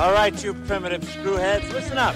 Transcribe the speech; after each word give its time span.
All 0.00 0.12
right, 0.12 0.42
you 0.42 0.54
primitive 0.54 1.02
screwheads, 1.02 1.70
listen 1.74 1.98
up. 1.98 2.14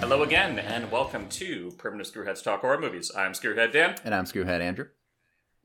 Hello 0.00 0.24
again, 0.24 0.58
and 0.58 0.90
welcome 0.90 1.28
to 1.28 1.70
Primitive 1.78 2.12
Screwheads 2.12 2.42
Talk 2.42 2.62
Horror 2.62 2.80
Movies. 2.80 3.12
I'm 3.16 3.30
Screwhead 3.30 3.70
Dan, 3.70 3.94
And 4.04 4.12
I'm 4.12 4.24
Screwhead 4.24 4.60
Andrew. 4.60 4.86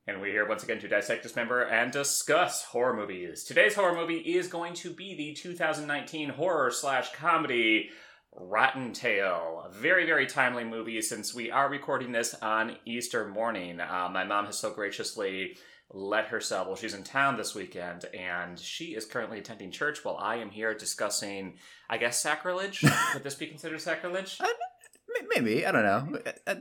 And 0.08 0.22
we're 0.22 0.32
here 0.32 0.48
once 0.48 0.64
again 0.64 0.79
to 0.79 0.88
dissect, 0.88 1.24
dismember, 1.24 1.64
and 1.64 1.92
discuss 1.92 2.64
horror 2.64 2.96
movies. 2.96 3.43
Today's 3.43 3.74
horror 3.75 3.96
movie 3.96 4.18
is 4.20 4.48
going 4.48 4.74
to 4.75 4.92
be 4.92 5.16
the 5.16 5.34
2019 5.34 6.29
horror 6.29 6.70
slash 6.71 7.12
comedy 7.14 7.89
Rotten 8.32 8.93
Tail. 8.93 9.64
A 9.65 9.71
very, 9.71 10.06
very 10.06 10.28
timely 10.28 10.64
movie 10.64 11.02
since 11.02 11.34
we 11.34 11.50
are 11.50 11.70
recording 11.70 12.12
this 12.12 12.36
on 12.36 12.78
Easter 12.86 13.28
morning. 13.28 13.79
Uh, 13.79 14.10
my 14.12 14.24
mom 14.24 14.46
has 14.46 14.60
so 14.60 14.71
graciously 14.71 15.57
let 15.92 16.28
herself, 16.28 16.68
well, 16.68 16.76
she's 16.76 16.93
in 16.93 17.04
town 17.04 17.37
this 17.37 17.56
weekend, 17.56 18.06
and 18.06 18.60
she 18.60 18.96
is 18.96 19.06
currently 19.06 19.40
attending 19.40 19.71
church 19.71 20.04
while 20.04 20.18
I 20.18 20.36
am 20.37 20.50
here 20.50 20.74
discussing, 20.76 21.57
I 21.90 21.98
guess, 21.98 22.20
sacrilege. 22.21 22.84
Would 23.14 23.24
this 23.24 23.36
be 23.36 23.48
considered 23.48 23.82
sacrilege? 23.82 24.40
M- 24.42 25.28
Maybe 25.34 25.65
I 25.65 25.71
don't 25.71 25.84
know. 25.84 26.20
Uh, 26.46 26.56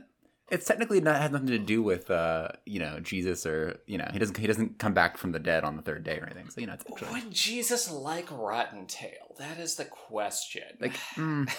It's 0.49 0.65
technically 0.67 1.01
not 1.01 1.19
has 1.19 1.31
nothing 1.31 1.47
to 1.47 1.57
do 1.57 1.81
with 1.81 2.11
uh, 2.11 2.49
you 2.65 2.79
know 2.79 2.99
Jesus 2.99 3.45
or 3.45 3.79
you 3.87 3.97
know 3.97 4.07
he 4.13 4.19
doesn't 4.19 4.37
he 4.37 4.45
doesn't 4.47 4.77
come 4.77 4.93
back 4.93 5.17
from 5.17 5.31
the 5.31 5.39
dead 5.39 5.63
on 5.63 5.75
the 5.75 5.81
third 5.81 6.03
day 6.03 6.19
or 6.19 6.25
anything. 6.25 6.49
So 6.49 6.61
you 6.61 6.67
know 6.67 6.73
it's 6.73 6.85
actually 6.89 7.11
Would 7.13 7.31
Jesus 7.31 7.91
like 7.91 8.29
Rotten 8.31 8.85
Tail? 8.85 9.35
That 9.39 9.59
is 9.59 9.75
the 9.75 9.85
question. 9.85 10.63
like 10.79 10.93
mm, 11.15 11.51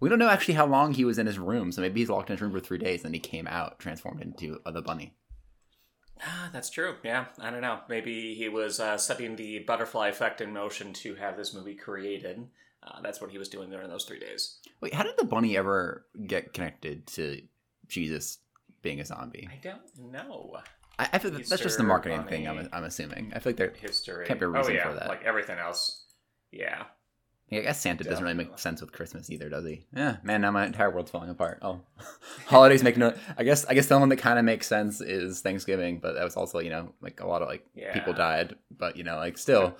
we 0.00 0.08
don't 0.08 0.18
know 0.18 0.28
actually 0.28 0.54
how 0.54 0.66
long 0.66 0.92
he 0.94 1.04
was 1.04 1.18
in 1.18 1.26
his 1.26 1.38
room. 1.38 1.70
So 1.70 1.80
maybe 1.82 2.00
he's 2.00 2.10
locked 2.10 2.30
in 2.30 2.34
his 2.36 2.42
room 2.42 2.52
for 2.52 2.60
three 2.60 2.78
days 2.78 3.00
and 3.00 3.06
then 3.06 3.14
he 3.14 3.20
came 3.20 3.46
out 3.46 3.78
transformed 3.78 4.20
into 4.22 4.58
uh, 4.66 4.72
the 4.72 4.82
bunny. 4.82 5.14
ah, 6.24 6.50
that's 6.52 6.68
true. 6.70 6.96
Yeah, 7.04 7.26
I 7.38 7.50
don't 7.50 7.60
know. 7.62 7.78
Maybe 7.88 8.34
he 8.34 8.48
was 8.48 8.80
uh, 8.80 8.98
setting 8.98 9.36
the 9.36 9.60
butterfly 9.60 10.08
effect 10.08 10.40
in 10.40 10.52
motion 10.52 10.92
to 10.94 11.14
have 11.14 11.36
this 11.36 11.54
movie 11.54 11.74
created. 11.76 12.48
Uh, 12.84 13.00
that's 13.00 13.20
what 13.20 13.30
he 13.30 13.38
was 13.38 13.48
doing 13.48 13.70
during 13.70 13.88
those 13.88 14.04
three 14.04 14.18
days. 14.18 14.58
Wait, 14.80 14.92
how 14.92 15.04
did 15.04 15.16
the 15.16 15.24
bunny 15.24 15.56
ever 15.56 16.04
get 16.26 16.52
connected 16.52 17.06
to 17.06 17.40
Jesus 17.92 18.38
being 18.82 19.00
a 19.00 19.04
zombie? 19.04 19.48
I 19.50 19.56
don't 19.62 20.12
know 20.12 20.58
I, 20.98 21.08
I 21.14 21.18
feel 21.18 21.30
that 21.30 21.46
that's 21.46 21.62
just 21.62 21.78
the 21.78 21.84
marketing 21.84 22.24
thing. 22.24 22.48
I'm, 22.48 22.68
I'm 22.72 22.84
assuming. 22.84 23.32
I 23.34 23.38
feel 23.38 23.50
like 23.50 23.56
there. 23.56 23.72
history. 23.80 24.26
Can't 24.26 24.38
be 24.40 24.46
a 24.46 24.48
oh 24.48 24.52
reason 24.52 24.74
yeah, 24.74 24.88
for 24.88 24.94
that. 24.94 25.08
like 25.08 25.24
everything 25.24 25.58
else. 25.58 26.04
Yeah. 26.50 26.84
I 27.50 27.60
guess 27.60 27.80
Santa 27.80 28.04
doesn't 28.04 28.24
really 28.24 28.36
make 28.36 28.58
sense 28.58 28.80
with 28.80 28.92
Christmas 28.92 29.28
either, 29.28 29.50
does 29.50 29.66
he? 29.66 29.84
Yeah, 29.94 30.16
man, 30.22 30.40
now 30.40 30.50
my 30.50 30.64
entire 30.64 30.90
world's 30.90 31.10
falling 31.10 31.28
apart. 31.28 31.58
Oh, 31.60 31.80
holidays 32.46 32.82
make 32.82 32.96
no. 32.96 33.14
I 33.36 33.44
guess 33.44 33.66
I 33.66 33.74
guess 33.74 33.88
the 33.88 33.98
one 33.98 34.08
that 34.08 34.16
kind 34.16 34.38
of 34.38 34.46
makes 34.46 34.66
sense 34.66 35.02
is 35.02 35.42
Thanksgiving, 35.42 35.98
but 35.98 36.14
that 36.14 36.24
was 36.24 36.34
also 36.34 36.60
you 36.60 36.70
know 36.70 36.94
like 37.02 37.20
a 37.20 37.26
lot 37.26 37.42
of 37.42 37.48
like 37.48 37.66
Yeah. 37.74 37.92
people 37.92 38.14
died, 38.14 38.54
but 38.70 38.96
you 38.96 39.04
know 39.04 39.16
like 39.16 39.36
still 39.36 39.76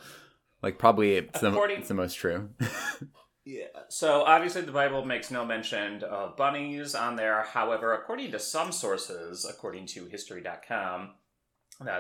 like 0.63 0.79
probably 0.79 1.17
it's 1.17 1.41
the, 1.41 1.59
it's 1.71 1.89
the 1.89 1.95
most 1.95 2.15
true. 2.15 2.51
Yeah. 3.45 3.67
So 3.89 4.23
obviously 4.23 4.63
the 4.63 4.73
Bible 4.73 5.05
makes 5.05 5.31
no 5.31 5.45
mention 5.45 6.05
of 6.05 6.37
bunnies 6.37 6.95
on 6.95 7.17
there. 7.17 7.43
However, 7.43 7.93
according 7.95 8.31
to 8.33 8.39
some 8.39 8.71
sources, 8.71 9.45
according 9.45 9.87
to 9.87 10.07
History.com, 10.07 11.11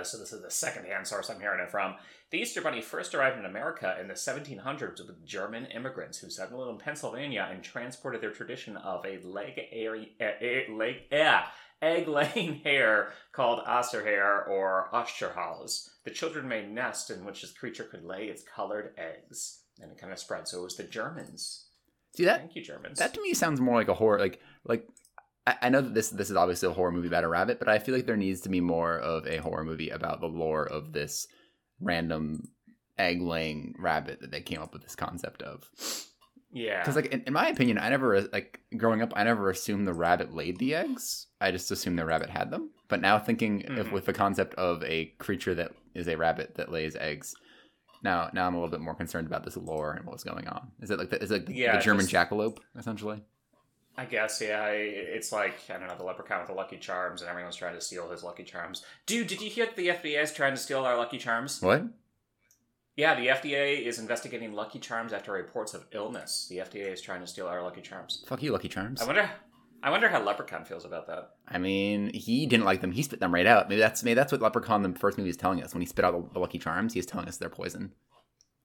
so 0.04 0.18
this 0.18 0.32
is 0.32 0.42
the 0.42 0.50
second-hand 0.50 1.06
source 1.06 1.28
I'm 1.28 1.40
hearing 1.40 1.60
it 1.60 1.70
from. 1.70 1.96
The 2.30 2.38
Easter 2.38 2.60
Bunny 2.60 2.80
first 2.80 3.14
arrived 3.14 3.38
in 3.38 3.44
America 3.44 3.96
in 4.00 4.08
the 4.08 4.14
1700s 4.14 5.06
with 5.06 5.26
German 5.26 5.66
immigrants 5.66 6.18
who 6.18 6.30
settled 6.30 6.69
in 6.69 6.78
Pennsylvania 6.78 7.48
and 7.50 7.62
transported 7.62 8.20
their 8.20 8.31
tradition 8.31 8.76
of 8.76 9.04
a 9.04 9.19
leg, 9.26 9.60
airy, 9.72 10.14
eh, 10.20 10.32
eh, 10.41 10.72
leg, 10.72 10.97
yeah, 11.10 11.47
egg-laying 11.81 12.54
hare 12.64 13.12
called 13.32 13.64
Osterhare 13.66 14.48
or 14.48 14.88
Osterhaus. 14.92 15.91
The 16.04 16.10
children 16.10 16.48
made 16.48 16.70
nests 16.70 17.10
in 17.10 17.25
which 17.25 17.42
this 17.42 17.52
creature 17.52 17.84
could 17.84 18.04
lay 18.04 18.26
its 18.26 18.44
colored 18.44 18.94
eggs, 18.97 19.62
and 19.81 19.91
it 19.93 19.99
kind 19.99 20.12
of 20.12 20.19
spread. 20.19 20.47
So 20.49 20.60
it 20.60 20.65
was 20.65 20.77
the 20.77 20.84
Germans. 20.84 21.66
See 22.16 22.25
that 22.25 22.41
Thank 22.41 22.56
you, 22.56 22.62
Germans. 22.62 22.99
that 22.99 23.15
to 23.15 23.22
me 23.22 23.33
sounds 23.34 23.60
more 23.60 23.77
like 23.77 23.88
a 23.88 23.94
horror 23.94 24.19
like 24.19 24.41
like. 24.65 24.87
I 25.47 25.56
I 25.62 25.69
know 25.71 25.81
that 25.81 25.94
this 25.94 26.10
this 26.10 26.31
is 26.31 26.37
obviously 26.37 26.69
a 26.69 26.72
horror 26.72 26.93
movie 26.93 27.09
about 27.09 27.25
a 27.25 27.28
rabbit, 27.28 27.59
but 27.59 27.69
I 27.69 27.78
feel 27.78 27.94
like 27.94 28.06
there 28.06 28.16
needs 28.16 28.43
to 28.43 28.49
be 28.49 28.61
more 28.61 28.99
of 28.99 29.27
a 29.27 29.38
horror 29.38 29.65
movie 29.65 29.88
about 29.91 30.21
the 30.21 30.27
lore 30.28 30.65
of 30.66 30.93
this 30.93 31.27
random 31.81 32.49
egg 32.99 33.22
laying 33.22 33.75
rabbit 33.78 34.21
that 34.21 34.31
they 34.31 34.41
came 34.43 34.61
up 34.61 34.72
with 34.72 34.82
this 34.82 34.94
concept 34.94 35.43
of. 35.43 35.69
yeah. 36.53 36.81
Because 36.81 36.97
like 36.97 37.06
in, 37.06 37.22
in 37.27 37.32
my 37.32 37.49
opinion, 37.49 37.78
I 37.78 37.88
never 37.88 38.21
like 38.32 38.61
growing 38.77 39.03
up, 39.03 39.12
I 39.16 39.25
never 39.25 39.50
assumed 39.50 39.87
the 39.88 39.94
rabbit 39.94 40.34
laid 40.34 40.59
the 40.59 40.75
eggs. 40.75 41.27
I 41.41 41.50
just 41.50 41.71
assumed 41.71 41.99
the 41.99 42.05
rabbit 42.05 42.31
had 42.31 42.50
them. 42.50 42.71
But 42.88 43.00
now 43.00 43.19
thinking 43.19 43.62
if 43.62 43.87
Mhm. 43.88 43.93
with 43.93 44.05
the 44.05 44.12
concept 44.12 44.55
of 44.56 44.82
a 44.84 45.06
creature 45.19 45.55
that 45.55 45.72
is 45.94 46.06
a 46.09 46.16
rabbit 46.16 46.56
that 46.56 46.71
lays 46.71 46.94
eggs, 46.97 47.34
now 48.02 48.30
now 48.32 48.46
I'm 48.46 48.54
a 48.54 48.58
little 48.58 48.70
bit 48.70 48.80
more 48.80 48.94
concerned 48.94 49.26
about 49.26 49.44
this 49.44 49.56
lore 49.56 49.92
and 49.92 50.04
what's 50.06 50.24
going 50.24 50.48
on. 50.48 50.70
Is 50.80 50.90
it 50.90 50.98
like 50.98 51.10
the, 51.10 51.22
is 51.22 51.30
it 51.30 51.34
like 51.34 51.46
the, 51.46 51.54
Yeah, 51.54 51.76
the 51.76 51.82
German 51.82 52.06
just- 52.06 52.12
jackalope 52.30 52.58
essentially? 52.78 53.22
I 53.94 54.06
guess, 54.06 54.40
yeah. 54.40 54.68
It's 54.68 55.32
like, 55.32 55.54
I 55.68 55.74
don't 55.78 55.86
know, 55.86 55.94
the 55.96 56.02
leprechaun 56.04 56.38
with 56.38 56.48
the 56.48 56.54
Lucky 56.54 56.78
Charms, 56.78 57.20
and 57.20 57.28
everyone's 57.28 57.56
trying 57.56 57.74
to 57.74 57.80
steal 57.82 58.08
his 58.08 58.22
Lucky 58.22 58.42
Charms. 58.42 58.82
Dude, 59.04 59.26
did 59.26 59.42
you 59.42 59.50
hear 59.50 59.66
that 59.66 59.76
the 59.76 59.88
FBI 59.88 60.22
is 60.22 60.32
trying 60.32 60.54
to 60.54 60.58
steal 60.58 60.82
our 60.86 60.96
Lucky 60.96 61.18
Charms? 61.18 61.60
What? 61.60 61.84
Yeah, 62.96 63.14
the 63.14 63.26
FDA 63.28 63.82
is 63.84 63.98
investigating 63.98 64.54
Lucky 64.54 64.78
Charms 64.78 65.12
after 65.12 65.32
reports 65.32 65.74
of 65.74 65.84
illness. 65.92 66.46
The 66.48 66.58
FDA 66.58 66.90
is 66.90 67.02
trying 67.02 67.20
to 67.20 67.26
steal 67.26 67.46
our 67.46 67.62
Lucky 67.62 67.82
Charms. 67.82 68.24
Fuck 68.26 68.42
you, 68.42 68.50
Lucky 68.52 68.69
Charms. 68.69 69.02
I 69.02 69.06
wonder. 69.06 69.30
I 69.82 69.91
wonder 69.91 70.09
how 70.09 70.22
Leprechaun 70.22 70.65
feels 70.65 70.84
about 70.84 71.06
that. 71.09 71.31
I 71.48 71.59
mean, 71.59 72.12
he 72.15 72.47
didn't 72.47 72.65
like 72.65 72.81
them. 72.81 72.93
He 72.93 73.03
spit 73.03 73.20
them 73.20 73.34
right 73.34 73.47
out. 73.47 73.69
Maybe 73.69 73.81
that's 73.81 74.03
maybe 74.04 74.15
that's 74.15 74.31
what 74.32 74.41
Leprechaun 74.41 74.82
the 74.82 74.98
first 74.98 75.19
movie 75.19 75.31
is 75.31 75.37
telling 75.37 75.62
us. 75.62 75.75
When 75.75 75.81
he 75.81 75.87
spit 75.87 76.04
out 76.04 76.12
the, 76.12 76.34
the 76.34 76.38
Lucky 76.38 76.59
Charms, 76.59 76.94
he's 76.94 77.06
telling 77.06 77.26
us 77.28 77.37
they're 77.37 77.48
poison. 77.48 77.93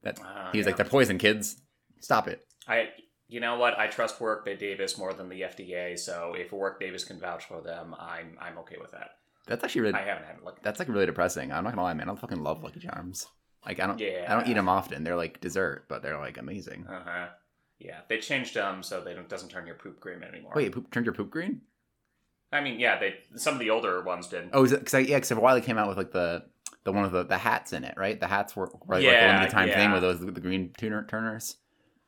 That 0.04 0.20
Ah, 0.24 0.50
he 0.52 0.60
was 0.60 0.66
yeah. 0.66 0.70
like, 0.70 0.78
"They're 0.78 0.86
poison, 0.86 1.18
kids. 1.18 1.58
Stop 2.00 2.28
it." 2.28 2.46
I, 2.68 2.90
you 3.28 3.40
know 3.40 3.58
what? 3.58 3.78
I 3.80 3.88
trust 3.88 4.22
Warwick 4.22 4.60
Davis 4.60 4.98
more 4.98 5.14
than 5.14 5.28
the 5.30 5.42
FDA. 5.42 5.98
So 5.98 6.34
if 6.38 6.52
Warwick 6.52 6.80
Davis 6.80 7.04
can 7.04 7.20
vouch 7.20 7.46
for 7.46 7.62
them, 7.62 7.96
I'm 8.00 8.38
I'm 8.40 8.58
okay 8.60 8.76
with 8.80 8.92
that. 8.92 9.12
That's 9.48 9.64
actually 9.64 9.82
really 9.82 9.94
I 9.96 10.04
haven't 10.06 10.26
had 10.26 10.36
look. 10.44 10.62
That's 10.62 10.78
like 10.80 10.88
really 10.88 11.06
depressing. 11.08 11.52
I'm 11.52 11.64
not 11.64 11.72
gonna 11.72 11.84
lie, 11.84 11.94
man. 11.94 12.10
I 12.10 12.16
fucking 12.16 12.44
love 12.44 12.64
Lucky 12.64 12.80
Charms. 12.82 13.26
Like 13.66 13.80
I 13.80 13.88
don't, 13.88 14.00
Yeah. 14.00 14.26
I 14.30 14.34
don't 14.36 14.48
eat 14.48 14.54
them 14.54 14.70
often. 14.70 15.04
They're 15.04 15.16
like 15.16 15.42
dessert, 15.42 15.86
but 15.90 16.02
they're 16.02 16.20
like 16.20 16.38
amazing. 16.38 16.86
Uh 16.88 17.02
huh. 17.04 17.28
Yeah, 17.80 18.00
they 18.10 18.20
changed 18.20 18.56
them 18.56 18.82
so 18.84 19.02
they 19.02 19.14
don't 19.14 19.30
doesn't 19.30 19.50
turn 19.50 19.68
your 19.68 19.76
poop 19.76 20.00
green 20.00 20.24
anymore. 20.24 20.54
Wait, 20.56 20.72
poop, 20.72 20.90
turned 20.92 21.06
your 21.06 21.14
poop 21.14 21.30
green? 21.30 21.62
I 22.52 22.62
mean, 22.62 22.80
yeah, 22.80 22.98
they 23.00 23.16
some 23.36 23.56
of 23.56 23.60
the 23.60 23.70
older 23.70 24.02
ones 24.04 24.28
did. 24.28 24.50
Oh, 24.54 24.64
is 24.64 24.72
it? 24.72 24.80
Because 24.80 24.94
I, 24.94 25.00
yeah, 25.00 25.18
because 25.18 25.32
a 25.32 25.36
while 25.40 25.56
they 25.56 25.62
came 25.62 25.78
out 25.78 25.88
with 25.88 25.98
like 25.98 26.12
the 26.12 26.46
the 26.86 26.92
one 26.92 27.04
with 27.04 27.12
the 27.12 27.24
the 27.24 27.38
hats 27.38 27.74
in 27.74 27.84
it, 27.84 27.96
right? 27.98 28.20
The 28.20 28.28
hats 28.28 28.56
were, 28.56 28.72
were 28.86 28.96
like 29.02 29.04
a 29.22 29.26
Yeah, 29.26 29.28
limited 29.28 29.50
time 29.52 29.70
thing 29.70 29.92
with 29.92 30.02
those 30.02 30.20
the 30.20 30.42
green 30.42 30.72
tuner 30.78 31.06
turners. 31.06 31.58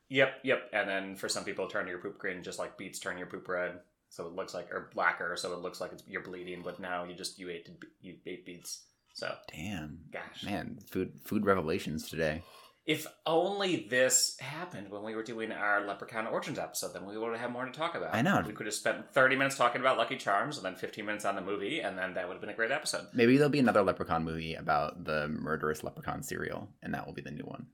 Yep, 0.08 0.40
yep. 0.42 0.70
And 0.72 0.88
then 0.88 1.16
for 1.16 1.28
some 1.28 1.44
people, 1.44 1.68
turn 1.68 1.86
your 1.86 1.98
poop 1.98 2.18
green 2.18 2.42
just 2.42 2.58
like 2.58 2.76
beets 2.76 2.98
turn 2.98 3.16
your 3.18 3.28
poop 3.28 3.46
red, 3.46 3.80
so 4.08 4.26
it 4.26 4.32
looks 4.32 4.54
like 4.54 4.72
or 4.72 4.90
blacker, 4.94 5.36
so 5.36 5.52
it 5.52 5.60
looks 5.60 5.80
like 5.80 5.92
it's, 5.92 6.02
you're 6.08 6.22
bleeding. 6.22 6.62
But 6.64 6.80
now 6.80 7.04
you 7.04 7.14
just 7.14 7.38
you 7.38 7.48
ate 7.50 7.68
you 8.00 8.16
ate 8.26 8.44
beets. 8.44 8.84
So 9.12 9.32
Damn, 9.54 9.98
gosh, 10.12 10.42
man, 10.44 10.78
food 10.90 11.12
food 11.22 11.44
revelations 11.44 12.08
today. 12.08 12.42
If 12.86 13.06
only 13.26 13.86
this 13.88 14.36
happened 14.40 14.90
when 14.90 15.02
we 15.02 15.14
were 15.14 15.22
doing 15.22 15.52
our 15.52 15.86
Leprechaun 15.86 16.26
Origins 16.26 16.58
episode, 16.58 16.92
then 16.94 17.06
we 17.06 17.16
would 17.16 17.32
have 17.32 17.40
had 17.40 17.52
more 17.52 17.64
to 17.64 17.72
talk 17.72 17.94
about. 17.94 18.14
I 18.14 18.22
know. 18.22 18.42
We 18.46 18.52
could 18.52 18.66
have 18.66 18.74
spent 18.74 19.12
30 19.12 19.36
minutes 19.36 19.56
talking 19.56 19.80
about 19.80 19.98
Lucky 19.98 20.16
Charms 20.16 20.56
and 20.56 20.64
then 20.64 20.76
15 20.76 21.04
minutes 21.04 21.24
on 21.24 21.36
the 21.36 21.42
movie, 21.42 21.80
and 21.80 21.96
then 21.96 22.14
that 22.14 22.26
would 22.26 22.34
have 22.34 22.40
been 22.40 22.50
a 22.50 22.54
great 22.54 22.70
episode. 22.70 23.06
Maybe 23.12 23.36
there'll 23.36 23.50
be 23.50 23.58
another 23.58 23.82
Leprechaun 23.82 24.24
movie 24.24 24.54
about 24.54 25.04
the 25.04 25.28
murderous 25.28 25.84
Leprechaun 25.84 26.22
cereal, 26.22 26.68
and 26.82 26.94
that 26.94 27.06
will 27.06 27.14
be 27.14 27.22
the 27.22 27.30
new 27.30 27.44
one. 27.44 27.66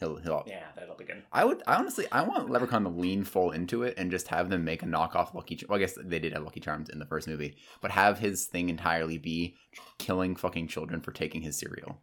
He'll 0.00 0.16
he'll. 0.16 0.44
Yeah, 0.46 0.64
that'll 0.76 0.96
be 0.96 1.04
good. 1.04 1.22
I 1.30 1.44
would. 1.44 1.62
I 1.66 1.76
honestly, 1.76 2.06
I 2.10 2.22
want 2.22 2.50
Leprechaun 2.50 2.82
to 2.82 2.88
lean 2.88 3.22
full 3.22 3.52
into 3.52 3.84
it 3.84 3.94
and 3.96 4.10
just 4.10 4.28
have 4.28 4.50
them 4.50 4.64
make 4.64 4.82
a 4.82 4.86
knockoff 4.86 5.34
Lucky. 5.34 5.60
Well, 5.68 5.76
I 5.76 5.80
guess 5.80 5.96
they 6.02 6.18
did 6.18 6.32
have 6.32 6.42
Lucky 6.42 6.60
Charms 6.60 6.88
in 6.88 6.98
the 6.98 7.06
first 7.06 7.28
movie, 7.28 7.56
but 7.80 7.92
have 7.92 8.18
his 8.18 8.46
thing 8.46 8.70
entirely 8.70 9.18
be 9.18 9.54
killing 9.98 10.34
fucking 10.34 10.68
children 10.68 11.00
for 11.00 11.12
taking 11.12 11.42
his 11.42 11.56
cereal, 11.56 12.00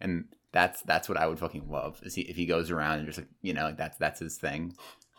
and 0.00 0.26
that's 0.52 0.82
that's 0.82 1.08
what 1.08 1.18
I 1.18 1.26
would 1.26 1.38
fucking 1.38 1.68
love. 1.68 2.00
Is 2.04 2.14
he 2.14 2.22
if 2.22 2.36
he 2.36 2.46
goes 2.46 2.70
around 2.70 2.98
and 2.98 3.06
just 3.06 3.18
like 3.18 3.28
you 3.40 3.54
know 3.54 3.64
like 3.64 3.76
that's 3.76 3.98
that's 3.98 4.20
his 4.20 4.36
thing. 4.36 4.74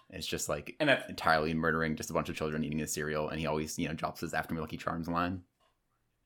It's 0.09 0.27
just 0.27 0.47
like 0.47 0.75
And 0.79 0.91
entirely 1.09 1.55
murdering 1.55 1.95
just 1.95 2.11
a 2.11 2.13
bunch 2.13 2.29
of 2.29 2.35
children 2.35 2.63
eating 2.63 2.77
his 2.77 2.93
cereal, 2.93 3.29
and 3.29 3.39
he 3.39 3.47
always 3.47 3.77
you 3.79 3.87
know 3.87 3.95
drops 3.95 4.21
his 4.21 4.33
"After 4.33 4.53
Me 4.53 4.61
Lucky 4.61 4.77
Charms" 4.77 5.07
line. 5.07 5.41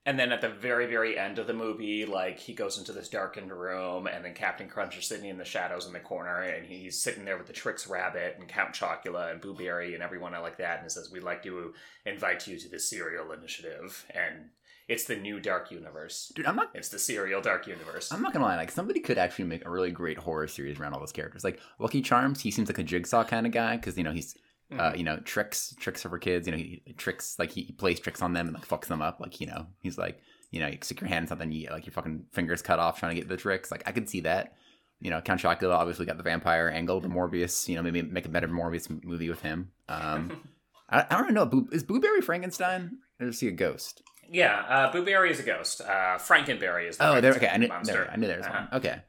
And 0.07 0.17
then 0.17 0.31
at 0.31 0.39
the 0.39 0.47
very, 0.47 0.87
very 0.87 1.19
end 1.19 1.37
of 1.37 1.47
the 1.47 1.53
movie, 1.53 2.05
like 2.05 2.39
he 2.39 2.53
goes 2.53 2.77
into 2.77 2.93
this 2.93 3.09
darkened 3.09 3.51
room, 3.51 4.07
and 4.07 4.23
then 4.23 4.33
Captain 4.33 4.69
Crunch 4.69 4.97
is 4.97 5.05
sitting 5.05 5.29
in 5.29 5.37
the 5.37 5.43
shadows 5.43 5.85
in 5.85 5.91
the 5.91 5.99
corner, 5.99 6.43
and 6.43 6.65
he's 6.65 6.97
sitting 6.99 7.25
there 7.25 7.37
with 7.37 7.47
the 7.47 7.53
Trix 7.53 7.87
Rabbit 7.87 8.37
and 8.39 8.47
Count 8.47 8.73
Chocula 8.73 9.29
and 9.29 9.41
Boo 9.41 9.53
Berry 9.53 9.95
and 9.95 10.01
everyone 10.01 10.31
like 10.31 10.57
that, 10.59 10.77
and 10.77 10.83
he 10.83 10.89
says, 10.89 11.11
"We'd 11.11 11.23
like 11.23 11.43
to 11.43 11.73
invite 12.05 12.47
you 12.47 12.57
to 12.57 12.69
the 12.69 12.79
Serial 12.79 13.33
initiative." 13.33 14.05
And 14.09 14.51
It's 14.87 15.03
the 15.03 15.17
new 15.17 15.41
dark 15.41 15.69
universe. 15.69 16.31
Dude, 16.33 16.45
I'm 16.45 16.55
not. 16.55 16.71
It's 16.73 16.87
the 16.87 16.97
serial 16.97 17.41
dark 17.41 17.67
universe. 17.67 18.09
I'm 18.09 18.21
not 18.21 18.31
gonna 18.31 18.45
lie. 18.45 18.55
Like 18.55 18.71
somebody 18.71 19.01
could 19.01 19.17
actually 19.17 19.43
make 19.43 19.65
a 19.65 19.69
really 19.69 19.91
great 19.91 20.17
horror 20.17 20.47
series 20.47 20.79
around 20.79 20.93
all 20.93 21.01
those 21.01 21.11
characters. 21.11 21.43
Like 21.43 21.59
Lucky 21.77 22.01
Charms, 22.01 22.39
he 22.39 22.51
seems 22.51 22.69
like 22.69 22.77
a 22.77 22.83
jigsaw 22.83 23.25
kind 23.25 23.45
of 23.45 23.51
guy 23.51 23.75
because 23.75 23.97
you 23.97 24.05
know 24.05 24.13
he's 24.13 24.37
uh, 24.71 24.91
Mhm. 24.91 24.97
you 24.97 25.03
know 25.03 25.17
tricks 25.17 25.73
tricks 25.79 26.05
are 26.05 26.09
for 26.09 26.19
kids. 26.19 26.47
You 26.47 26.51
know 26.51 26.57
he 26.57 26.81
tricks 26.97 27.37
like 27.39 27.51
he, 27.51 27.63
he 27.63 27.73
plays 27.73 27.99
tricks 27.99 28.21
on 28.21 28.33
them 28.33 28.47
and 28.47 28.55
like 28.55 28.67
fucks 28.67 28.87
them 28.87 29.01
up. 29.01 29.19
Like 29.19 29.39
you 29.39 29.47
know 29.47 29.67
he's 29.81 29.97
like 29.97 30.19
you 30.51 30.59
know 30.59 30.67
you 30.67 30.77
stick 30.81 31.01
your 31.01 31.09
hand 31.09 31.23
in 31.23 31.27
something, 31.27 31.51
you 31.51 31.69
like 31.69 31.85
your 31.85 31.93
fucking 31.93 32.25
fingers 32.31 32.61
cut 32.61 32.79
off 32.79 32.99
trying 32.99 33.15
to 33.15 33.21
get 33.21 33.29
the 33.29 33.37
tricks. 33.37 33.71
Like 33.71 33.83
I 33.85 33.91
could 33.91 34.09
see 34.09 34.21
that. 34.21 34.53
You 34.99 35.09
know 35.11 35.21
Count 35.21 35.39
Chocula 35.41 35.75
obviously 35.75 36.05
got 36.05 36.17
the 36.17 36.23
vampire 36.23 36.69
angle, 36.69 36.99
the 36.99 37.07
Morbius. 37.07 37.67
You 37.67 37.75
know 37.75 37.83
maybe 37.83 38.01
make 38.01 38.25
a 38.25 38.29
better 38.29 38.47
Morbius 38.47 38.89
movie 39.03 39.29
with 39.29 39.41
him. 39.41 39.71
Um, 39.87 40.49
I, 40.89 41.05
I 41.09 41.21
don't 41.21 41.33
know. 41.33 41.45
Boo, 41.45 41.67
is 41.71 41.83
Boo 41.83 41.99
Berry 41.99 42.21
Frankenstein 42.21 42.97
or 43.19 43.27
is 43.27 43.39
he 43.39 43.47
a 43.47 43.51
ghost? 43.51 44.01
yeah, 44.29 44.65
uh, 44.67 44.91
Boo 44.91 45.05
Berry 45.05 45.31
is 45.31 45.39
a 45.39 45.43
ghost. 45.43 45.79
Uh, 45.81 46.17
Frankenberry 46.17 46.89
is 46.89 46.97
the 46.97 47.07
Oh, 47.09 47.21
there. 47.21 47.33
Okay, 47.33 47.47
I 47.47 47.55
knew. 47.57 47.67
monster. 47.69 47.93
There, 47.93 48.11
I 48.11 48.15
knew 48.17 48.27
there 48.27 48.37
was 48.37 48.45
Uh-huh. 48.47 48.65
one. 48.71 48.79
Okay. 48.81 49.01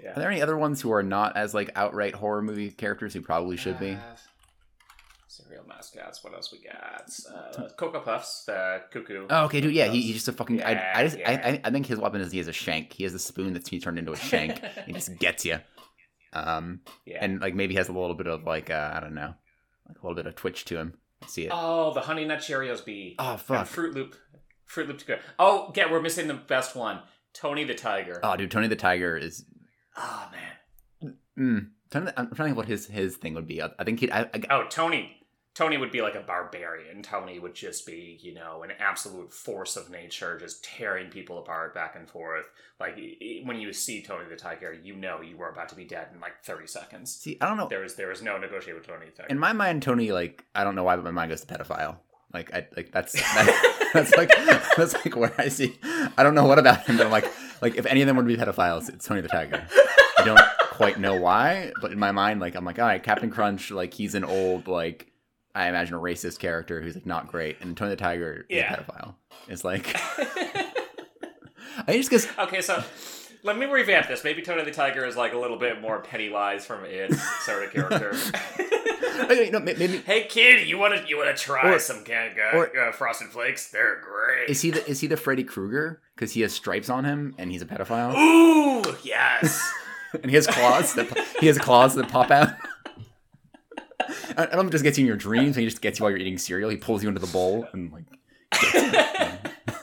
Yeah. 0.00 0.12
Are 0.12 0.20
there 0.20 0.30
any 0.30 0.40
other 0.42 0.56
ones 0.56 0.80
who 0.80 0.92
are 0.92 1.02
not 1.02 1.36
as 1.36 1.52
like 1.54 1.70
outright 1.76 2.14
horror 2.14 2.40
movie 2.40 2.70
characters 2.70 3.12
who 3.14 3.20
probably 3.20 3.56
should 3.56 3.78
be? 3.80 3.98
Cereal 5.42 5.64
mascots. 5.66 6.22
What 6.22 6.34
else 6.34 6.52
we 6.52 6.60
got? 6.62 7.10
Uh, 7.32 7.68
Cocoa 7.76 8.00
Puffs, 8.00 8.44
the 8.44 8.82
cuckoo. 8.92 9.26
Oh, 9.30 9.44
okay, 9.44 9.60
dude. 9.60 9.74
Yeah, 9.74 9.88
he, 9.88 10.02
he's 10.02 10.14
just 10.16 10.28
a 10.28 10.32
fucking. 10.32 10.62
I, 10.62 10.92
I 10.94 11.04
just. 11.04 11.18
Yeah, 11.18 11.30
I, 11.30 11.60
I, 11.64 11.70
think 11.70 11.86
his 11.86 11.98
weapon 11.98 12.20
is 12.20 12.32
he 12.32 12.38
has 12.38 12.48
a 12.48 12.52
shank. 12.52 12.92
He 12.92 13.04
has 13.04 13.14
a 13.14 13.18
spoon 13.18 13.52
that's 13.52 13.68
turned 13.68 13.98
into 13.98 14.12
a 14.12 14.16
shank. 14.16 14.60
he 14.86 14.92
just 14.92 15.16
gets 15.18 15.44
you. 15.44 15.58
Um, 16.32 16.80
yeah. 17.04 17.18
and 17.20 17.40
like 17.40 17.54
maybe 17.54 17.74
has 17.74 17.88
a 17.88 17.92
little 17.92 18.14
bit 18.14 18.28
of 18.28 18.44
like 18.44 18.70
uh, 18.70 18.92
I 18.94 19.00
don't 19.00 19.14
know, 19.14 19.34
like 19.88 19.98
a 19.98 20.06
little 20.06 20.14
bit 20.14 20.26
of 20.26 20.36
twitch 20.36 20.64
to 20.66 20.78
him. 20.78 20.94
I 21.22 21.26
see 21.26 21.46
it. 21.46 21.50
oh, 21.52 21.92
the 21.92 22.00
Honey 22.00 22.24
Nut 22.24 22.38
Cheerios 22.38 22.84
bee. 22.84 23.16
Oh 23.18 23.32
And 23.32 23.40
fuck. 23.40 23.66
Fruit 23.66 23.94
Loop. 23.94 24.16
Fruit 24.64 24.86
Loop 24.88 24.98
to 24.98 25.06
go. 25.06 25.18
Oh, 25.38 25.72
yeah, 25.74 25.90
we're 25.90 26.00
missing 26.00 26.28
the 26.28 26.34
best 26.34 26.76
one. 26.76 27.00
Tony 27.32 27.64
the 27.64 27.74
Tiger. 27.74 28.20
Oh, 28.22 28.36
dude, 28.36 28.50
Tony 28.50 28.68
the 28.68 28.76
Tiger 28.76 29.16
is. 29.16 29.44
oh 29.96 30.28
man. 30.32 31.16
Mm, 31.38 31.70
I'm 31.92 32.04
trying 32.04 32.28
to 32.28 32.34
think 32.36 32.56
what 32.56 32.66
his 32.66 32.86
his 32.86 33.16
thing 33.16 33.34
would 33.34 33.46
be. 33.46 33.62
I, 33.62 33.70
think 33.84 34.00
he. 34.00 34.12
I, 34.12 34.22
I, 34.22 34.42
Oh, 34.50 34.66
Tony. 34.68 35.16
Tony 35.54 35.76
would 35.76 35.90
be 35.90 36.00
like 36.00 36.14
a 36.14 36.20
barbarian. 36.20 37.02
Tony 37.02 37.38
would 37.38 37.54
just 37.54 37.84
be, 37.84 38.18
you 38.22 38.32
know, 38.32 38.62
an 38.62 38.70
absolute 38.78 39.32
force 39.32 39.76
of 39.76 39.90
nature, 39.90 40.38
just 40.38 40.62
tearing 40.62 41.10
people 41.10 41.38
apart 41.38 41.74
back 41.74 41.96
and 41.96 42.08
forth. 42.08 42.46
Like 42.78 42.96
when 43.44 43.60
you 43.60 43.72
see 43.72 44.00
Tony 44.00 44.28
the 44.28 44.36
Tiger, 44.36 44.72
you 44.72 44.94
know 44.94 45.20
you 45.20 45.36
were 45.36 45.48
about 45.48 45.68
to 45.70 45.74
be 45.74 45.84
dead 45.84 46.08
in 46.14 46.20
like 46.20 46.42
thirty 46.44 46.66
seconds. 46.66 47.14
see. 47.14 47.36
I 47.40 47.48
don't 47.48 47.56
know. 47.56 47.68
There 47.68 47.80
was 47.80 47.96
there 47.96 48.08
was 48.08 48.22
no 48.22 48.38
negotiating 48.38 48.76
with 48.76 48.86
Tony 48.86 49.06
the 49.06 49.12
Tiger. 49.12 49.28
In 49.28 49.38
my 49.38 49.52
mind, 49.52 49.82
Tony 49.82 50.12
like 50.12 50.44
I 50.54 50.62
don't 50.62 50.76
know 50.76 50.84
why, 50.84 50.96
but 50.96 51.04
my 51.04 51.10
mind 51.10 51.30
goes 51.30 51.44
to 51.44 51.46
pedophile. 51.52 51.96
Like 52.32 52.54
I 52.54 52.68
like 52.76 52.92
that's 52.92 53.12
that, 53.34 53.90
that's 53.92 54.16
like 54.16 54.30
that's 54.76 54.94
like 54.94 55.16
where 55.16 55.34
I 55.36 55.48
see. 55.48 55.78
I 56.16 56.22
don't 56.22 56.36
know 56.36 56.46
what 56.46 56.60
about 56.60 56.86
him, 56.86 56.96
but 56.96 57.06
I'm 57.06 57.12
like 57.12 57.30
like 57.60 57.74
if 57.76 57.86
any 57.86 58.02
of 58.02 58.06
them 58.06 58.16
would 58.16 58.26
be 58.26 58.36
pedophiles, 58.36 58.88
it's 58.88 59.06
Tony 59.06 59.20
the 59.20 59.28
Tiger. 59.28 59.66
I 60.16 60.24
don't 60.24 60.40
quite 60.70 61.00
know 61.00 61.16
why, 61.16 61.72
but 61.80 61.92
in 61.92 61.98
my 61.98 62.12
mind, 62.12 62.40
like 62.40 62.54
I'm 62.54 62.64
like, 62.64 62.78
all 62.78 62.86
right, 62.86 63.02
Captain 63.02 63.30
Crunch, 63.30 63.70
like 63.70 63.92
he's 63.92 64.14
an 64.14 64.24
old 64.24 64.68
like 64.68 65.09
I 65.54 65.68
imagine 65.68 65.94
a 65.94 65.98
racist 65.98 66.38
character 66.38 66.80
who's 66.80 66.94
like 66.94 67.06
not 67.06 67.28
great, 67.28 67.56
and 67.60 67.76
Tony 67.76 67.90
the 67.90 67.96
Tiger 67.96 68.46
is 68.48 68.56
Yeah. 68.58 68.74
a 68.74 68.76
pedophile. 68.82 69.14
It's 69.48 69.64
like 69.64 69.94
I 71.86 71.96
just 71.96 72.10
because 72.10 72.26
okay, 72.38 72.60
so 72.60 72.82
let 73.42 73.56
me 73.56 73.66
revamp 73.66 74.08
this. 74.08 74.22
Maybe 74.24 74.42
Tony 74.42 74.62
the 74.64 74.70
Tiger 74.70 75.04
is 75.04 75.16
like 75.16 75.32
a 75.32 75.38
little 75.38 75.56
bit 75.58 75.80
more 75.80 76.00
Pennywise 76.00 76.66
from 76.66 76.84
it 76.84 77.14
sort 77.44 77.64
of 77.64 77.72
character. 77.72 78.12
you 79.34 79.50
know, 79.50 79.60
maybe 79.60 79.98
hey 79.98 80.24
kid, 80.28 80.66
you 80.68 80.78
want 80.78 80.94
to 81.00 81.08
you 81.08 81.16
want 81.16 81.34
to 81.36 81.42
try 81.42 81.72
Or- 81.74 81.78
some 81.78 82.04
kind 82.04 82.32
of 82.38 82.54
or- 82.54 82.78
uh, 82.78 82.92
frosted 82.92 83.28
flakes? 83.28 83.70
They're 83.70 84.00
great. 84.00 84.50
is 84.50 84.60
he 84.62 84.70
the 84.70 84.86
is 84.88 85.00
he 85.00 85.06
the 85.06 85.16
Freddy 85.16 85.44
Krueger 85.44 86.00
because 86.14 86.32
he 86.32 86.42
has 86.42 86.52
stripes 86.52 86.88
on 86.90 87.04
him 87.04 87.34
and 87.38 87.50
he's 87.50 87.62
a 87.62 87.66
pedophile 87.66 88.14
Ooh, 88.16 88.96
yes. 89.02 89.60
and 90.14 90.26
he 90.26 90.34
has 90.36 90.46
claws 90.46 90.94
that 90.94 91.08
he 91.40 91.46
has 91.46 91.58
claws 91.58 91.94
that 91.94 92.08
pop 92.08 92.30
out. 92.30 92.50
I 94.36 94.46
don't 94.46 94.54
know 94.54 94.60
if 94.62 94.66
it 94.68 94.72
just 94.72 94.84
gets 94.84 94.98
you 94.98 95.02
in 95.02 95.06
your 95.08 95.16
dreams. 95.16 95.56
And 95.56 95.62
he 95.62 95.66
just 95.66 95.82
gets 95.82 95.98
you 95.98 96.04
while 96.04 96.10
you're 96.10 96.20
eating 96.20 96.38
cereal. 96.38 96.70
He 96.70 96.76
pulls 96.76 97.02
you 97.02 97.08
into 97.08 97.20
the 97.20 97.26
bowl 97.28 97.66
and 97.72 97.92
like. 97.92 98.04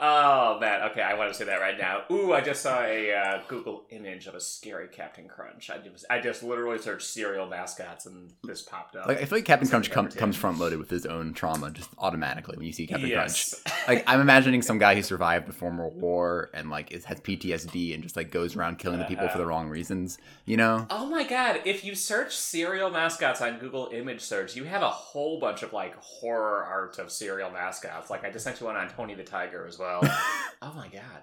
oh 0.00 0.58
man, 0.60 0.90
okay, 0.90 1.02
I 1.02 1.14
want 1.14 1.30
to 1.30 1.34
say 1.34 1.44
that 1.44 1.60
right 1.60 1.78
now. 1.78 2.02
Ooh, 2.10 2.32
I 2.32 2.40
just 2.40 2.62
saw 2.62 2.82
a 2.82 3.12
uh, 3.12 3.42
Google 3.48 3.84
image 3.90 4.26
of 4.26 4.34
a 4.34 4.40
scary 4.40 4.88
Captain 4.88 5.28
Crunch. 5.28 5.70
I 5.70 5.78
just, 5.78 6.06
I 6.08 6.20
just 6.20 6.42
literally 6.42 6.78
searched 6.78 7.06
cereal 7.06 7.46
mascots 7.46 8.06
and 8.06 8.32
this 8.42 8.62
popped 8.62 8.96
up. 8.96 9.06
Like 9.06 9.18
I 9.18 9.26
feel 9.26 9.38
like 9.38 9.44
Captain 9.44 9.68
Crunch 9.68 9.90
com- 9.90 10.08
comes 10.08 10.36
front 10.36 10.58
loaded 10.58 10.78
with 10.78 10.90
his 10.90 11.06
own 11.06 11.34
trauma 11.34 11.70
just 11.70 11.90
automatically 11.98 12.56
when 12.56 12.66
you 12.66 12.72
see 12.72 12.86
Captain 12.86 13.08
yes. 13.08 13.60
Crunch. 13.62 13.78
Like 13.88 14.04
I'm 14.06 14.20
imagining 14.20 14.62
some 14.62 14.78
guy 14.78 14.94
who 14.94 15.02
survived 15.02 15.46
the 15.46 15.52
former 15.52 15.88
war 15.88 16.50
and 16.54 16.70
like 16.70 16.92
is, 16.92 17.04
has 17.04 17.20
PTSD 17.20 17.94
and 17.94 18.02
just 18.02 18.16
like 18.16 18.30
goes 18.30 18.56
around 18.56 18.78
killing 18.78 18.98
the 18.98 19.04
people 19.04 19.28
for 19.28 19.38
the 19.38 19.46
wrong 19.46 19.68
reasons. 19.68 20.18
You 20.46 20.56
know? 20.56 20.86
Oh 20.90 21.06
my 21.06 21.24
god, 21.24 21.60
if 21.64 21.84
you 21.84 21.94
search 21.94 22.36
cereal 22.36 22.90
mascots 22.90 23.40
on 23.40 23.58
Google 23.58 23.90
image 23.92 24.20
search, 24.20 24.56
you 24.56 24.64
have 24.64 24.82
a 24.82 24.90
whole 24.90 25.38
bunch 25.38 25.62
of 25.62 25.72
like 25.72 25.94
horror 25.96 26.64
art 26.64 26.98
of 26.98 27.10
cereal 27.10 27.50
mascots. 27.50 28.10
Like 28.10 28.24
I 28.24 28.30
just 28.30 28.44
sent 28.44 28.60
you 28.60 28.66
one 28.66 28.76
on 28.76 28.88
Tony 28.88 29.14
the 29.14 29.24
Tiger 29.24 29.66
as 29.66 29.78
well. 29.78 29.89
oh 30.62 30.72
my 30.74 30.88
god. 30.88 31.22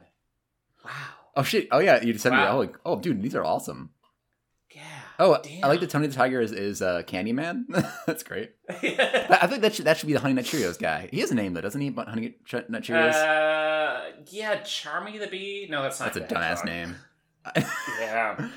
Wow. 0.85 0.91
Oh 1.35 1.43
shit! 1.43 1.67
Oh 1.71 1.79
yeah, 1.79 2.01
you 2.03 2.13
just 2.13 2.23
said 2.23 2.33
me. 2.33 2.39
Oh, 2.39 2.57
like, 2.57 2.75
oh 2.85 2.99
dude, 2.99 3.21
these 3.21 3.35
are 3.35 3.43
awesome. 3.43 3.91
Yeah. 4.75 4.81
Oh, 5.19 5.39
Damn. 5.41 5.63
I 5.63 5.67
like 5.67 5.79
that 5.79 5.89
Tony 5.89 6.07
the 6.07 6.13
Tiger 6.13 6.41
is 6.41 6.51
is 6.51 6.81
uh, 6.81 7.01
Candyman. 7.03 7.65
That's 8.05 8.23
great. 8.23 8.51
I 8.69 9.47
think 9.47 9.61
that 9.61 9.73
should, 9.73 9.85
that 9.85 9.97
should 9.97 10.07
be 10.07 10.13
the 10.13 10.19
Honey 10.19 10.33
Nut 10.35 10.45
Cheerios 10.45 10.77
guy. 10.77 11.09
He 11.11 11.19
has 11.21 11.31
a 11.31 11.35
name 11.35 11.53
though, 11.53 11.61
doesn't 11.61 11.79
he? 11.81 11.89
But 11.89 12.07
Honey 12.07 12.35
Nut 12.69 12.83
Cheerios. 12.83 13.13
Uh, 13.13 14.11
yeah, 14.27 14.61
Charmy 14.61 15.19
the 15.19 15.27
Bee. 15.27 15.67
No, 15.69 15.81
that's 15.81 15.99
not. 15.99 16.13
That's 16.13 16.17
a 16.17 16.19
the 16.27 16.35
dumbass 16.35 16.59
hedgehog. 16.59 16.65
name. 16.65 16.95
Yeah. 17.99 18.49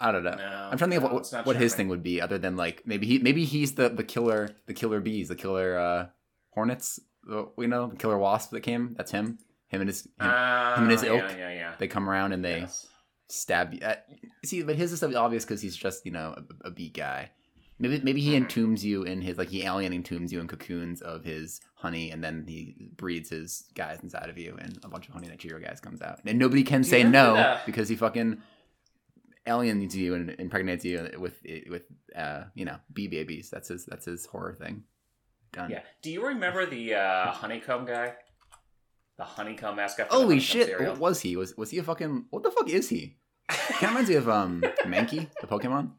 I 0.00 0.10
don't 0.12 0.24
know. 0.24 0.34
No. 0.34 0.68
I'm 0.72 0.78
trying 0.78 0.90
to 0.90 0.96
think 0.98 1.04
of 1.04 1.32
what, 1.32 1.46
what 1.46 1.56
his 1.56 1.74
thing 1.74 1.88
would 1.88 2.02
be, 2.02 2.20
other 2.20 2.38
than 2.38 2.56
like 2.56 2.82
maybe 2.86 3.06
he 3.06 3.18
maybe 3.18 3.44
he's 3.44 3.74
the 3.74 3.88
the 3.88 4.04
killer 4.04 4.48
the 4.66 4.74
killer 4.74 5.00
bees 5.00 5.28
the 5.28 5.36
killer 5.36 5.78
uh, 5.78 6.06
hornets 6.50 6.98
the- 7.24 7.48
you 7.58 7.68
know 7.68 7.88
the 7.88 7.96
killer 7.96 8.18
wasp 8.18 8.50
that 8.50 8.62
came 8.62 8.94
that's 8.96 9.10
him 9.12 9.38
him 9.68 9.80
and 9.82 9.88
his 9.88 10.02
him, 10.02 10.10
Uh, 10.20 10.74
him 10.76 10.82
and 10.84 10.92
his 10.92 11.02
yeah, 11.02 11.08
ilk. 11.10 11.30
Yeah, 11.36 11.52
yeah. 11.52 11.74
they 11.78 11.88
come 11.88 12.08
around 12.08 12.32
and 12.32 12.44
they 12.44 12.60
Yes. 12.60 12.86
stab 13.28 13.74
you. 13.74 13.80
Uh, 13.80 13.96
see, 14.44 14.62
but 14.62 14.76
his 14.76 14.92
is 14.92 15.02
obvious 15.02 15.44
because 15.44 15.60
he's 15.62 15.76
just 15.76 16.04
you 16.06 16.12
know 16.12 16.34
a, 16.64 16.68
a 16.68 16.70
bee 16.70 16.88
guy. 16.90 17.30
Maybe 17.80 18.00
maybe 18.02 18.20
he 18.20 18.32
Mhm. 18.32 18.46
entombs 18.48 18.82
you 18.82 19.04
in 19.04 19.20
his 19.20 19.38
like 19.38 19.48
he 19.50 19.62
alien 19.62 19.92
entombs 19.92 20.32
you 20.32 20.40
in 20.40 20.48
cocoons 20.48 21.00
of 21.00 21.22
his 21.24 21.60
honey, 21.76 22.10
and 22.10 22.24
then 22.24 22.44
he 22.48 22.90
breeds 22.96 23.30
his 23.30 23.68
guys 23.74 24.00
inside 24.02 24.28
of 24.30 24.36
you, 24.38 24.56
and 24.60 24.78
a 24.82 24.88
bunch 24.88 25.06
of 25.08 25.14
honey 25.14 25.28
Cheerio 25.38 25.64
guys 25.64 25.78
comes 25.80 26.02
out, 26.02 26.18
and 26.26 26.38
nobody 26.38 26.64
can 26.64 26.82
say 26.82 27.04
no 27.04 27.34
the- 27.34 27.60
because 27.66 27.88
he 27.88 27.94
fucking 27.94 28.42
aliens 29.46 29.96
you 29.96 30.14
and 30.14 30.30
impregnates 30.38 30.84
you 30.84 31.08
with 31.18 31.40
with 31.70 31.82
uh 32.16 32.44
you 32.54 32.64
know 32.64 32.76
bee 32.92 33.06
babies. 33.08 33.48
That's 33.50 33.68
his 33.68 33.86
that's 33.86 34.06
his 34.06 34.26
horror 34.26 34.54
thing. 34.54 34.82
Done. 35.52 35.70
Yeah. 35.70 35.82
Do 36.02 36.10
you 36.10 36.26
remember 36.26 36.66
the 36.66 36.94
uh, 36.94 37.30
honeycomb 37.30 37.86
guy? 37.86 38.14
The 39.18 39.24
honeycomb 39.24 39.76
mascot. 39.76 40.08
Holy 40.10 40.38
shit! 40.40 40.66
cereal? 40.68 40.92
What 40.92 41.00
was 41.00 41.20
he? 41.20 41.36
Was 41.36 41.56
was 41.56 41.70
he 41.70 41.78
a 41.78 41.82
fucking? 41.82 42.26
What 42.30 42.42
the 42.44 42.50
fuck 42.50 42.68
is 42.68 42.88
he? 42.88 43.16
Kind 43.48 43.82
of 43.82 43.88
reminds 43.90 44.10
me 44.10 44.16
of 44.16 44.28
um 44.28 44.62
Mankey, 44.84 45.28
the 45.40 45.46
Pokemon. 45.46 45.90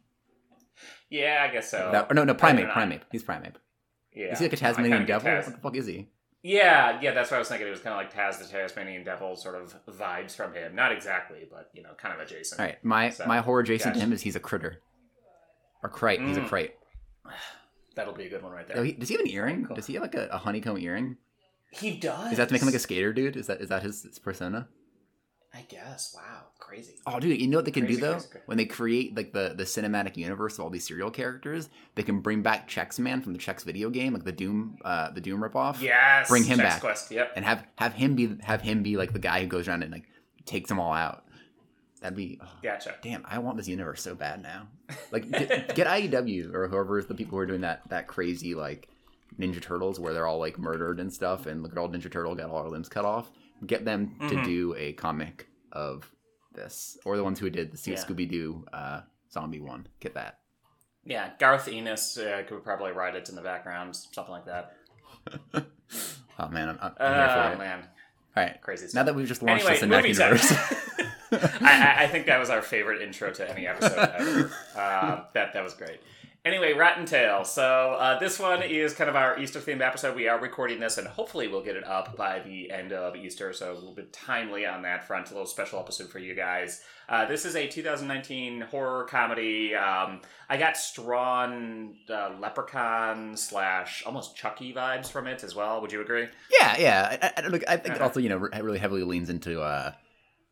yeah, 1.10 1.46
I 1.48 1.52
guess 1.52 1.70
so. 1.70 1.90
That- 1.92 2.14
no, 2.14 2.24
no, 2.24 2.34
Primeape. 2.34 2.72
Primeape. 2.72 3.02
He's 3.12 3.24
Primeape. 3.24 3.56
Yeah. 4.14 4.32
Is 4.34 4.40
he 4.40 4.46
like 4.46 4.54
a 4.54 4.58
Tasmanian 4.58 5.06
devil? 5.06 5.30
Taz- 5.30 5.46
What 5.46 5.56
the 5.56 5.62
fuck 5.62 5.76
is 5.76 5.86
he? 5.88 6.08
Yeah, 6.42 7.00
yeah, 7.02 7.12
that's 7.14 7.30
what 7.32 7.36
I 7.36 7.40
was 7.40 7.50
thinking. 7.50 7.68
It 7.68 7.72
was 7.72 7.82
kind 7.82 7.94
of 7.94 7.98
like 7.98 8.14
Taz 8.14 8.40
the 8.40 8.46
Tasmanian 8.46 9.04
Devil 9.04 9.36
sort 9.36 9.56
of 9.56 9.76
vibes 9.90 10.32
from 10.34 10.54
him. 10.54 10.74
Not 10.74 10.94
exactly, 10.94 11.40
but 11.52 11.70
you 11.74 11.84
know, 11.84 11.90
kind 11.98 12.14
of 12.14 12.22
adjacent. 12.26 12.62
All 12.62 12.66
right, 12.66 12.84
my 12.86 13.10
So, 13.10 13.26
my 13.26 13.40
horror 13.42 13.60
adjacent 13.60 13.96
to 13.96 14.00
him 14.00 14.14
is 14.14 14.22
he's 14.22 14.38
a 14.38 14.40
critter, 14.40 14.82
or 15.84 15.90
crate. 15.90 16.22
He's 16.22 16.38
a 16.38 16.42
Mm. 16.42 16.48
crate. 16.48 16.76
That'll 17.96 18.14
be 18.14 18.28
a 18.28 18.30
good 18.30 18.42
one 18.42 18.54
right 18.54 18.66
there. 18.68 18.78
Does 18.94 19.10
he 19.10 19.16
have 19.16 19.22
an 19.22 19.30
earring? 19.30 19.66
Cool. 19.66 19.76
Does 19.76 19.88
he 19.88 19.96
have 19.96 20.04
like 20.04 20.16
a, 20.16 20.28
a 20.32 20.38
honeycomb 20.38 20.78
earring? 20.78 21.18
He 21.72 21.98
does. 21.98 22.32
Is 22.32 22.38
that 22.38 22.48
to 22.50 22.54
make 22.54 22.62
him 22.62 22.68
like 22.68 22.76
a 22.76 22.80
skater 22.80 23.14
dude? 23.14 23.36
Is 23.36 23.48
that 23.48 23.62
is 23.62 23.70
that 23.70 23.84
his, 23.84 24.04
his 24.04 24.20
persona? 24.20 24.68
I 25.54 25.66
guess. 25.68 26.14
Wow, 26.16 26.44
crazy. 26.60 26.94
Oh, 27.08 27.20
dude, 27.20 27.42
you 27.42 27.48
know 27.48 27.58
what 27.58 27.66
they 27.66 27.72
can 27.72 27.86
Crazy, 27.86 28.00
do 28.00 28.06
though? 28.06 28.12
crazy, 28.14 28.28
crazy. 28.30 28.44
When 28.46 28.58
they 28.58 28.66
create 28.66 29.16
like 29.18 29.34
the 29.34 29.54
the 29.56 29.64
cinematic 29.64 30.16
universe 30.16 30.54
of 30.60 30.64
all 30.64 30.70
these 30.70 30.86
cereal 30.88 31.10
characters, 31.10 31.70
they 31.96 32.04
can 32.04 32.20
bring 32.20 32.42
back 32.44 32.70
Chex 32.70 33.00
Man 33.00 33.22
from 33.22 33.34
the 33.34 33.40
Chex 33.40 33.64
video 33.64 33.90
game, 33.90 34.14
like 34.14 34.24
the 34.26 34.32
Doom 34.32 34.78
uh 34.86 35.10
the 35.12 35.22
Doom 35.22 35.42
ripoff. 35.42 35.82
Yes. 35.82 36.28
Bring 36.30 36.44
him 36.44 36.60
Chex 36.60 36.64
back. 36.64 36.82
Quest. 36.82 37.12
Yep. 37.12 37.34
and 37.36 37.46
have 37.46 37.66
have 37.78 37.94
him 37.94 38.16
be 38.16 38.38
have 38.42 38.62
him 38.62 38.84
be 38.84 38.96
like 38.98 39.12
the 39.14 39.20
guy 39.20 39.42
who 39.42 39.48
goes 39.48 39.68
around 39.68 39.82
and 39.84 39.92
like 39.92 40.06
takes 40.46 40.70
them 40.70 40.80
all 40.80 40.94
out. 40.94 41.24
That'd 42.02 42.16
be 42.16 42.40
oh, 42.42 42.48
Gotcha. 42.64 42.96
damn. 43.02 43.26
I 43.28 43.40
want 43.40 43.58
this 43.58 43.68
universe 43.68 44.02
so 44.02 44.16
bad 44.16 44.42
now. 44.42 44.68
Like 45.12 45.30
get, 45.30 45.76
get 45.76 45.88
IDW 45.88 46.54
or 46.54 46.68
whoever 46.68 46.98
is 47.00 47.08
the 47.08 47.14
people 47.16 47.32
who 47.32 47.40
are 47.40 47.46
doing 47.48 47.62
that 47.62 47.82
that 47.90 48.08
crazy 48.08 48.54
like 48.56 48.88
Ninja 49.38 49.62
Turtles 49.62 50.00
where 50.00 50.14
they're 50.14 50.28
all 50.28 50.40
like 50.40 50.58
murdered 50.58 51.00
and 51.00 51.12
stuff, 51.14 51.46
and 51.46 51.62
look 51.64 51.72
at 51.72 51.78
all 51.78 51.90
Ninja 51.90 52.12
Turtle 52.12 52.36
got 52.36 52.50
all 52.50 52.58
our 52.58 52.70
limbs 52.70 52.90
cut 52.90 53.06
off. 53.06 53.30
Get 53.66 53.84
them 53.86 54.16
to 54.30 54.36
Mhm. 54.36 54.46
do 54.46 54.76
a 54.78 54.94
comic 54.94 55.48
of 55.72 56.10
this, 56.54 56.98
or 57.06 57.18
the 57.18 57.24
ones 57.24 57.40
who 57.40 57.50
did 57.50 57.72
the 57.72 57.92
Yeah. 57.92 57.98
Scooby 57.98 58.28
Doo 58.30 58.66
uh, 58.74 59.02
zombie 59.32 59.60
one. 59.60 59.88
Get 60.00 60.14
that. 60.16 60.40
Yeah, 61.04 61.32
Garth 61.40 61.68
Ennis 61.68 62.18
uh, 62.18 62.44
could 62.48 62.64
probably 62.64 62.92
write 62.92 63.16
it 63.16 63.30
in 63.30 63.36
the 63.36 63.42
background, 63.42 63.96
something 63.96 64.32
like 64.32 64.46
that. 64.46 64.76
Oh 66.42 66.48
man, 66.48 66.70
I'm, 66.70 66.80
I'm 66.82 66.92
here 67.14 67.30
for 67.30 67.54
it. 67.54 67.58
man, 67.58 67.80
All 68.38 68.44
right, 68.44 68.62
crazy 68.62 68.88
stuff. 68.88 68.96
now 68.96 69.04
that 69.04 69.14
we've 69.16 69.28
just 69.28 69.44
launched 69.44 69.66
anyway, 69.66 69.86
movie 69.98 70.12
Cinematic 70.14 70.48
time. 70.48 70.62
universe. 71.34 71.62
I, 71.62 71.84
I- 72.00 72.04
I 72.04 72.08
think 72.08 72.28
that 72.28 72.40
was 72.40 72.50
our 72.50 72.62
favorite 72.62 73.02
intro 73.02 73.32
to 73.32 73.50
any 73.52 73.68
episode 73.68 73.98
ever. 74.18 74.52
Uh, 74.76 75.24
that 75.34 75.52
that 75.54 75.64
was 75.64 75.74
great. 75.74 76.00
Anyway, 76.50 76.74
Rotten 76.74 77.06
Tail. 77.06 77.46
So 77.46 77.96
uh, 78.00 78.18
this 78.18 78.40
one 78.40 78.64
is 78.64 78.96
kind 78.96 79.08
of 79.08 79.16
our 79.16 79.38
Easter 79.38 79.60
themed 79.60 79.82
episode. 79.86 80.16
We 80.16 80.28
are 80.28 80.40
recording 80.40 80.80
this, 80.80 80.98
and 80.98 81.08
hopefully 81.08 81.48
we'll 81.48 81.62
get 81.64 81.76
it 81.76 81.84
up 81.86 82.18
by 82.18 82.40
the 82.40 82.72
end 82.72 82.92
of 82.92 83.16
Easter. 83.16 83.54
So 83.54 83.72
a 83.72 83.76
little 83.76 83.94
bit 83.94 84.12
timely 84.12 84.66
on 84.66 84.82
that 84.82 85.06
front. 85.06 85.30
A 85.30 85.34
little 85.34 85.46
special 85.46 85.78
episode 85.80 86.10
for 86.10 86.18
you 86.18 86.34
guys. 86.34 86.82
Uh, 87.08 87.26
this 87.28 87.46
is 87.46 87.56
a 87.56 87.68
2019 87.68 88.62
horror 88.62 89.04
comedy. 89.04 89.76
Um, 89.76 90.22
I 90.50 90.58
got 90.58 90.76
strong 90.76 91.94
uh, 92.10 92.32
Leprechaun 92.40 93.38
slash 93.38 94.02
almost 94.08 94.36
Chucky 94.36 94.74
vibes 94.74 95.06
from 95.12 95.28
it 95.28 95.44
as 95.44 95.54
well. 95.54 95.82
Would 95.82 95.92
you 95.92 96.02
agree? 96.02 96.30
yeah, 96.60 96.76
yeah. 96.80 97.32
I, 97.38 97.44
I, 97.44 97.48
look, 97.48 97.62
I 97.68 97.78
think 97.78 97.94
Uh-huh. 97.98 98.06
also 98.06 98.20
you 98.20 98.30
know 98.30 98.38
re- 98.38 98.60
really 98.60 98.80
heavily 98.80 99.04
leans 99.04 99.30
into 99.30 99.62
uh, 99.62 99.92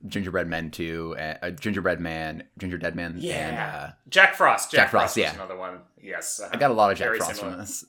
Gingerbread 0.05 0.47
Men 0.47 0.69
too, 0.71 1.15
uh, 1.17 1.35
uh, 1.41 1.49
Gingerbread 1.51 1.99
Man, 1.99 2.43
Ginger 2.57 2.77
Dead 2.77 2.95
Man, 2.95 3.13
and 3.13 3.21
Yeah. 3.23 3.87
uh, 3.89 3.91
Jack 4.09 4.35
Frost. 4.35 4.71
Jack, 4.71 4.79
Jack 4.85 4.91
Frost, 4.91 5.15
was 5.15 5.23
yeah. 5.23 5.33
another 5.33 5.57
one. 5.57 5.79
Yes, 6.01 6.39
uh, 6.39 6.49
I 6.51 6.57
got 6.57 6.71
a 6.71 6.73
lot 6.73 6.91
of 6.91 6.97
Jack 6.97 7.07
Very 7.07 7.17
Frost 7.17 7.35
similar. 7.35 7.51
from 7.55 7.61
this. 7.61 7.85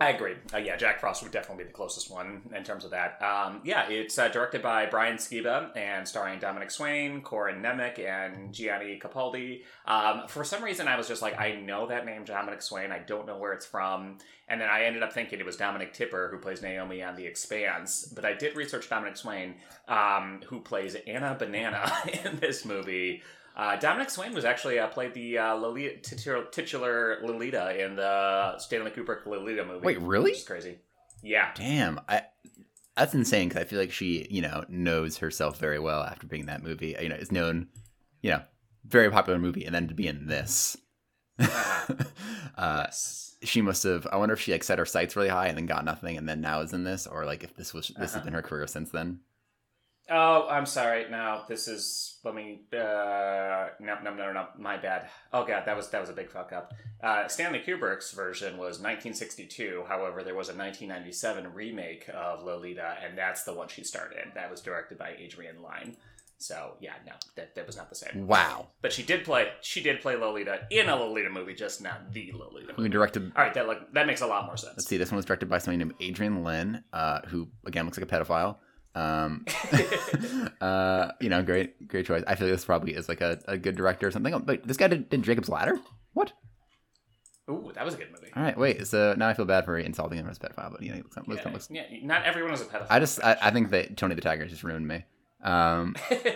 I 0.00 0.08
agree. 0.08 0.32
Uh, 0.54 0.56
yeah, 0.56 0.76
Jack 0.76 0.98
Frost 0.98 1.22
would 1.22 1.30
definitely 1.30 1.64
be 1.64 1.68
the 1.68 1.74
closest 1.74 2.10
one 2.10 2.40
in 2.56 2.64
terms 2.64 2.86
of 2.86 2.92
that. 2.92 3.20
Um, 3.20 3.60
yeah, 3.64 3.86
it's 3.90 4.18
uh, 4.18 4.28
directed 4.28 4.62
by 4.62 4.86
Brian 4.86 5.18
Skiba 5.18 5.76
and 5.76 6.08
starring 6.08 6.38
Dominique 6.38 6.70
Swain, 6.70 7.20
Corin 7.20 7.60
Nemec, 7.60 7.98
and 7.98 8.50
Gianni 8.50 8.98
Capaldi. 8.98 9.60
Um, 9.84 10.22
for 10.26 10.42
some 10.42 10.64
reason, 10.64 10.88
I 10.88 10.96
was 10.96 11.06
just 11.06 11.20
like, 11.20 11.38
I 11.38 11.52
know 11.52 11.86
that 11.88 12.06
name, 12.06 12.24
Dominique 12.24 12.62
Swain. 12.62 12.90
I 12.92 13.00
don't 13.00 13.26
know 13.26 13.36
where 13.36 13.52
it's 13.52 13.66
from. 13.66 14.16
And 14.48 14.58
then 14.58 14.70
I 14.70 14.84
ended 14.84 15.02
up 15.02 15.12
thinking 15.12 15.38
it 15.38 15.44
was 15.44 15.58
Dominique 15.58 15.92
Tipper, 15.92 16.28
who 16.30 16.38
plays 16.38 16.62
Naomi 16.62 17.02
on 17.02 17.14
The 17.14 17.26
Expanse. 17.26 18.06
But 18.06 18.24
I 18.24 18.32
did 18.32 18.56
research 18.56 18.88
Dominique 18.88 19.18
Swain, 19.18 19.56
um, 19.86 20.40
who 20.46 20.60
plays 20.60 20.96
Anna 21.06 21.36
Banana 21.38 21.92
in 22.24 22.38
this 22.40 22.64
movie. 22.64 23.22
Uh, 23.60 23.76
Dominique 23.76 24.08
Swain 24.08 24.32
was 24.32 24.46
actually 24.46 24.78
uh, 24.78 24.86
played 24.86 25.12
the 25.12 25.36
uh, 25.36 25.54
Lolita, 25.54 25.98
titular, 26.00 26.44
titular 26.44 27.18
Lolita 27.22 27.84
in 27.84 27.94
the 27.94 28.56
Stanley 28.56 28.90
Kubrick 28.90 29.26
Lolita 29.26 29.66
movie. 29.66 29.84
Wait, 29.84 30.00
really? 30.00 30.32
Is 30.32 30.44
crazy. 30.44 30.78
Yeah. 31.22 31.50
Damn, 31.54 32.00
I 32.08 32.22
that's 32.96 33.12
insane 33.12 33.48
because 33.48 33.60
I 33.60 33.66
feel 33.66 33.78
like 33.78 33.92
she, 33.92 34.26
you 34.30 34.40
know, 34.40 34.64
knows 34.70 35.18
herself 35.18 35.58
very 35.58 35.78
well 35.78 36.02
after 36.02 36.26
being 36.26 36.40
in 36.40 36.46
that 36.46 36.62
movie. 36.62 36.96
You 36.98 37.10
know, 37.10 37.16
is 37.16 37.30
known, 37.30 37.68
you 38.22 38.30
know, 38.30 38.40
very 38.86 39.10
popular 39.10 39.38
movie, 39.38 39.66
and 39.66 39.74
then 39.74 39.88
to 39.88 39.94
be 39.94 40.06
in 40.06 40.26
this. 40.26 40.78
Uh-huh. 41.38 41.94
uh, 42.56 42.86
she 43.42 43.60
must 43.60 43.82
have. 43.82 44.06
I 44.10 44.16
wonder 44.16 44.32
if 44.32 44.40
she 44.40 44.52
like 44.52 44.64
set 44.64 44.78
her 44.78 44.86
sights 44.86 45.16
really 45.16 45.28
high 45.28 45.48
and 45.48 45.58
then 45.58 45.66
got 45.66 45.84
nothing, 45.84 46.16
and 46.16 46.26
then 46.26 46.40
now 46.40 46.60
is 46.62 46.72
in 46.72 46.84
this, 46.84 47.06
or 47.06 47.26
like 47.26 47.44
if 47.44 47.54
this 47.56 47.74
was 47.74 47.88
this 47.88 47.96
has 47.98 48.16
Uh-huh. 48.16 48.24
been 48.24 48.32
her 48.32 48.42
career 48.42 48.66
since 48.66 48.90
then. 48.90 49.20
Oh, 50.10 50.48
I'm 50.50 50.66
sorry. 50.66 51.06
No, 51.10 51.42
this 51.48 51.68
is. 51.68 52.18
Let 52.24 52.34
me. 52.34 52.62
Uh, 52.72 53.68
no, 53.80 53.96
no, 54.02 54.12
no, 54.14 54.32
no. 54.32 54.46
My 54.58 54.76
bad. 54.76 55.08
Oh 55.32 55.44
god, 55.46 55.64
that 55.66 55.76
was 55.76 55.88
that 55.90 56.00
was 56.00 56.10
a 56.10 56.14
big 56.14 56.30
fuck 56.30 56.52
up. 56.52 56.74
Uh, 57.02 57.28
Stanley 57.28 57.62
Kubrick's 57.66 58.10
version 58.12 58.54
was 58.58 58.80
1962. 58.80 59.84
However, 59.88 60.22
there 60.22 60.34
was 60.34 60.48
a 60.48 60.54
1997 60.56 61.52
remake 61.54 62.08
of 62.12 62.42
Lolita, 62.42 62.96
and 63.04 63.16
that's 63.16 63.44
the 63.44 63.54
one 63.54 63.68
she 63.68 63.84
starred 63.84 64.12
in. 64.12 64.32
That 64.34 64.50
was 64.50 64.60
directed 64.60 64.98
by 64.98 65.14
Adrian 65.18 65.62
Lyne. 65.62 65.96
So 66.38 66.72
yeah, 66.80 66.94
no, 67.06 67.12
that, 67.36 67.54
that 67.54 67.66
was 67.66 67.76
not 67.76 67.90
the 67.90 67.94
same. 67.94 68.26
Wow, 68.26 68.68
But 68.80 68.92
she 68.94 69.02
did 69.02 69.24
play. 69.24 69.48
She 69.60 69.82
did 69.82 70.00
play 70.00 70.16
Lolita 70.16 70.60
in 70.70 70.88
a 70.88 70.96
Lolita 70.96 71.28
movie, 71.28 71.54
just 71.54 71.82
not 71.82 72.12
the 72.12 72.32
Lolita. 72.34 72.72
who 72.72 72.78
Movie. 72.82 72.88
directed? 72.88 73.30
All 73.36 73.44
right, 73.44 73.52
that 73.54 73.66
look 73.66 73.92
that 73.92 74.06
makes 74.06 74.22
a 74.22 74.26
lot 74.26 74.46
more 74.46 74.56
sense. 74.56 74.72
Let's 74.76 74.86
see. 74.88 74.96
This 74.96 75.10
one 75.10 75.16
was 75.16 75.26
directed 75.26 75.48
by 75.50 75.58
somebody 75.58 75.84
named 75.84 75.94
Adrian 76.00 76.42
Lyne, 76.42 76.82
uh, 76.94 77.20
who 77.28 77.48
again 77.66 77.84
looks 77.84 77.98
like 77.98 78.10
a 78.10 78.14
pedophile. 78.24 78.56
Um, 78.94 79.44
uh, 80.60 81.12
you 81.20 81.28
know, 81.28 81.42
great, 81.42 81.86
great 81.88 82.06
choice. 82.06 82.24
I 82.26 82.34
feel 82.34 82.48
like 82.48 82.56
this 82.56 82.64
probably 82.64 82.94
is 82.94 83.08
like 83.08 83.20
a, 83.20 83.40
a 83.46 83.56
good 83.56 83.76
director 83.76 84.06
or 84.08 84.10
something. 84.10 84.34
Oh, 84.34 84.38
But 84.38 84.66
this 84.66 84.76
guy 84.76 84.88
did, 84.88 85.08
did 85.08 85.22
Jacob's 85.22 85.48
Ladder. 85.48 85.78
What? 86.12 86.32
Ooh, 87.48 87.72
that 87.74 87.84
was 87.84 87.94
a 87.94 87.96
good 87.96 88.10
movie. 88.12 88.32
All 88.36 88.42
right, 88.42 88.56
wait. 88.56 88.86
So 88.86 89.14
now 89.16 89.28
I 89.28 89.34
feel 89.34 89.44
bad 89.44 89.64
for 89.64 89.76
insulting 89.76 90.18
him 90.18 90.28
as 90.28 90.36
a 90.36 90.40
pedophile, 90.40 90.72
but 90.72 90.82
you 90.82 90.90
know, 90.90 90.96
looks, 90.98 91.16
looks, 91.26 91.44
Yeah, 91.44 91.52
looks, 91.52 91.68
yeah, 91.70 91.84
not 92.02 92.24
everyone 92.24 92.52
is 92.52 92.60
a 92.60 92.64
pedophile. 92.64 92.86
I 92.90 93.00
just, 93.00 93.22
I, 93.24 93.36
I 93.42 93.50
think 93.50 93.70
that 93.70 93.96
Tony 93.96 94.14
the 94.14 94.20
Tiger 94.20 94.46
just 94.46 94.62
ruined 94.62 94.86
me. 94.86 95.04
Um, 95.42 95.94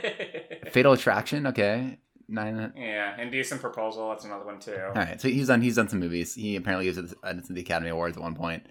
Fatal 0.73 0.93
Attraction. 0.93 1.47
Okay, 1.49 1.99
nine. 2.27 2.73
yeah, 2.77 3.21
Indecent 3.21 3.61
Proposal. 3.61 4.09
That's 4.09 4.25
another 4.25 4.45
one 4.45 4.59
too. 4.59 4.77
All 4.77 4.93
right, 4.95 5.21
so 5.21 5.29
he's 5.29 5.47
done, 5.49 5.61
he's 5.61 5.77
done 5.77 5.89
some 5.89 6.01
movies. 6.01 6.35
He 6.35 6.57
apparently 6.57 6.89
was 6.89 6.99
at 6.99 7.05
at 7.23 7.47
the 7.49 7.61
Academy 7.61 7.91
Awards 7.91 8.17
at 8.17 8.23
one 8.23 8.35
point. 8.35 8.65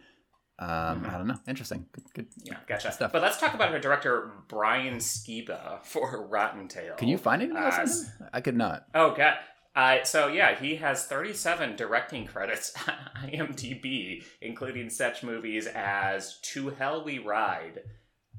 Um, 0.60 1.04
Mhm. 1.04 1.10
I 1.14 1.18
don't 1.18 1.28
know. 1.28 1.40
Interesting. 1.48 1.88
Good, 1.92 2.04
good. 2.14 2.28
Yeah, 2.44 2.58
gotcha. 2.68 2.92
Stuff. 2.92 3.12
But 3.12 3.22
let's 3.24 3.40
talk 3.40 3.54
about 3.56 3.72
her 3.72 3.80
director 3.80 4.32
Brian 4.48 4.98
Skiba 4.98 5.82
for 5.84 6.26
Rotten 6.28 6.68
Tail. 6.68 6.96
Can 6.96 7.08
you 7.08 7.18
find 7.18 7.42
anything 7.42 7.58
else? 7.62 7.78
Uh, 7.78 8.24
him? 8.24 8.30
I 8.34 8.42
could 8.42 8.56
not. 8.56 8.86
Oh 8.94 9.14
god. 9.16 9.38
Uh, 9.76 10.04
so 10.04 10.28
yeah, 10.28 10.54
he 10.56 10.76
has 10.76 11.06
37 11.06 11.76
directing 11.76 12.28
credits 12.28 12.72
on 12.88 12.94
IMDb, 13.30 14.24
including 14.42 14.90
such 14.92 15.24
movies 15.24 15.66
as 15.66 16.40
To 16.42 16.70
Hell 16.70 17.04
We 17.04 17.18
Ride, 17.18 17.82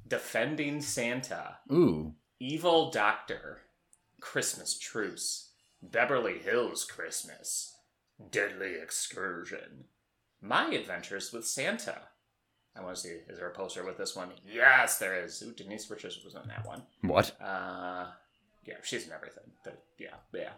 Defending 0.07 0.81
Santa, 0.81 1.57
Ooh, 1.73 2.15
Evil 2.39 2.91
Doctor, 2.93 3.63
Christmas 4.21 4.79
Truce, 4.79 5.51
Beverly 5.83 6.39
Hills 6.39 6.85
Christmas, 6.85 7.75
Deadly 8.31 8.75
Excursion, 8.81 9.87
My 10.45 10.67
Adventures 10.69 11.33
with 11.33 11.47
Santa. 11.47 11.97
I 12.77 12.83
want 12.83 12.97
to 12.97 13.01
see, 13.03 13.09
is 13.29 13.39
there 13.39 13.49
a 13.49 13.55
poster 13.55 13.85
with 13.85 13.97
this 13.97 14.15
one? 14.17 14.29
Yes, 14.47 14.99
there 14.99 15.23
is. 15.25 15.43
Ooh, 15.43 15.53
Denise 15.53 15.89
Richards 15.91 16.21
was 16.25 16.35
in 16.35 16.47
that 16.49 16.67
one. 16.67 16.83
what? 17.03 17.33
Uh, 17.41 18.07
yeah, 18.67 18.75
she's 18.83 19.07
in 19.07 19.13
everything. 19.13 19.45
But 19.65 19.83
yeah, 19.99 20.17
yeah. 20.33 20.51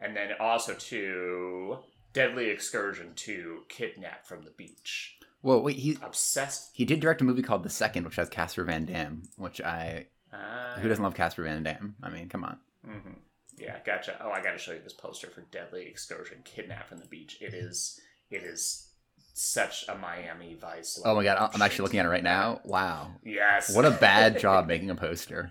And 0.00 0.16
then 0.16 0.30
also 0.40 0.74
to 0.74 1.78
Deadly 2.12 2.48
Excursion 2.50 3.12
to 3.16 3.62
Kidnap 3.68 4.24
from 4.24 4.42
the 4.44 4.50
Beach. 4.52 5.18
Well, 5.42 5.62
wait. 5.62 5.76
He 5.76 5.98
Obsessed. 6.02 6.70
he 6.72 6.84
did 6.84 7.00
direct 7.00 7.20
a 7.20 7.24
movie 7.24 7.42
called 7.42 7.64
The 7.64 7.70
Second, 7.70 8.04
which 8.06 8.16
has 8.16 8.28
Casper 8.30 8.64
Van 8.64 8.86
Dam. 8.86 9.24
Which 9.36 9.60
I 9.60 10.06
Uh, 10.32 10.76
who 10.80 10.88
doesn't 10.88 11.04
love 11.04 11.14
Casper 11.14 11.42
Van 11.44 11.62
Dam? 11.62 11.96
I 12.02 12.08
mean, 12.08 12.28
come 12.28 12.44
on. 12.44 12.58
hmm 12.84 13.12
Yeah, 13.58 13.76
gotcha. 13.84 14.16
Oh, 14.22 14.30
I 14.30 14.42
got 14.42 14.52
to 14.52 14.58
show 14.58 14.72
you 14.72 14.80
this 14.82 14.92
poster 14.94 15.26
for 15.28 15.42
Deadly 15.50 15.86
Excursion, 15.86 16.38
Kidnap 16.44 16.88
from 16.88 16.98
the 17.00 17.06
Beach. 17.06 17.36
It 17.40 17.52
is, 17.52 18.00
it 18.30 18.42
is 18.42 18.88
such 19.34 19.84
a 19.88 19.94
Miami 19.96 20.54
Vice. 20.60 21.00
Oh 21.04 21.14
my 21.14 21.24
god, 21.24 21.50
I'm 21.52 21.60
actually 21.60 21.82
looking 21.84 22.00
at 22.00 22.06
it 22.06 22.08
right 22.08 22.22
now. 22.24 22.60
Wow, 22.64 23.12
Yes. 23.24 23.74
what 23.74 23.84
a 23.84 23.90
bad 23.90 24.38
job 24.40 24.66
making 24.66 24.88
a 24.90 24.94
poster. 24.94 25.50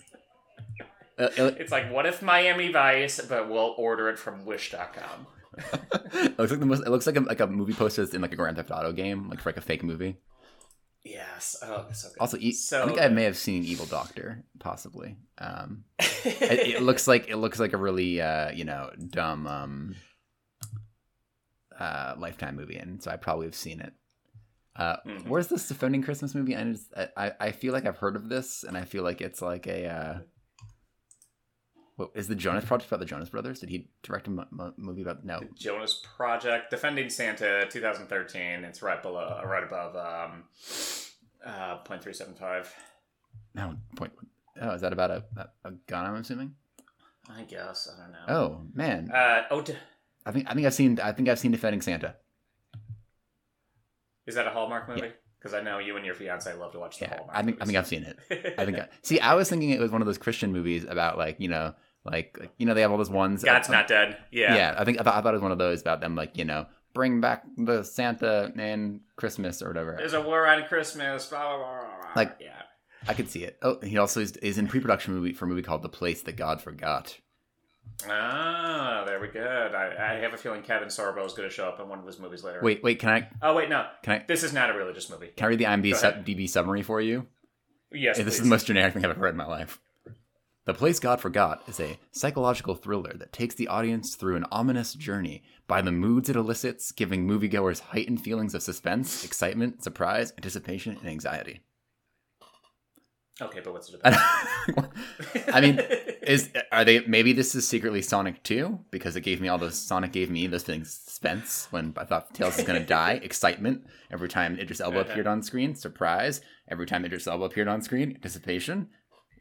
Uh, 1.20 1.30
it, 1.38 1.58
It's 1.60 1.72
like, 1.72 1.92
what 1.92 2.06
if 2.08 2.22
Miami 2.24 2.72
Vice, 2.72 3.22
but 3.22 3.50
we'll 3.50 3.76
order 3.78 4.10
it 4.10 4.18
from 4.18 4.46
Wish.com. 4.46 5.28
it 6.14 6.40
looks 6.40 6.50
like 6.52 6.60
the 6.60 6.66
most. 6.66 6.80
It 6.82 6.90
looks 6.90 7.06
like 7.06 7.16
a, 7.16 7.20
like 7.20 7.40
a 7.40 7.46
movie 7.46 7.74
poster 7.74 8.02
that's 8.04 8.16
in 8.16 8.22
like 8.22 8.34
a 8.34 8.36
Grand 8.36 8.56
Theft 8.58 8.72
Auto 8.72 8.92
game, 8.92 9.30
like 9.30 9.40
for 9.40 9.50
like 9.50 9.58
a 9.58 9.62
fake 9.62 9.84
movie. 9.84 10.18
Yes. 11.04 11.56
Oh, 11.62 11.86
so 11.92 12.08
good. 12.08 12.18
Also, 12.20 12.38
e- 12.40 12.54
so 12.54 12.82
I 12.84 12.86
think 12.88 13.00
I 13.00 13.10
may 13.10 13.26
have 13.26 13.38
seen 13.38 13.64
Evil 13.64 13.86
Doctor, 13.86 14.44
possibly. 14.60 15.18
Um, 15.38 15.84
it, 16.00 16.76
it 16.78 16.82
looks 16.82 17.08
like 17.08 17.30
it 17.30 17.36
looks 17.36 17.60
like 17.60 17.74
a 17.74 17.78
really 17.78 18.20
uh, 18.20 18.50
you 18.52 18.64
know 18.66 18.90
dumb 19.10 19.46
um, 19.46 19.96
uh, 21.84 22.16
Lifetime 22.18 22.56
movie, 22.56 22.78
and 22.78 23.02
so 23.04 23.12
I 23.12 23.18
probably 23.18 23.46
have 23.48 23.56
seen 23.56 23.80
it. 23.82 23.94
Uh, 24.76 24.98
Mhm. 25.06 25.28
Where's 25.28 25.48
this 25.48 25.68
defending 25.68 26.02
Christmas 26.02 26.34
movie? 26.34 26.56
I, 26.56 26.64
just, 26.72 26.92
I 27.18 27.32
I 27.40 27.52
feel 27.52 27.74
like 27.74 27.86
I've 27.86 27.98
heard 27.98 28.16
of 28.16 28.30
this, 28.30 28.64
and 28.64 28.76
I 28.78 28.86
feel 28.86 29.04
like 29.04 29.22
it's 29.22 29.42
like 29.42 29.68
a. 29.68 29.86
Uh, 29.88 30.20
what, 31.96 32.10
is 32.16 32.28
the 32.28 32.34
Jonas 32.36 32.66
Project 32.66 32.90
about 32.90 33.00
the 33.02 33.06
Jonas 33.06 33.30
Brothers? 33.30 33.60
Did 33.60 33.70
he 33.70 33.88
direct 34.02 34.28
a 34.28 34.32
mo- 34.32 34.48
mo- 34.50 34.74
movie 34.78 35.04
about? 35.04 35.24
No, 35.24 35.40
The 35.42 35.50
Jonas 35.56 36.02
Project, 36.18 36.72
Defending 36.72 37.10
Santa, 37.12 37.68
2013. 37.70 38.64
It's 38.64 38.82
right 38.82 39.00
below, 39.04 39.42
right 39.46 39.64
above 39.64 39.96
um, 39.96 40.46
uh, 41.46 41.78
0.375. 41.84 42.68
no 43.54 43.76
point. 43.96 44.12
Oh, 44.60 44.72
is 44.72 44.82
that 44.82 44.92
about 44.94 45.12
a, 45.12 45.24
a, 45.38 45.48
a 45.66 45.72
gun? 45.88 46.06
I'm 46.06 46.16
assuming. 46.16 46.56
I 47.30 47.44
guess 47.44 47.88
I 47.96 48.02
don't 48.02 48.12
know. 48.12 48.26
Oh 48.28 48.62
man, 48.74 49.10
Uh, 49.12 49.44
oh, 49.52 49.64
I 50.26 50.32
think 50.32 50.50
I 50.50 50.54
think 50.54 50.66
I've 50.66 50.74
seen 50.74 51.00
I 51.00 51.12
think 51.12 51.30
I've 51.30 51.40
seen 51.40 51.52
Defending 51.52 51.82
Santa. 51.82 52.16
is 54.26 54.36
that 54.36 54.48
a 54.48 54.52
Hallmark 54.52 54.88
movie? 54.88 55.12
Because 55.40 55.54
I 55.54 55.62
know 55.62 55.80
you 55.80 55.98
and 55.98 56.06
your 56.06 56.16
fiance 56.16 56.54
love 56.54 56.72
to 56.72 56.80
watch 56.80 57.00
the 57.00 57.06
Yeah, 57.06 57.18
Hallmark. 57.18 57.38
I 57.38 57.44
think 57.44 57.58
I 57.62 57.66
think 57.66 57.78
I've 57.78 57.88
seen 57.88 58.04
it. 58.04 58.18
I 58.58 58.66
think. 58.66 58.80
I, 58.80 58.88
see, 59.02 59.20
I 59.20 59.34
was 59.34 59.50
thinking 59.50 59.72
it 59.72 59.80
was 59.80 59.92
one 59.92 60.02
of 60.02 60.06
those 60.06 60.18
Christian 60.18 60.54
movies 60.54 60.86
about 60.86 61.18
like 61.18 61.40
you 61.40 61.50
know, 61.50 61.74
like, 62.06 62.38
like 62.40 62.52
you 62.58 62.66
know 62.66 62.74
they 62.74 62.82
have 62.82 62.92
all 62.92 62.98
those 62.98 63.10
ones. 63.10 63.44
God's 63.44 63.70
not 63.70 63.88
dead. 63.88 64.18
Yeah. 64.32 64.56
Yeah. 64.56 64.76
I 64.78 64.86
think 64.86 65.00
I 65.00 65.04
thought, 65.04 65.16
I 65.16 65.22
thought 65.22 65.34
it 65.34 65.38
was 65.38 65.42
one 65.42 65.52
of 65.52 65.58
those 65.58 65.82
about 65.82 66.00
them 66.00 66.16
like 66.16 66.38
you 66.38 66.46
know 66.46 66.66
bring 66.94 67.20
back 67.20 67.44
the 67.58 67.84
Santa 67.84 68.54
and 68.56 69.02
Christmas 69.18 69.62
or 69.62 69.68
whatever. 69.68 69.96
There's 69.98 70.14
a 70.14 70.22
war 70.22 70.48
on 70.48 70.64
Christmas. 70.66 71.28
Blah 71.28 71.58
blah. 71.58 71.58
blah, 71.58 71.80
blah. 71.82 72.10
Like- 72.16 72.38
yeah. 72.40 72.62
I 73.06 73.14
could 73.14 73.30
see 73.30 73.44
it. 73.44 73.58
Oh, 73.62 73.80
he 73.84 73.98
also 73.98 74.22
is, 74.22 74.38
is 74.38 74.58
in 74.58 74.68
pre-production 74.70 75.14
movie 75.14 75.34
for 75.34 75.44
a 75.44 75.48
movie 75.50 75.62
called 75.62 75.82
The 75.82 75.90
Place 75.90 76.22
That 76.22 76.38
God 76.38 76.62
Forgot. 76.62 77.20
Ah, 78.10 79.04
there 79.06 79.20
we 79.20 79.28
go. 79.30 79.42
I, 79.42 80.14
I 80.14 80.20
have 80.20 80.34
a 80.34 80.38
feeling 80.38 80.62
Kevin 80.62 80.90
Sorbo 80.90 81.26
is 81.26 81.34
going 81.34 81.48
to 81.48 81.54
show 81.54 81.68
up 81.68 81.80
in 81.80 81.88
one 81.88 82.00
of 82.00 82.06
his 82.06 82.20
movies 82.20 82.44
later. 82.44 82.60
Wait, 82.62 82.84
wait, 82.84 83.00
can 83.00 83.10
I 83.10 83.30
Oh 83.42 83.54
wait, 83.56 83.70
no. 83.70 83.86
can 84.04 84.14
I 84.22 84.26
This 84.28 84.44
is 84.44 84.52
not 84.54 84.70
a 84.70 84.74
religious 84.74 85.10
movie. 85.10 85.28
can 85.36 85.46
I 85.46 85.50
read 85.50 85.60
the 85.60 85.66
IMDb 85.66 85.94
DB 86.26 86.50
summary 86.50 86.82
for 86.82 87.00
you? 87.00 87.28
Yes, 87.92 88.18
this 88.18 88.36
is 88.36 88.42
the 88.42 88.48
most 88.48 88.66
generic 88.68 88.94
thing 88.94 89.06
I've 89.06 89.12
ever 89.12 89.22
read 89.22 89.32
in 89.32 89.38
my 89.38 89.46
life. 89.46 89.80
The 90.66 90.74
Place 90.74 91.00
God 91.00 91.20
Forgot 91.22 91.62
is 91.68 91.80
a 91.80 91.98
psychological 92.12 92.74
thriller 92.76 93.14
that 93.18 93.34
takes 93.34 93.54
the 93.56 93.68
audience 93.68 94.16
through 94.16 94.38
an 94.38 94.46
ominous 94.52 94.94
journey 94.94 95.44
by 95.68 95.82
the 95.82 95.92
moods 95.92 96.30
it 96.30 96.36
elicits, 96.38 96.92
giving 96.94 97.28
moviegoers 97.28 97.82
heightened 97.82 98.22
feelings 98.22 98.56
of 98.56 98.64
suspense, 98.64 99.26
excitement, 99.26 99.84
surprise, 99.84 100.32
anticipation, 100.38 100.98
and 101.00 101.10
anxiety. 101.10 101.62
Okay, 103.42 103.60
but 103.64 103.74
what's 103.74 103.90
it 103.90 103.96
about? 104.04 104.90
I 105.54 105.60
mean, 105.62 105.80
is 106.28 106.50
are 106.72 106.84
they 106.86 107.02
maybe 107.06 107.34
this 107.34 107.56
is 107.56 107.68
secretly 107.68 108.02
Sonic 108.02 108.42
2 108.44 108.80
because 108.92 109.16
it 109.16 109.22
gave 109.22 109.42
me 109.42 109.48
all 109.48 109.58
those 109.58 109.78
Sonic 109.78 110.12
gave 110.12 110.30
me 110.30 110.48
those 110.48 110.64
things 110.64 110.92
suspense 110.94 111.68
when 111.72 111.94
I 111.98 112.06
thought 112.06 112.34
Tails 112.34 112.58
was 112.58 112.66
gonna 112.66 112.86
die, 113.02 113.20
excitement 113.24 113.86
every 114.12 114.30
time 114.30 114.58
Idris 114.60 114.82
Elba 114.82 115.00
Uh-huh. 115.02 115.10
appeared 115.12 115.28
on 115.28 115.42
screen, 115.44 115.76
surprise 115.76 116.42
every 116.68 116.86
time 116.86 117.06
Idris 117.06 117.28
Elba 117.28 117.46
appeared 117.46 117.68
on 117.68 117.82
screen, 117.82 118.12
anticipation 118.16 118.90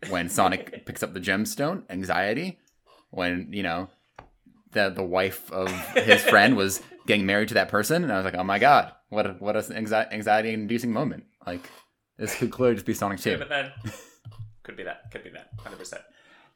when 0.08 0.28
Sonic 0.28 0.84
picks 0.86 1.02
up 1.02 1.12
the 1.14 1.20
gemstone, 1.20 1.82
anxiety 1.90 2.58
when 3.10 3.48
you 3.52 3.62
know 3.62 3.88
the 4.72 4.90
the 4.90 5.02
wife 5.04 5.50
of 5.52 5.68
his 5.94 6.22
friend 6.32 6.56
was 6.56 6.80
getting 7.06 7.26
married 7.26 7.48
to 7.48 7.54
that 7.54 7.68
person, 7.68 8.02
and 8.04 8.12
I 8.12 8.16
was 8.16 8.24
like, 8.24 8.34
oh 8.36 8.44
my 8.44 8.58
god, 8.58 8.92
what 9.10 9.26
a, 9.26 9.32
what 9.34 9.56
a 9.56 9.74
anxiety 9.76 10.52
inducing 10.52 10.92
moment! 10.92 11.24
Like 11.46 11.68
this 12.16 12.34
could 12.36 12.50
clearly 12.50 12.74
just 12.76 12.86
be 12.86 12.94
Sonic 12.94 13.24
Yeah, 13.24 13.36
but 13.36 13.48
then 13.48 13.72
could 14.62 14.76
be 14.76 14.84
that. 14.84 15.10
Could 15.10 15.24
be 15.24 15.30
that. 15.30 15.48
Hundred 15.58 15.78
percent. 15.78 16.02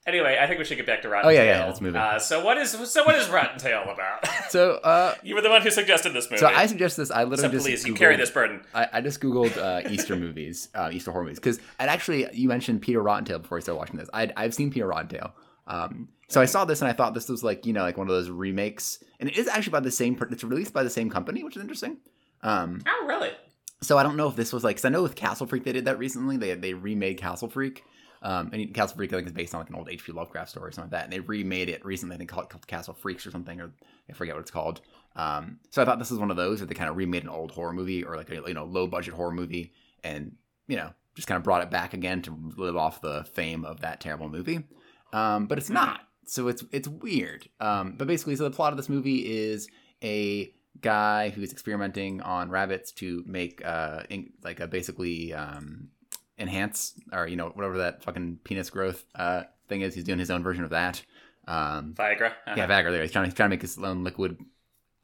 Anyway, 0.07 0.39
I 0.41 0.47
think 0.47 0.59
we 0.61 0.65
should 0.65 0.77
get 0.77 0.87
back 0.87 1.03
to 1.03 1.09
Rotten 1.09 1.29
Oh, 1.29 1.33
yeah, 1.33 1.43
yeah, 1.43 1.65
let's 1.67 1.81
move 1.81 1.97
it. 1.97 1.99
Uh, 1.99 2.19
so 2.21 2.45
what 2.45 2.57
is 2.59 2.71
so 2.71 3.05
what 3.05 3.17
is 3.17 3.29
Rotten 3.29 3.59
Tail 3.59 3.83
about? 3.83 4.25
So, 4.51 4.75
uh, 4.75 5.15
you 5.25 5.35
were 5.35 5.41
the 5.43 5.51
one 5.51 5.61
who 5.63 5.71
suggested 5.73 6.13
this 6.13 6.31
movie. 6.31 6.39
so 6.39 6.47
I 6.47 6.67
suggest 6.67 6.97
this. 6.97 7.11
I 7.11 7.25
So 7.25 7.29
literally 7.31 7.53
just 7.53 7.67
please, 7.67 7.85
you 7.87 7.95
carry 7.95 8.17
this 8.17 8.31
burden. 8.31 8.63
I, 8.73 8.87
I 8.93 9.01
just 9.01 9.21
googled 9.21 9.57
uh, 9.59 9.89
Easter 9.91 10.15
movies, 10.15 10.69
uh, 10.73 10.91
Easter 10.93 11.11
horror 11.11 11.25
movies, 11.25 11.41
because 11.41 11.59
and 11.81 11.91
actually 11.91 12.29
you 12.33 12.49
mentioned 12.49 12.81
Peter 12.83 13.03
Rottentail 13.03 13.43
before 13.43 13.59
I 13.59 13.61
started 13.61 13.79
watching 13.79 13.97
this. 13.97 14.09
I'd, 14.15 14.33
I've 14.37 14.55
seen 14.55 14.71
Peter 14.71 14.87
Rottentail, 14.87 15.33
um, 15.67 16.09
so 16.29 16.41
I 16.41 16.45
saw 16.45 16.65
this 16.65 16.81
and 16.81 16.89
I 16.89 16.93
thought 16.93 17.13
this 17.13 17.29
was 17.29 17.43
like 17.43 17.67
you 17.67 17.73
know 17.73 17.83
like 17.83 17.97
one 17.99 18.07
of 18.07 18.15
those 18.15 18.31
remakes, 18.31 19.03
and 19.19 19.29
it 19.29 19.37
is 19.37 19.49
actually 19.49 19.73
by 19.73 19.81
the 19.81 19.91
same. 19.91 20.17
It's 20.31 20.45
released 20.45 20.73
by 20.73 20.85
the 20.85 20.91
same 20.91 21.11
company, 21.11 21.43
which 21.43 21.57
is 21.57 21.63
interesting. 21.63 21.97
Um, 22.43 22.83
Oh, 22.87 23.07
really? 23.09 23.31
so 23.83 23.99
I 23.99 24.05
don't 24.05 24.17
know 24.17 24.29
if 24.29 24.37
this 24.37 24.53
was 24.53 24.63
like, 24.63 24.77
because 24.77 24.85
I 24.85 24.91
know 24.91 25.03
with 25.03 25.17
Castle 25.17 25.47
Freak 25.49 25.65
they 25.65 25.73
did 25.73 25.87
that 25.87 25.99
recently. 25.99 26.37
They 26.37 26.55
they 26.55 26.73
remade 26.73 27.19
Castle 27.19 27.49
Freak. 27.49 27.83
Um, 28.27 28.51
and 28.53 28.75
Castle 28.75 28.97
Freak 28.97 29.13
I 29.13 29.17
think 29.17 29.29
is 29.29 29.33
based 29.33 29.55
on 29.55 29.61
like 29.61 29.71
an 29.71 29.77
old 29.77 29.89
H.P. 29.89 30.11
Lovecraft 30.11 30.51
story 30.51 30.69
or 30.69 30.73
something 30.73 30.91
like 30.91 30.99
that. 30.99 31.05
And 31.05 31.13
they 31.13 31.21
remade 31.21 31.69
it 31.69 31.85
recently. 31.85 32.17
I 32.17 32.19
think 32.19 32.29
called, 32.29 32.51
called 32.51 32.67
Castle 32.67 32.93
Freaks 32.93 33.25
or 33.25 33.31
something, 33.31 33.61
or 33.61 33.71
I 34.11 34.15
forget 34.15 34.35
what 34.35 34.41
it's 34.41 34.51
called. 34.51 34.81
Um, 35.15 35.61
so 35.71 35.81
I 35.81 35.85
thought 35.85 36.01
this 36.01 36.11
was 36.11 36.19
one 36.19 36.33
of 36.33 36.37
those 36.37 36.59
that 36.59 36.69
they 36.69 36.75
kind 36.75 36.91
of 36.91 36.97
remade 36.97 37.23
an 37.23 37.29
old 37.29 37.53
horror 37.53 37.73
movie 37.73 38.03
or 38.03 38.17
like 38.17 38.29
a 38.31 38.35
you 38.35 38.55
know 38.55 38.65
low 38.65 38.89
budget 38.89 39.15
horror 39.15 39.31
movie, 39.31 39.73
and 40.03 40.35
you 40.67 40.75
know 40.75 40.91
just 41.15 41.29
kind 41.29 41.37
of 41.37 41.45
brought 41.45 41.63
it 41.63 41.71
back 41.71 41.95
again 41.95 42.21
to 42.23 42.53
live 42.57 42.77
off 42.77 43.01
the 43.01 43.23
fame 43.33 43.65
of 43.65 43.83
that 43.83 44.01
terrible 44.01 44.29
movie. 44.29 44.65
Um, 45.13 45.47
but 45.47 45.57
it's 45.57 45.71
not. 45.71 46.01
So 46.27 46.49
it's 46.49 46.65
it's 46.73 46.89
weird. 46.89 47.49
Um, 47.61 47.95
but 47.97 48.09
basically, 48.09 48.35
so 48.35 48.43
the 48.43 48.51
plot 48.51 48.73
of 48.73 48.77
this 48.77 48.89
movie 48.89 49.19
is 49.19 49.69
a 50.03 50.53
guy 50.81 51.29
who's 51.29 51.53
experimenting 51.53 52.21
on 52.23 52.51
rabbits 52.51 52.91
to 52.91 53.23
make 53.25 53.65
uh 53.65 54.03
in, 54.11 54.33
like 54.43 54.59
a 54.59 54.67
basically 54.67 55.33
um 55.33 55.91
enhance 56.39 56.95
or 57.13 57.27
you 57.27 57.37
know 57.37 57.49
whatever 57.55 57.79
that 57.79 58.03
fucking 58.03 58.39
penis 58.45 58.71
growth 58.71 59.05
uh 59.15 59.43
thing 59.69 59.81
is 59.81 59.95
he's 59.95 60.05
doing 60.05 60.19
his 60.19 60.31
own 60.31 60.43
version 60.43 60.65
of 60.65 60.71
that 60.71 61.03
um 61.49 61.95
Viagra. 61.95 62.31
Uh-huh. 62.31 62.55
yeah 62.57 62.67
Viagra 62.67 62.91
there 62.91 63.03
he's 63.03 63.13
trying 63.13 63.25
to, 63.25 63.29
he's 63.29 63.35
trying 63.35 63.49
to 63.49 63.55
make 63.55 63.63
his 63.63 63.79
own 63.79 64.05
liquid 64.05 64.39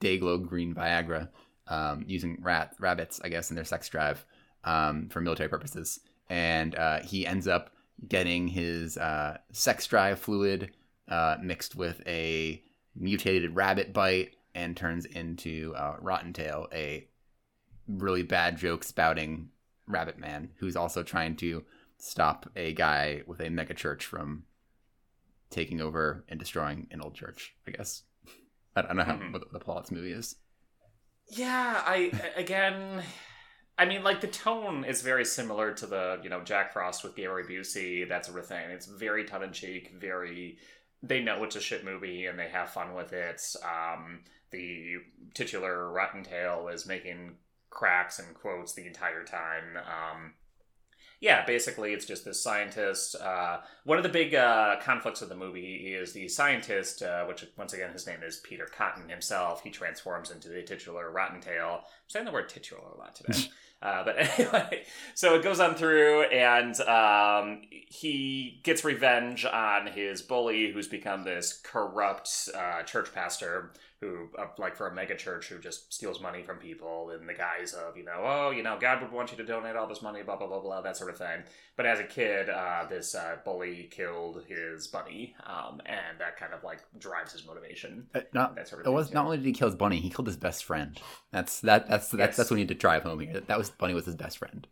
day 0.01 0.19
glow 0.19 0.39
green 0.39 0.75
Viagra 0.75 1.29
um 1.69 2.05
using 2.07 2.39
rat 2.41 2.75
rabbits 2.79 3.21
I 3.25 3.29
guess 3.29 3.51
in 3.51 3.57
their 3.57 3.65
sex 3.65 3.89
drive 3.89 4.25
um 4.65 5.09
for 5.09 5.21
military 5.21 5.49
purposes 5.49 6.01
and 6.29 6.75
uh 6.75 7.01
he 7.01 7.27
ends 7.27 7.49
up 7.49 7.71
getting 8.09 8.49
his 8.49 8.99
uh 8.99 9.39
sex 9.53 9.87
drive 9.87 10.19
fluid 10.19 10.71
uh 11.09 11.37
mixed 11.43 11.75
with 11.77 12.03
a 12.07 12.63
mutated 12.95 13.57
rabbit 13.57 13.93
bite 13.93 14.37
and 14.55 14.77
turns 14.77 15.05
into 15.07 15.73
uh, 15.77 15.97
Rotten 16.01 16.33
Tail, 16.33 16.69
a 16.73 17.07
really 17.89 18.23
bad 18.23 18.57
joke 18.57 18.85
spouting 18.85 19.49
rabbit 19.93 20.19
man 20.19 20.51
who's 20.57 20.77
also 20.77 21.03
trying 21.03 21.37
to 21.37 21.65
stop 21.99 22.51
a 22.57 22.73
guy 22.75 23.23
with 23.27 23.41
a 23.41 23.51
mega 23.51 23.75
church 23.75 24.05
from 24.05 24.45
taking 25.51 25.81
over 25.81 26.25
and 26.29 26.41
destroying 26.41 26.89
an 26.91 27.01
old 27.01 27.15
church. 27.15 27.55
I 27.69 27.71
guess 27.73 28.03
I 28.77 28.83
don't 28.83 28.97
know 28.97 29.05
how 29.05 29.15
Mhm. 29.17 29.33
what 29.33 29.53
the 29.53 29.59
plot 29.61 29.79
of 29.79 29.83
this 29.85 29.93
movie 29.93 30.13
is. 30.13 30.37
Yeah, 31.29 31.83
I 31.87 32.13
again, 32.37 33.03
I 33.79 33.85
mean, 33.87 34.03
like 34.03 34.21
the 34.21 34.27
tone 34.27 34.85
is 34.85 35.03
very 35.03 35.25
similar 35.25 35.73
to 35.75 35.87
the 35.87 36.21
you 36.23 36.29
know 36.31 36.43
Jack 36.43 36.73
Frost 36.73 37.05
with 37.05 37.15
Gary 37.17 37.45
Busey, 37.45 38.09
that 38.09 38.27
sort 38.27 38.39
of 38.39 38.47
thing. 38.47 38.71
It's 38.71 38.87
very 38.87 39.25
tongue 39.25 39.45
in 39.45 39.53
cheek, 39.53 39.93
very. 39.99 40.59
They 41.05 41.21
know 41.21 41.43
it's 41.43 41.57
a 41.57 41.61
shit 41.61 41.85
movie 41.85 42.27
and 42.27 42.39
they 42.39 42.49
have 42.49 42.71
fun 42.71 42.95
with 42.95 43.13
it. 43.13 43.43
Um, 43.65 44.21
the 44.53 44.99
titular 45.35 45.91
Rotten 45.91 46.23
Tail 46.23 46.69
is 46.69 46.87
making 46.87 47.37
cracks 47.73 48.19
and 48.19 48.35
quotes 48.35 48.73
the 48.75 48.87
entire 48.87 49.25
time. 49.25 49.77
Um, 49.77 50.35
yeah, 51.23 51.47
basically, 51.47 51.93
it's 51.93 52.05
just 52.05 52.25
this 52.25 52.43
scientist. 52.43 53.15
Uh, 53.15 53.59
one 53.85 53.97
of 53.97 54.03
the 54.03 54.09
big 54.09 54.35
uh, 54.35 54.77
conflicts 54.83 55.23
of 55.23 55.29
the 55.29 55.37
movie 55.37 55.95
is 55.95 56.13
the 56.13 56.27
scientist, 56.27 57.01
uh, 57.01 57.25
which 57.27 57.47
once 57.57 57.73
again 57.73 57.93
his 57.93 58.09
name 58.09 58.25
is 58.25 58.39
Peter 58.39 58.67
Cotton 58.67 59.09
himself. 59.09 59.63
He 59.63 59.71
transforms 59.71 60.33
into 60.33 60.49
the 60.49 60.63
titular 60.63 61.13
Rotten 61.13 61.41
Tail. 61.41 61.83
I'm 61.85 62.09
saying 62.09 62.25
the 62.25 62.33
word 62.33 62.49
titular 62.49 62.83
a 62.95 62.99
lot 62.99 63.15
today. 63.15 63.49
Uh, 63.83 64.05
but 64.05 64.17
anyway, 64.39 64.85
so 65.15 65.35
it 65.35 65.43
goes 65.43 65.59
on 65.59 65.75
through, 65.75 66.23
and 66.27 66.81
um, 66.83 67.63
he 67.71 68.61
gets 68.63 68.85
revenge 68.85 69.45
on 69.45 69.89
his 69.89 70.23
bully, 70.23 70.71
who's 70.71 70.87
become 70.87 71.25
this 71.25 71.61
corrupt 71.65 72.49
uh, 72.57 72.85
church 72.85 73.13
pastor, 73.13 73.73
who, 74.03 74.29
uh, 74.37 74.47
like 74.59 74.75
for 74.77 74.89
a 74.89 74.95
mega 74.95 75.17
church, 75.17 75.49
who 75.49 75.59
just 75.61 75.95
steals 75.95 76.21
money 76.21 76.43
from 76.43 76.59
people 76.59 77.11
in 77.19 77.25
the 77.27 77.33
guise 77.35 77.73
of, 77.73 77.97
you 77.97 78.05
know, 78.05 78.17
oh, 78.19 78.51
you 78.51 78.63
know, 78.65 78.77
God 78.79 79.01
would 79.01 79.13
want 79.13 79.31
you 79.31 79.37
to 79.39 79.45
donate 79.45 79.77
all 79.77 79.87
this 79.87 80.03
money, 80.03 80.23
blah 80.23 80.37
blah 80.37 80.49
blah 80.49 80.61
blah, 80.61 80.81
that 80.83 80.97
sort 80.97 81.09
of 81.11 81.17
thing. 81.17 81.45
But 81.77 81.87
as 81.87 82.01
a 82.01 82.05
kid, 82.05 82.51
uh, 82.51 82.87
this 82.91 83.15
uh, 83.15 83.37
bully 83.45 83.89
killed 83.91 84.43
his 84.49 84.89
buddy, 84.89 85.35
um, 85.47 85.81
and 85.87 86.19
that 86.19 86.37
kind 86.37 86.53
of 86.53 86.65
like 86.65 86.81
drives 86.99 87.33
his 87.33 87.47
motivation. 87.47 88.09
Uh, 88.15 88.21
not 88.35 88.57
That 88.57 88.69
sort 88.69 88.83
of 88.83 88.89
it 88.89 88.91
was 88.91 89.09
too. 89.09 89.15
not 89.15 89.25
only 89.25 89.37
did 89.39 89.47
he 89.47 89.53
kill 89.53 89.69
his 89.69 89.77
bunny, 89.77 90.01
he 90.01 90.11
killed 90.11 90.27
his 90.27 90.37
best 90.37 90.65
friend. 90.65 91.01
That's 91.31 91.61
that 91.61 91.89
that's 91.89 92.09
that's 92.11 92.19
Yes. 92.19 92.37
that's 92.37 92.51
what 92.51 92.57
we 92.57 92.63
need 92.63 92.69
to 92.69 92.75
drive 92.75 93.05
home 93.05 93.21
here. 93.21 93.41
That 93.41 93.57
was 93.57 93.71
Bunny 93.71 93.95
was 93.95 94.05
his 94.07 94.17
best 94.17 94.37
friend. 94.39 94.67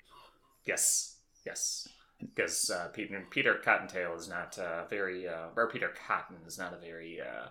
Yes, 0.66 1.16
yes. 1.46 1.88
Because 2.20 2.68
uh, 2.68 2.88
Peter, 2.92 3.24
Peter 3.30 3.54
Cottontail 3.64 4.14
is 4.14 4.28
not 4.28 4.58
uh, 4.58 4.84
very, 4.90 5.26
uh, 5.26 5.46
or 5.56 5.70
Peter 5.70 5.90
Cotton 6.06 6.36
is 6.46 6.58
not 6.58 6.74
a 6.74 6.76
very, 6.76 7.18
uh, 7.18 7.46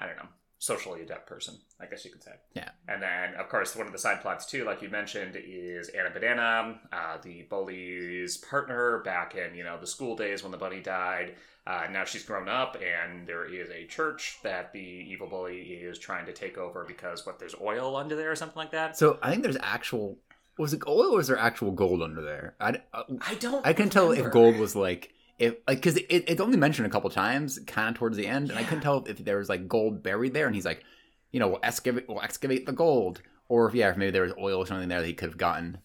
I 0.00 0.06
don't 0.06 0.16
know, 0.16 0.28
socially 0.60 1.00
adept 1.00 1.26
person, 1.26 1.56
I 1.80 1.86
guess 1.86 2.04
you 2.04 2.10
could 2.10 2.22
say. 2.22 2.34
Yeah. 2.54 2.68
And 2.86 3.02
then, 3.02 3.34
of 3.34 3.48
course, 3.48 3.74
one 3.74 3.86
of 3.86 3.92
the 3.92 3.98
side 3.98 4.20
plots, 4.20 4.44
too, 4.44 4.64
like 4.64 4.82
you 4.82 4.90
mentioned, 4.90 5.34
is 5.34 5.88
Anna 5.88 6.10
Banana, 6.10 6.78
uh, 6.92 7.16
the 7.22 7.46
bully's 7.48 8.36
partner 8.36 8.98
back 9.02 9.34
in, 9.34 9.54
you 9.54 9.64
know, 9.64 9.78
the 9.80 9.86
school 9.86 10.14
days 10.14 10.42
when 10.42 10.52
the 10.52 10.58
bunny 10.58 10.80
died. 10.80 11.34
Uh, 11.66 11.86
now 11.90 12.04
she's 12.04 12.24
grown 12.24 12.46
up, 12.46 12.76
and 12.76 13.26
there 13.26 13.46
is 13.46 13.70
a 13.70 13.86
church 13.86 14.38
that 14.42 14.70
the 14.74 14.78
evil 14.78 15.26
bully 15.26 15.60
is 15.60 15.98
trying 15.98 16.26
to 16.26 16.32
take 16.32 16.58
over 16.58 16.84
because, 16.84 17.24
what, 17.24 17.38
there's 17.38 17.54
oil 17.58 17.96
under 17.96 18.14
there 18.14 18.30
or 18.30 18.36
something 18.36 18.58
like 18.58 18.72
that? 18.72 18.98
So 18.98 19.18
I 19.22 19.30
think 19.30 19.42
there's 19.42 19.56
actual 19.62 20.18
was 20.58 20.74
it 20.74 20.82
oil 20.86 21.14
or 21.14 21.16
was 21.16 21.28
there 21.28 21.38
actual 21.38 21.70
gold 21.70 22.02
under 22.02 22.20
there? 22.20 22.54
I, 22.60 22.82
uh, 22.92 23.04
I 23.22 23.34
don't 23.36 23.66
I 23.66 23.72
can't 23.72 23.90
tell 23.90 24.12
if 24.12 24.30
gold 24.30 24.56
was 24.56 24.76
like 24.76 25.14
if 25.40 25.54
like 25.66 25.78
because 25.78 25.96
it, 25.96 26.06
it's 26.08 26.40
only 26.40 26.56
mentioned 26.56 26.86
a 26.86 26.90
couple 26.90 27.10
times, 27.10 27.58
kind 27.66 27.88
of 27.88 27.94
towards 27.96 28.16
the 28.16 28.26
end, 28.26 28.50
and 28.50 28.58
I 28.58 28.62
couldn't 28.62 28.82
tell 28.82 29.04
if 29.08 29.18
there 29.18 29.38
was 29.38 29.48
like 29.48 29.66
gold 29.66 30.02
buried 30.02 30.34
there, 30.34 30.46
and 30.46 30.54
he's 30.54 30.64
like, 30.64 30.84
you 31.32 31.40
know, 31.40 31.48
we'll 31.48 31.60
excavate, 31.62 32.04
we'll 32.08 32.20
excavate 32.22 32.66
the 32.66 32.72
gold, 32.72 33.22
or 33.48 33.66
if 33.68 33.74
yeah, 33.74 33.90
if 33.90 33.96
maybe 33.96 34.12
there 34.12 34.22
was 34.22 34.32
oil 34.38 34.58
or 34.58 34.66
something 34.66 34.88
there 34.88 35.00
that 35.00 35.06
he 35.06 35.14
could 35.14 35.30
have 35.30 35.38
gotten. 35.38 35.78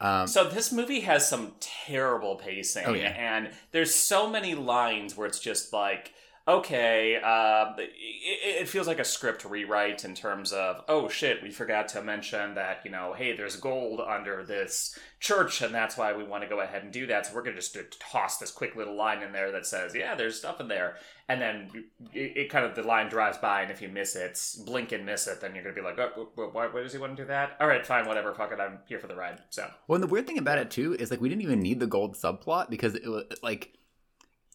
Um, 0.00 0.26
So 0.26 0.48
this 0.48 0.72
movie 0.72 1.00
has 1.00 1.28
some 1.28 1.52
terrible 1.60 2.36
pacing, 2.36 2.84
Oh, 2.86 2.94
yeah. 2.94 3.08
and 3.10 3.50
there's 3.72 3.94
so 3.94 4.28
many 4.30 4.54
lines 4.54 5.16
where 5.16 5.26
it's 5.26 5.40
just 5.40 5.72
like, 5.72 6.12
okay, 6.48 7.20
uh, 7.22 7.72
it, 7.78 8.62
it 8.62 8.68
feels 8.68 8.86
like 8.86 8.98
a 8.98 9.04
script 9.04 9.44
rewrite 9.44 10.04
in 10.04 10.14
terms 10.14 10.52
of, 10.52 10.82
oh 10.88 11.08
shit, 11.08 11.42
we 11.42 11.50
forgot 11.50 11.88
to 11.88 12.02
mention 12.02 12.54
that 12.54 12.80
you 12.84 12.90
know, 12.90 13.14
hey, 13.16 13.36
there's 13.36 13.56
gold 13.56 14.00
under 14.00 14.44
this 14.44 14.98
church, 15.18 15.62
and 15.62 15.74
that's 15.74 15.96
why 15.96 16.12
we 16.12 16.24
want 16.24 16.42
to 16.42 16.48
go 16.48 16.60
ahead 16.60 16.82
and 16.82 16.92
do 16.92 17.06
that. 17.06 17.26
So 17.26 17.34
we're 17.34 17.42
gonna 17.42 17.56
just 17.56 17.76
toss 18.00 18.38
this 18.38 18.50
quick 18.50 18.76
little 18.76 18.96
line 18.96 19.22
in 19.22 19.32
there 19.32 19.52
that 19.52 19.66
says, 19.66 19.94
yeah, 19.94 20.14
there's 20.14 20.38
stuff 20.38 20.60
in 20.60 20.68
there, 20.68 20.96
and 21.28 21.40
then 21.40 21.70
it, 22.12 22.36
it 22.36 22.50
kind 22.50 22.64
of 22.64 22.74
the 22.74 22.82
line 22.82 23.08
drives 23.08 23.38
by, 23.38 23.62
and 23.62 23.70
if 23.70 23.82
you 23.82 23.88
miss 23.88 24.16
it, 24.16 24.38
blink 24.64 24.92
and 24.92 25.06
miss 25.06 25.26
it, 25.26 25.40
then 25.40 25.54
you're 25.54 25.64
gonna 25.64 25.74
be 25.74 25.82
like, 25.82 25.98
oh, 25.98 26.28
wh- 26.34 26.34
wh- 26.34 26.54
why, 26.54 26.66
why 26.66 26.82
does 26.82 26.92
he 26.92 26.98
want 26.98 27.16
to 27.16 27.22
do 27.22 27.28
that? 27.28 27.56
All 27.60 27.68
right, 27.68 27.86
fine, 27.86 28.06
whatever, 28.06 28.34
fuck 28.34 28.52
it, 28.52 28.60
I'm 28.60 28.78
here 28.88 28.98
for 28.98 29.06
the 29.06 29.16
ride. 29.16 29.40
So. 29.50 29.70
Well, 29.86 29.96
and 29.96 30.02
the 30.02 30.12
weird 30.12 30.26
thing 30.26 30.38
about 30.38 30.58
it 30.58 30.70
too 30.70 30.94
is 30.94 31.10
like 31.10 31.20
we 31.20 31.28
didn't 31.28 31.42
even 31.42 31.60
need 31.60 31.80
the 31.80 31.86
gold 31.86 32.16
subplot 32.16 32.70
because 32.70 32.94
it 32.94 33.06
was 33.06 33.24
like 33.42 33.74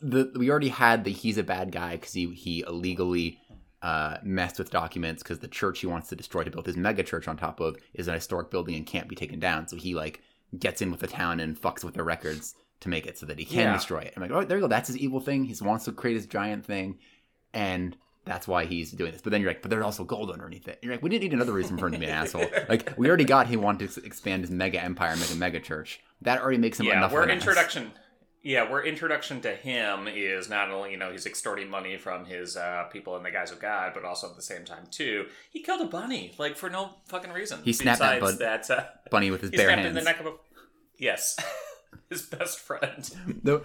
the 0.02 0.32
we 0.36 0.50
already 0.50 0.70
had 0.70 1.04
the 1.04 1.12
he's 1.12 1.38
a 1.38 1.44
bad 1.44 1.72
guy 1.72 1.94
because 1.96 2.14
he 2.14 2.28
he 2.34 2.64
illegally 2.68 3.40
uh, 3.82 4.18
messed 4.24 4.58
with 4.60 4.72
documents 4.72 5.22
because 5.24 5.40
the 5.40 5.48
church 5.48 5.80
he 5.80 5.88
wants 5.88 6.10
to 6.10 6.16
destroy 6.16 6.44
to 6.44 6.52
build 6.52 6.66
his 6.66 6.76
mega 6.78 7.04
church 7.04 7.28
on 7.28 7.38
top 7.38 7.60
of 7.60 7.78
is 7.94 8.08
an 8.08 8.14
historic 8.16 8.50
building 8.50 8.76
and 8.76 8.86
can't 8.86 9.08
be 9.08 9.16
taken 9.16 9.40
down. 9.40 9.68
So 9.68 9.76
he 9.78 9.94
like 9.96 10.22
gets 10.58 10.82
in 10.82 10.92
with 10.92 11.00
the 11.02 11.08
town 11.08 11.40
and 11.40 11.60
fucks 11.60 11.84
with 11.84 11.94
their 11.94 12.04
records 12.04 12.56
to 12.82 12.90
make 12.90 13.06
it 13.06 13.18
so 13.18 13.26
that 13.26 13.38
he 13.40 13.46
can 13.46 13.60
Yeah. 13.60 13.74
destroy 13.74 14.00
it. 14.00 14.14
I'm 14.16 14.22
like, 14.22 14.32
oh, 14.32 14.44
there 14.44 14.58
you 14.58 14.62
go. 14.64 14.68
That's 14.68 14.88
his 14.88 14.98
evil 14.98 15.20
thing. 15.20 15.44
He 15.46 15.56
wants 15.64 15.86
to 15.86 15.92
create 15.92 16.16
his 16.16 16.26
giant 16.26 16.66
thing, 16.66 16.98
and 17.54 17.96
that's 18.26 18.48
why 18.48 18.66
he's 18.66 18.92
doing 18.92 19.12
this. 19.12 19.22
But 19.22 19.32
then 19.32 19.42
you're 19.42 19.50
like, 19.52 19.62
but 19.62 19.70
there's 19.70 19.84
also 19.86 20.04
gold 20.04 20.32
underneath 20.32 20.68
it. 20.68 20.80
You're 20.82 20.94
like, 20.94 21.04
we 21.04 21.10
didn't 21.10 21.24
need 21.24 21.34
another 21.34 21.54
reason 21.54 21.78
for 21.78 21.88
him 21.88 21.94
to 21.94 22.00
be 22.00 22.06
an 22.06 22.12
asshole. 22.12 22.46
Like 22.70 22.94
we 22.98 23.08
already 23.08 23.24
got 23.26 23.48
he 23.48 23.56
wanted 23.56 23.92
to 23.92 24.04
expand 24.04 24.42
his 24.44 24.52
mega 24.52 24.84
empire, 24.84 25.16
make 25.16 25.32
a 25.32 25.36
mega 25.36 25.60
church. 25.60 26.00
That 26.22 26.42
already 26.42 26.58
makes 26.58 26.80
him 26.80 26.88
yeah, 26.88 26.98
enough. 26.98 27.12
we're 27.12 27.24
an 27.24 27.30
ass. 27.32 27.46
Yeah, 28.46 28.70
where 28.70 28.86
introduction 28.86 29.42
to 29.42 29.56
him 29.56 30.08
is 30.08 30.50
not 30.50 30.70
only 30.70 30.92
you 30.92 30.98
know 30.98 31.12
he's 31.12 31.26
extorting 31.26 31.68
money 31.68 31.98
from 31.98 32.26
his 32.26 32.56
uh, 32.56 32.84
people 32.92 33.18
in 33.18 33.24
the 33.24 33.32
guise 33.32 33.52
of 33.52 33.60
God, 33.60 33.94
but 33.96 34.06
also 34.06 34.30
at 34.30 34.36
the 34.36 34.44
same 34.44 34.64
time 34.66 34.86
too 34.92 35.26
he 35.50 35.64
killed 35.64 35.82
a 35.82 35.86
bunny 35.86 36.32
like 36.38 36.56
for 36.56 36.70
no 36.70 36.92
fucking 37.08 37.32
reason. 37.32 37.62
He 37.64 37.74
snapped 37.74 38.02
that 38.02 38.22
that, 38.38 38.70
uh, 38.70 38.84
Bunny 39.10 39.32
with 39.32 39.42
his 39.42 39.50
he 39.50 39.58
bare 39.58 39.70
snapped 39.70 39.82
hands. 39.82 39.90
in 39.90 39.96
the 39.96 40.04
neck 40.04 40.20
of 40.20 40.28
a 40.28 40.34
yes, 41.00 41.38
his 42.10 42.22
best 42.22 42.60
friend. 42.60 43.10
Though 43.44 43.62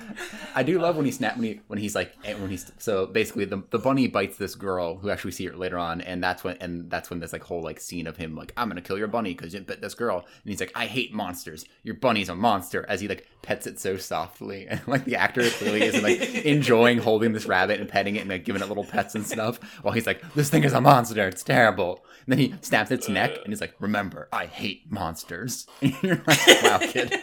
I 0.55 0.63
do 0.63 0.79
love 0.81 0.97
when 0.97 1.05
he 1.05 1.13
snap 1.13 1.37
when 1.37 1.45
he 1.45 1.61
when 1.67 1.79
he's 1.79 1.95
like 1.95 2.15
when 2.25 2.49
he's 2.49 2.71
so 2.79 3.07
basically 3.07 3.45
the 3.45 3.63
the 3.71 3.79
bunny 3.79 4.09
bites 4.09 4.39
this 4.39 4.55
girl 4.55 4.97
who 4.97 5.11
actually 5.11 5.33
see 5.33 5.47
her 5.47 5.57
later 5.57 5.77
on 5.79 6.01
and 6.01 6.23
that's 6.23 6.43
when 6.43 6.57
and 6.61 6.91
that's 6.91 7.11
when 7.11 7.19
there's 7.19 7.35
like 7.35 7.45
whole 7.45 7.63
like 7.63 7.81
scene 7.81 8.07
of 8.07 8.17
him 8.17 8.35
like 8.35 8.53
I'm 8.57 8.69
gonna 8.69 8.81
kill 8.81 8.97
your 8.97 9.09
bunny 9.09 9.35
because 9.35 9.53
you 9.53 9.61
bit 9.61 9.83
this 9.83 9.95
girl 9.95 10.19
and 10.19 10.51
he's 10.51 10.61
like 10.61 10.73
I 10.75 10.87
hate 10.87 11.13
monsters. 11.13 11.67
Your 11.83 11.95
bunny's 11.95 12.31
a 12.31 12.35
monster 12.35 12.87
as 12.89 13.03
he 13.03 13.09
like 13.09 13.27
pets 13.43 13.67
it 13.67 13.79
so 13.79 13.97
softly 13.99 14.67
and 14.71 14.81
like 14.87 15.05
the 15.05 15.17
actor 15.17 15.49
clearly 15.51 15.83
is 15.83 16.03
like 16.03 16.21
enjoying 16.45 16.99
holding 16.99 17.33
this 17.33 17.47
rabbit 17.47 17.79
and 17.79 17.89
petting 17.89 18.17
it 18.17 18.21
and 18.21 18.31
like 18.31 18.45
giving 18.45 18.63
it 18.63 18.69
little 18.69 18.85
pets 18.85 19.15
and 19.15 19.27
stuff 19.27 19.59
while 19.83 19.93
he's 19.93 20.07
like 20.07 20.23
this 20.35 20.49
thing 20.49 20.65
is 20.65 20.73
a 20.73 20.81
monster. 20.81 21.29
It's 21.29 21.43
terrible. 21.43 22.05
And 22.27 22.33
then 22.33 22.39
he 22.39 22.55
snaps 22.63 22.91
its 22.91 23.09
neck 23.09 23.37
and 23.45 23.49
he's 23.49 23.61
like 23.61 23.75
remember 23.81 24.29
I 24.33 24.47
hate 24.47 24.91
monsters. 24.91 25.67
And 25.83 25.95
you're 26.03 26.23
like 26.27 26.63
wow 26.63 26.79
kid. 26.79 27.15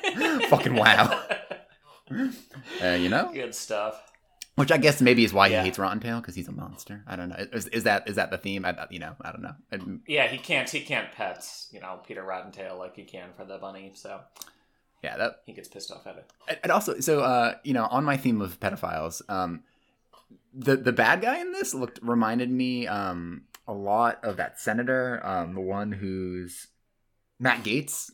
Fucking 0.49 0.75
wow 0.75 1.08
uh, 2.11 2.87
you 2.93 3.09
know 3.09 3.31
Good 3.33 3.53
stuff. 3.55 4.01
which 4.55 4.71
I 4.71 4.77
guess 4.77 5.01
maybe 5.01 5.23
is 5.23 5.33
why 5.33 5.47
Yeah. 5.47 5.59
he 5.61 5.67
hates 5.67 5.79
Rotten 5.79 5.99
Tail 5.99 6.19
because 6.19 6.35
he's 6.35 6.47
a 6.47 6.51
monster. 6.51 7.03
I 7.07 7.15
don't 7.15 7.29
know. 7.29 7.35
Is, 7.53 7.67
is 7.67 7.83
that 7.83 8.07
is 8.09 8.15
that 8.15 8.31
the 8.31 8.37
theme? 8.37 8.65
I, 8.65 8.87
you 8.89 8.99
know, 8.99 9.15
I 9.21 9.31
don't 9.31 9.41
know. 9.41 9.55
And, 9.71 10.01
Yeah, 10.07 10.27
he 10.27 10.37
can't 10.37 10.69
he 10.69 10.81
can't 10.81 11.11
pet 11.11 11.45
you 11.71 11.79
know 11.79 11.99
Peter 12.07 12.23
Rotten 12.23 12.51
Tail 12.51 12.77
like 12.77 12.95
he 12.95 13.03
can 13.03 13.29
for 13.37 13.45
the 13.45 13.57
bunny, 13.57 13.91
so 13.95 14.21
yeah, 15.03 15.15
that 15.17 15.41
he 15.45 15.53
gets 15.53 15.67
pissed 15.67 15.91
off 15.91 16.07
at 16.07 16.17
it. 16.17 16.59
and 16.63 16.71
also 16.71 16.99
so 16.99 17.19
uh, 17.21 17.55
you 17.63 17.73
know 17.73 17.85
on 17.85 18.03
my 18.03 18.17
theme 18.17 18.41
of 18.41 18.59
pedophiles, 18.59 19.21
um, 19.29 19.63
the 20.53 20.75
the 20.75 20.91
bad 20.91 21.21
guy 21.21 21.39
in 21.39 21.51
this 21.51 21.73
looked 21.75 21.99
reminded 22.01 22.49
me 22.49 22.87
um 22.87 23.43
a 23.67 23.73
lot 23.73 24.23
of 24.23 24.37
that 24.37 24.59
senator, 24.59 25.19
um, 25.25 25.53
the 25.53 25.59
one 25.61 25.91
who's 25.91 26.67
Matt 27.37 27.63
Gaetz, 27.65 28.09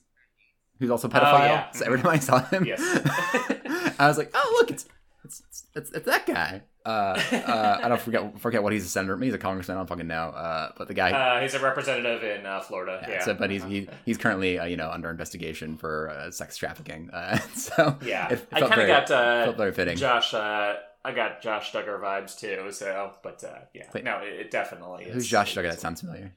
who's 0.79 0.89
also 0.89 1.07
a 1.07 1.11
pedophile. 1.11 1.41
Oh, 1.41 1.45
yeah. 1.45 1.71
So 1.71 1.85
every 1.85 1.99
time 1.99 2.07
I 2.11 2.19
saw 2.19 2.39
him, 2.39 2.65
Yes. 2.65 2.81
I 3.99 4.07
was 4.07 4.17
like, 4.17 4.31
oh 4.33 4.57
look, 4.59 4.71
it's 4.71 4.85
it's 5.23 5.63
it's, 5.75 5.91
it's 5.91 6.05
that 6.05 6.25
guy. 6.25 6.61
Uh, 6.85 7.17
uh, 7.31 7.79
I 7.81 7.87
don't 7.87 8.01
forget 8.01 8.39
forget 8.39 8.61
what 8.61 8.73
he's 8.73 8.85
a 8.85 8.89
senator. 8.89 9.17
He's 9.17 9.33
a 9.33 9.37
congressman. 9.37 9.77
I 9.77 9.79
don't 9.79 9.87
fucking 9.87 10.07
know. 10.07 10.29
Uh, 10.29 10.71
but 10.77 10.87
the 10.87 10.93
guy. 10.93 11.11
Uh, 11.11 11.41
he's 11.41 11.53
a 11.53 11.59
representative 11.59 12.23
in 12.23 12.45
uh, 12.45 12.59
Florida. 12.59 12.99
Yeah, 13.03 13.09
Yeah, 13.09 13.23
So, 13.23 13.33
but 13.33 13.49
he's 13.49 13.63
he, 13.63 13.87
he's 14.05 14.17
currently 14.17 14.59
uh, 14.59 14.65
you 14.65 14.75
know 14.75 14.89
under 14.91 15.09
investigation 15.09 15.77
for 15.77 16.09
uh, 16.09 16.31
sex 16.31 16.57
trafficking. 16.57 17.09
Uh, 17.11 17.37
so 17.55 17.97
yeah. 18.05 18.29
it 18.29 18.45
I 18.51 18.61
kind 18.61 18.81
of 18.81 18.87
got 18.87 19.11
uh, 19.11 19.45
felt 19.45 19.57
very 19.57 19.71
fitting. 19.71 19.97
Josh. 19.97 20.33
Uh, 20.33 20.75
I 21.05 21.11
got 21.11 21.41
Josh 21.41 21.73
Duggar 21.73 21.99
vibes 21.99 22.37
too. 22.37 22.71
So, 22.71 23.13
but 23.23 23.43
uh, 23.43 23.59
yeah, 23.73 23.83
Wait. 23.93 24.03
no, 24.03 24.19
it, 24.19 24.33
it 24.33 24.51
definitely. 24.51 25.05
Who's 25.05 25.27
Josh 25.27 25.55
Duggar? 25.55 25.69
That 25.69 25.79
sounds 25.79 26.01
familiar. 26.01 26.33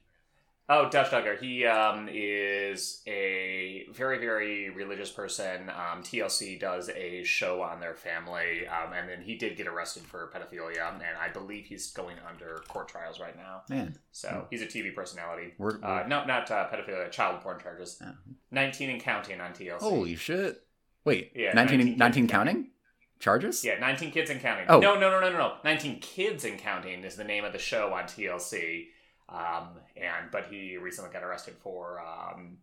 Oh, 0.69 0.89
Josh 0.89 1.07
Duggar. 1.07 1.39
He 1.39 1.65
um, 1.65 2.09
is 2.11 3.01
a 3.07 3.85
very, 3.93 4.17
very 4.17 4.69
religious 4.69 5.09
person. 5.09 5.69
Um, 5.69 6.03
TLC 6.03 6.59
does 6.59 6.89
a 6.89 7.23
show 7.23 7.61
on 7.61 7.79
their 7.79 7.95
family, 7.95 8.67
um, 8.67 8.91
and 8.91 9.07
then 9.07 9.21
he 9.21 9.35
did 9.35 9.55
get 9.55 9.67
arrested 9.67 10.03
for 10.03 10.29
pedophilia, 10.35 10.93
and 10.93 11.01
I 11.21 11.29
believe 11.29 11.67
he's 11.67 11.91
going 11.93 12.17
under 12.27 12.63
court 12.67 12.89
trials 12.89 13.17
right 13.21 13.37
now. 13.37 13.61
Man, 13.69 13.97
So 14.11 14.45
he's 14.49 14.61
a 14.61 14.65
TV 14.65 14.93
personality. 14.93 15.53
we're, 15.57 15.81
Uh, 15.81 16.03
no, 16.05 16.25
not 16.25 16.51
uh, 16.51 16.67
pedophilia, 16.69 17.09
child 17.11 17.39
porn 17.39 17.61
charges. 17.61 18.01
Oh. 18.05 18.11
19 18.51 18.89
and 18.89 19.01
counting 19.01 19.39
on 19.39 19.53
TLC. 19.53 19.79
holy 19.79 20.15
shit! 20.17 20.65
Wait, 21.05 21.31
Yeah, 21.33 21.53
19, 21.53 21.77
19 21.79 21.97
19 21.97 22.23
kids. 22.23 22.31
counting 22.31 22.71
charges? 23.19 23.63
Yeah, 23.63 23.79
19 23.79 24.11
kids 24.11 24.29
and 24.29 24.41
counting. 24.41 24.65
Oh. 24.67 24.79
No, 24.79 24.95
no, 24.99 25.09
no, 25.09 25.21
no, 25.21 25.31
no, 25.31 25.37
no. 25.37 25.53
19 25.63 26.01
kids 26.01 26.43
and 26.43 26.59
counting 26.59 27.05
is 27.05 27.15
the 27.15 27.23
name 27.23 27.45
of 27.45 27.53
the 27.53 27.59
show 27.59 27.93
on 27.93 28.03
TLC. 28.03 28.87
Um, 29.29 29.69
and 29.95 30.31
but 30.31 30.45
he 30.49 30.77
recently 30.77 31.11
got 31.11 31.23
arrested 31.23 31.55
for 31.61 31.99
um, 32.01 32.57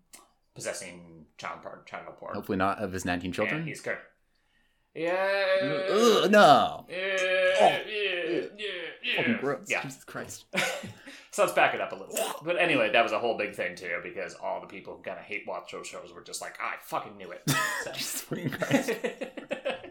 possessing 0.55 1.27
child 1.39 1.63
porn, 1.63 1.81
child 1.87 2.07
porn. 2.19 2.35
Hopefully 2.35 2.57
not 2.59 2.79
of 2.79 2.93
his 2.93 3.05
nineteen 3.05 3.29
And 3.29 3.35
children. 3.35 3.67
he's 3.67 3.81
good. 3.81 3.99
Yeah. 4.95 5.13
Ugh, 5.91 6.31
no. 6.31 6.87
Yeah, 6.89 6.97
Oh. 7.61 7.69
yeah, 7.69 7.79
yeah, 7.87 8.41
yeah. 8.57 9.61
Yeah. 9.67 9.83
Jesus 9.83 10.05
Christ. 10.05 10.45
so 11.33 11.43
let's 11.43 11.53
back 11.53 11.75
it 11.75 11.81
up 11.81 11.91
a 11.93 11.97
little 11.97 12.15
bit. 12.15 12.25
But 12.45 12.59
anyway, 12.61 12.91
that 12.93 13.03
was 13.03 13.11
a 13.13 13.19
whole 13.19 13.37
big 13.37 13.55
thing 13.55 13.75
too, 13.77 13.99
because 14.03 14.35
all 14.35 14.61
the 14.61 14.67
people 14.69 14.97
who 14.97 15.03
kind 15.03 15.19
of 15.19 15.25
hate 15.25 15.43
watch 15.49 15.73
those 15.73 15.87
shows 15.89 16.13
were 16.15 16.23
just 16.23 16.41
like, 16.41 16.59
I 16.61 16.77
fucking 16.83 17.17
knew 17.17 17.31
it. 17.33 17.43
So. 17.85 17.93
Jesus 17.93 18.25
Christ. 18.25 18.93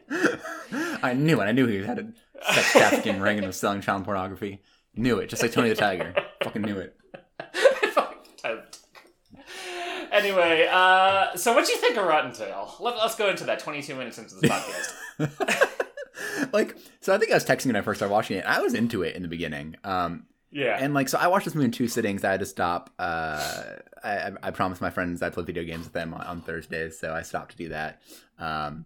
I 1.04 1.14
knew 1.14 1.42
it. 1.42 1.46
I 1.46 1.52
knew 1.52 1.68
he 1.68 1.84
had 1.84 2.00
a 2.00 2.54
sex 2.54 2.72
trafficking 2.72 3.20
ring 3.20 3.38
and 3.38 3.48
was 3.48 3.58
selling 3.58 3.82
child 3.82 4.06
pornography. 4.06 4.62
Knew 4.96 5.18
it. 5.20 5.28
Just 5.30 5.42
like 5.42 5.52
Tony 5.52 5.70
the 5.70 5.76
Tiger. 5.76 6.16
Fucking 6.44 6.62
knew 6.62 6.78
it. 6.78 6.96
anyway, 10.12 10.68
uh, 10.72 11.36
so 11.36 11.54
what 11.54 11.66
do 11.66 11.72
you 11.72 11.78
think 11.80 11.98
of 11.98 12.06
Rotten 12.06 12.34
Tail? 12.34 12.76
Let, 12.80 12.98
let's 12.98 13.16
go 13.16 13.30
into 13.30 13.46
that 13.46 13.60
22 13.60 13.96
minutes 13.96 14.18
into 14.18 14.36
this 14.36 14.50
podcast. 14.50 15.80
like, 16.54 16.76
so 17.02 17.14
I 17.14 17.18
think 17.18 17.32
I 17.32 17.36
was 17.36 17.46
texting 17.46 17.68
when 17.68 17.76
I 17.76 17.82
first 17.82 18.00
started 18.00 18.14
watching 18.14 18.38
it. 18.38 18.46
I 18.46 18.62
was 18.62 18.74
into 18.74 19.04
it 19.04 19.16
in 19.16 19.22
the 19.22 19.28
beginning. 19.28 19.76
Um, 19.84 20.26
yeah. 20.52 20.78
and 20.80 20.94
like, 20.94 21.10
so 21.10 21.18
I 21.18 21.28
watched 21.28 21.46
this 21.46 21.56
movie 21.56 21.66
in 21.66 21.72
two 21.72 21.88
sittings. 21.88 22.24
I 22.24 22.32
had 22.32 22.40
to 22.42 22.46
stop. 22.46 22.92
Uh, 23.00 23.64
I, 24.04 24.12
I- 24.12 24.32
I 24.44 24.52
promised 24.52 24.82
my 24.82 24.90
friends 24.90 25.22
I'd 25.22 25.34
play 25.34 25.44
video 25.44 25.64
games 25.64 25.86
with 25.86 25.94
them 25.94 26.14
on, 26.14 26.22
on 26.22 26.42
Thursdays, 26.42 27.00
so 27.00 27.14
I 27.14 27.22
stopped 27.24 27.52
to 27.52 27.58
do 27.58 27.70
that. 27.70 28.02
Um, 28.38 28.86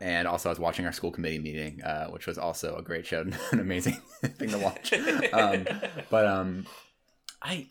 and 0.00 0.28
also, 0.28 0.50
I 0.50 0.52
was 0.52 0.58
watching 0.58 0.84
our 0.84 0.92
school 0.92 1.10
committee 1.10 1.38
meeting, 1.38 1.82
uh, 1.82 2.08
which 2.08 2.26
was 2.26 2.36
also 2.36 2.76
a 2.76 2.82
great 2.82 3.06
show, 3.06 3.22
an 3.52 3.60
amazing 3.60 3.94
thing 4.22 4.50
to 4.50 4.58
watch. 4.58 4.92
Um, 5.32 5.66
but 6.10 6.26
um, 6.26 6.66
I 7.46 7.68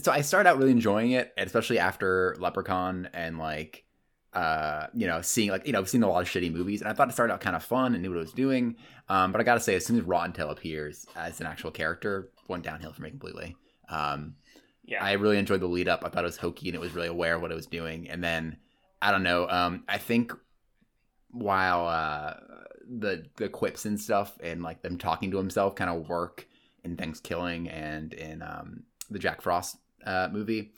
so 0.00 0.12
I 0.12 0.22
started 0.22 0.48
out 0.48 0.58
really 0.58 0.70
enjoying 0.70 1.12
it, 1.12 1.32
especially 1.36 1.78
after 1.78 2.36
Leprechaun 2.38 3.08
and 3.12 3.38
like 3.38 3.84
uh 4.32 4.86
you 4.94 5.06
know 5.06 5.20
seeing 5.22 5.50
like 5.50 5.66
you 5.66 5.72
know 5.72 5.80
I've 5.80 5.88
seen 5.88 6.02
a 6.02 6.08
lot 6.08 6.22
of 6.22 6.28
shitty 6.28 6.52
movies 6.52 6.80
and 6.80 6.88
I 6.88 6.92
thought 6.92 7.08
it 7.08 7.12
started 7.12 7.32
out 7.32 7.40
kind 7.40 7.56
of 7.56 7.64
fun 7.64 7.94
and 7.94 8.02
knew 8.02 8.10
what 8.10 8.16
it 8.16 8.20
was 8.20 8.32
doing 8.32 8.76
um 9.08 9.32
but 9.32 9.40
I 9.40 9.44
gotta 9.44 9.58
say 9.58 9.74
as 9.74 9.84
soon 9.84 9.98
as 9.98 10.04
Rotten 10.04 10.32
Tail 10.32 10.50
appears 10.50 11.04
as 11.16 11.40
an 11.40 11.46
actual 11.46 11.72
character 11.72 12.30
went 12.46 12.62
downhill 12.62 12.92
for 12.92 13.02
me 13.02 13.10
completely 13.10 13.56
um 13.88 14.36
yeah. 14.90 15.04
I 15.04 15.12
really 15.12 15.38
enjoyed 15.38 15.60
the 15.60 15.66
lead 15.66 15.88
up. 15.88 16.04
I 16.04 16.08
thought 16.08 16.24
it 16.24 16.26
was 16.26 16.36
hokey 16.36 16.68
and 16.68 16.74
it 16.74 16.80
was 16.80 16.92
really 16.92 17.08
aware 17.08 17.36
of 17.36 17.42
what 17.42 17.52
it 17.52 17.54
was 17.54 17.66
doing. 17.66 18.10
And 18.10 18.22
then 18.22 18.56
I 19.00 19.12
don't 19.12 19.22
know. 19.22 19.48
Um, 19.48 19.84
I 19.88 19.98
think 19.98 20.32
while 21.30 21.86
uh, 21.86 22.34
the 22.88 23.24
the 23.36 23.48
quips 23.48 23.84
and 23.86 23.98
stuff 23.98 24.36
and 24.42 24.62
like 24.62 24.82
them 24.82 24.98
talking 24.98 25.30
to 25.30 25.36
himself 25.36 25.76
kind 25.76 25.90
of 25.90 26.08
work 26.08 26.48
in 26.84 26.96
Thanksgiving 26.96 27.68
and 27.68 28.12
in 28.12 28.42
um, 28.42 28.84
the 29.10 29.18
Jack 29.18 29.42
Frost 29.42 29.76
uh, 30.04 30.28
movie. 30.32 30.72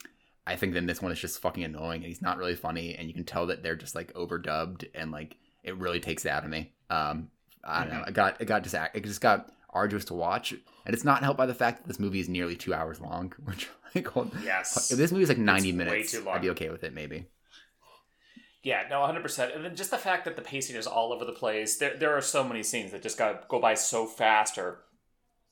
I 0.45 0.55
think 0.57 0.73
then 0.73 0.85
this 0.85 1.01
one 1.01 1.11
is 1.11 1.19
just 1.19 1.39
fucking 1.39 1.63
annoying 1.63 2.01
and 2.01 2.07
he's 2.07 2.21
not 2.21 2.37
really 2.37 2.55
funny 2.55 2.95
and 2.95 3.07
you 3.07 3.13
can 3.13 3.23
tell 3.23 3.47
that 3.47 3.63
they're 3.63 3.77
just 3.77 3.95
like 3.95 4.13
overdubbed 4.13 4.85
and 4.93 5.11
like 5.11 5.37
it 5.63 5.77
really 5.77 6.01
takes 6.01 6.25
it 6.25 6.29
out 6.29 6.43
of 6.43 6.49
me. 6.49 6.73
Um, 6.89 7.29
I 7.63 7.85
don't 7.85 7.93
know. 7.93 8.03
It 8.03 8.13
got 8.13 8.41
it 8.41 8.45
got 8.45 8.63
just 8.63 8.75
it 8.75 9.03
just 9.03 9.21
got 9.21 9.49
arduous 9.69 10.05
to 10.05 10.13
watch 10.13 10.51
and 10.51 10.93
it's 10.93 11.05
not 11.05 11.23
helped 11.23 11.37
by 11.37 11.45
the 11.45 11.53
fact 11.53 11.81
that 11.81 11.87
this 11.87 11.99
movie 11.99 12.19
is 12.19 12.27
nearly 12.27 12.57
two 12.57 12.73
hours 12.73 12.99
long, 12.99 13.33
which 13.45 13.69
like 13.95 14.07
hold- 14.07 14.31
yes. 14.43 14.91
if 14.91 14.97
this 14.97 15.11
movie 15.13 15.23
is 15.23 15.29
like 15.29 15.37
90 15.37 15.69
It's 15.69 15.77
minutes, 15.77 16.11
too 16.11 16.23
long. 16.25 16.35
I'd 16.35 16.41
be 16.41 16.49
okay 16.49 16.69
with 16.69 16.83
it 16.83 16.93
maybe. 16.93 17.27
Yeah, 18.63 18.83
no, 18.89 18.99
100%. 19.01 19.55
And 19.55 19.65
then 19.65 19.75
just 19.75 19.91
the 19.91 19.97
fact 19.97 20.23
that 20.23 20.37
the 20.37 20.41
pacing 20.41 20.77
is 20.77 20.87
all 20.87 21.11
over 21.11 21.25
the 21.25 21.33
place. 21.33 21.77
There, 21.77 21.97
there 21.97 22.15
are 22.15 22.21
so 22.21 22.45
many 22.45 22.63
scenes 22.63 22.91
that 22.91 23.01
just 23.03 23.17
got 23.17 23.49
go 23.49 23.59
by 23.59 23.73
so 23.73 24.05
fast 24.05 24.57
or 24.57 24.79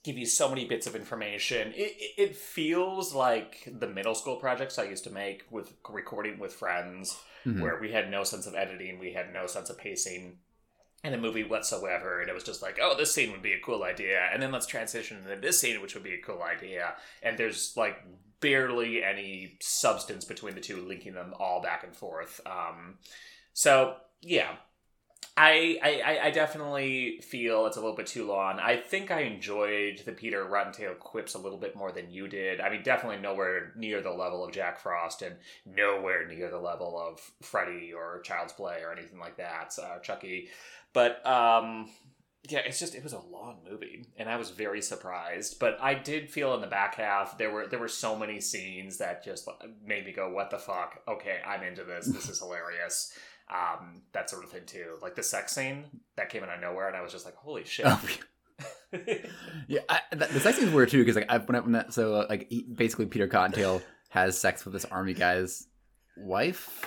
give 0.03 0.17
you 0.17 0.25
so 0.25 0.49
many 0.49 0.65
bits 0.65 0.87
of 0.87 0.95
information. 0.95 1.71
It, 1.75 1.95
it, 1.99 2.13
it 2.21 2.35
feels 2.35 3.13
like 3.13 3.67
the 3.71 3.87
middle 3.87 4.15
school 4.15 4.37
projects 4.37 4.79
I 4.79 4.83
used 4.85 5.03
to 5.03 5.11
make 5.11 5.43
with 5.51 5.73
recording 5.89 6.39
with 6.39 6.53
friends, 6.53 7.17
Mhm. 7.45 7.61
where 7.61 7.79
we 7.79 7.91
had 7.91 8.09
no 8.11 8.23
sense 8.23 8.45
of 8.47 8.55
editing, 8.55 8.99
we 8.99 9.13
had 9.13 9.33
no 9.33 9.47
sense 9.47 9.69
of 9.69 9.77
pacing 9.77 10.37
in 11.03 11.13
a 11.13 11.17
movie 11.17 11.43
whatsoever. 11.43 12.19
And 12.21 12.29
it 12.29 12.33
was 12.33 12.43
just 12.43 12.61
like, 12.61 12.77
oh, 12.81 12.95
this 12.95 13.13
scene 13.13 13.31
would 13.31 13.41
be 13.41 13.53
a 13.53 13.59
cool 13.59 13.83
idea. 13.83 14.21
And 14.31 14.41
then 14.41 14.51
let's 14.51 14.67
transition 14.67 15.17
into 15.17 15.35
this 15.41 15.59
scene, 15.59 15.81
which 15.81 15.95
would 15.95 16.03
be 16.03 16.13
a 16.13 16.21
cool 16.21 16.43
idea. 16.43 16.95
And 17.23 17.37
there's 17.37 17.75
like 17.75 17.97
barely 18.39 19.03
any 19.03 19.57
substance 19.61 20.25
between 20.25 20.53
the 20.55 20.61
two, 20.61 20.81
linking 20.87 21.13
them 21.13 21.33
all 21.39 21.61
back 21.61 21.83
and 21.83 21.95
forth. 21.95 22.39
Um, 22.45 22.97
so, 23.53 23.97
yeah. 24.21 24.57
I, 25.37 25.79
I 25.81 26.19
I 26.27 26.31
definitely 26.31 27.21
feel 27.21 27.65
it's 27.65 27.77
a 27.77 27.79
little 27.79 27.95
bit 27.95 28.05
too 28.05 28.27
long. 28.27 28.59
I 28.59 28.75
think 28.75 29.11
I 29.11 29.21
enjoyed 29.21 30.01
the 30.05 30.11
Peter 30.11 30.45
Rottentail 30.45 30.99
quips 30.99 31.35
a 31.35 31.39
little 31.39 31.57
bit 31.57 31.75
more 31.75 31.91
than 31.91 32.11
you 32.11 32.27
did. 32.27 32.59
I 32.59 32.69
mean, 32.69 32.83
definitely 32.83 33.21
nowhere 33.21 33.71
near 33.77 34.01
the 34.01 34.11
level 34.11 34.43
of 34.43 34.51
Jack 34.51 34.79
Frost, 34.79 35.21
and 35.21 35.37
nowhere 35.65 36.27
near 36.27 36.49
the 36.49 36.59
level 36.59 36.99
of 36.99 37.19
Freddy 37.41 37.93
or 37.93 38.21
Child's 38.21 38.53
Play 38.53 38.81
or 38.83 38.91
anything 38.91 39.19
like 39.19 39.37
that, 39.37 39.73
uh, 39.81 39.99
Chucky. 39.99 40.49
But 40.91 41.25
um, 41.25 41.89
yeah, 42.49 42.59
it's 42.65 42.79
just 42.79 42.95
it 42.95 43.03
was 43.03 43.13
a 43.13 43.19
long 43.19 43.59
movie, 43.69 44.07
and 44.17 44.27
I 44.27 44.35
was 44.35 44.49
very 44.49 44.81
surprised. 44.81 45.59
But 45.59 45.77
I 45.79 45.93
did 45.93 46.29
feel 46.29 46.53
in 46.55 46.61
the 46.61 46.67
back 46.67 46.95
half 46.95 47.37
there 47.37 47.51
were 47.51 47.67
there 47.67 47.79
were 47.79 47.87
so 47.87 48.17
many 48.17 48.41
scenes 48.41 48.97
that 48.97 49.23
just 49.23 49.47
made 49.85 50.05
me 50.05 50.11
go, 50.11 50.29
"What 50.29 50.49
the 50.49 50.57
fuck? 50.57 51.01
Okay, 51.07 51.39
I'm 51.47 51.63
into 51.63 51.83
this. 51.83 52.07
This 52.07 52.27
is 52.27 52.39
hilarious." 52.39 53.17
Um, 53.51 54.03
that 54.13 54.29
sort 54.29 54.43
of 54.43 54.49
thing 54.49 54.65
too. 54.65 54.97
Like 55.01 55.15
the 55.15 55.23
sex 55.23 55.53
scene 55.53 55.85
that 56.15 56.29
came 56.29 56.43
out 56.43 56.49
of 56.49 56.61
nowhere, 56.61 56.87
and 56.87 56.95
I 56.95 57.01
was 57.01 57.11
just 57.11 57.25
like, 57.25 57.35
"Holy 57.35 57.65
shit!" 57.65 57.85
Oh, 57.85 58.01
yeah, 59.67 59.81
I, 59.89 59.99
the, 60.11 60.25
the 60.27 60.39
sex 60.39 60.57
scene's 60.57 60.71
weird 60.71 60.89
too 60.89 60.99
because 60.99 61.15
like 61.15 61.29
I 61.29 61.37
when, 61.39 61.55
I, 61.55 61.59
when 61.59 61.71
that 61.73 61.93
so 61.93 62.13
uh, 62.15 62.25
like 62.29 62.47
he, 62.49 62.63
basically 62.63 63.07
Peter 63.07 63.27
Cottontail 63.27 63.81
has 64.09 64.37
sex 64.39 64.63
with 64.65 64.73
this 64.73 64.85
army 64.85 65.13
guy's 65.13 65.67
wife 66.17 66.85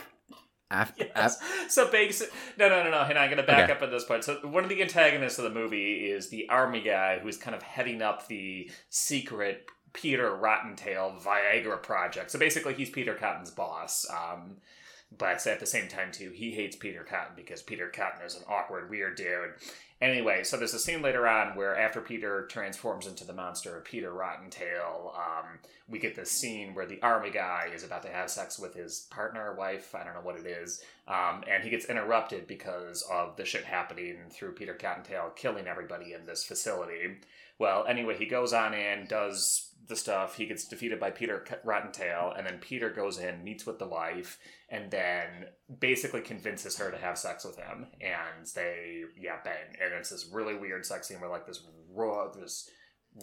after, 0.70 1.04
yes. 1.14 1.38
so 1.68 1.90
basic. 1.90 2.30
No, 2.58 2.68
no, 2.68 2.82
no, 2.82 2.90
no. 2.90 3.00
And 3.02 3.18
I'm 3.18 3.28
going 3.28 3.36
to 3.38 3.46
back 3.46 3.64
Okay. 3.64 3.72
up 3.72 3.82
at 3.82 3.90
this 3.90 4.04
point. 4.04 4.24
So 4.24 4.38
one 4.44 4.64
of 4.64 4.70
the 4.70 4.82
antagonists 4.82 5.38
of 5.38 5.44
the 5.44 5.50
movie 5.50 6.06
is 6.10 6.30
the 6.30 6.48
army 6.48 6.80
guy 6.80 7.18
who's 7.18 7.36
kind 7.36 7.54
of 7.54 7.62
heading 7.62 8.02
up 8.02 8.26
the 8.26 8.70
secret 8.90 9.66
Peter 9.92 10.30
Rottentail 10.30 11.22
Viagra 11.22 11.82
project. 11.82 12.30
So 12.30 12.38
basically, 12.38 12.74
he's 12.74 12.90
Peter 12.90 13.14
Cotton's 13.14 13.50
boss. 13.50 14.06
Um, 14.10 14.56
but 15.18 15.46
at 15.46 15.60
the 15.60 15.66
same 15.66 15.88
time, 15.88 16.12
too, 16.12 16.30
he 16.30 16.52
hates 16.52 16.76
Peter 16.76 17.04
Cotton 17.04 17.34
because 17.36 17.62
Peter 17.62 17.88
Cotton 17.88 18.24
is 18.24 18.36
an 18.36 18.44
awkward, 18.48 18.90
weird 18.90 19.16
dude. 19.16 19.54
Anyway, 20.00 20.42
so 20.42 20.56
there's 20.56 20.74
a 20.74 20.78
scene 20.78 21.00
later 21.00 21.26
on 21.26 21.56
where 21.56 21.78
after 21.78 22.00
Peter 22.00 22.46
transforms 22.46 23.06
into 23.06 23.24
the 23.24 23.32
monster 23.32 23.80
Peter 23.84 24.12
Rottentail, 24.12 25.14
um, 25.16 25.58
we 25.88 25.98
get 25.98 26.16
this 26.16 26.30
scene 26.30 26.74
where 26.74 26.84
the 26.84 27.00
army 27.00 27.30
guy 27.30 27.70
is 27.72 27.84
about 27.84 28.02
to 28.02 28.08
have 28.08 28.28
sex 28.28 28.58
with 28.58 28.74
his 28.74 29.06
partner, 29.10 29.54
wife, 29.54 29.94
I 29.94 30.04
don't 30.04 30.14
know 30.14 30.20
what 30.20 30.36
it 30.38 30.46
is, 30.46 30.82
um, 31.06 31.44
and 31.48 31.62
he 31.62 31.70
gets 31.70 31.86
interrupted 31.86 32.46
because 32.46 33.02
of 33.10 33.36
the 33.36 33.44
shit 33.44 33.64
happening 33.64 34.16
through 34.30 34.52
Peter 34.52 34.74
Cottontail 34.74 35.32
killing 35.36 35.66
everybody 35.66 36.12
in 36.12 36.26
this 36.26 36.44
facility. 36.44 37.18
Well, 37.58 37.86
anyway, 37.86 38.16
he 38.18 38.26
goes 38.26 38.52
on 38.52 38.74
in, 38.74 39.06
does 39.06 39.70
the 39.86 39.96
stuff, 39.96 40.36
he 40.36 40.46
gets 40.46 40.66
defeated 40.66 40.98
by 40.98 41.10
Peter 41.10 41.44
Rottentail, 41.64 42.36
and 42.36 42.46
then 42.46 42.58
Peter 42.58 42.90
goes 42.90 43.18
in, 43.18 43.44
meets 43.44 43.66
with 43.66 43.78
the 43.78 43.86
wife, 43.86 44.38
and 44.68 44.90
then 44.90 45.46
basically 45.78 46.20
convinces 46.20 46.78
her 46.78 46.90
to 46.90 46.96
have 46.96 47.18
sex 47.18 47.44
with 47.44 47.56
him, 47.56 47.86
and 48.00 48.46
they 48.54 49.02
yeah 49.18 49.36
bang, 49.44 49.76
and 49.82 49.92
it's 49.94 50.10
this 50.10 50.28
really 50.32 50.54
weird 50.54 50.86
sex 50.86 51.08
scene 51.08 51.20
where 51.20 51.30
like 51.30 51.46
this 51.46 51.62
raw 51.92 52.28
this 52.32 52.70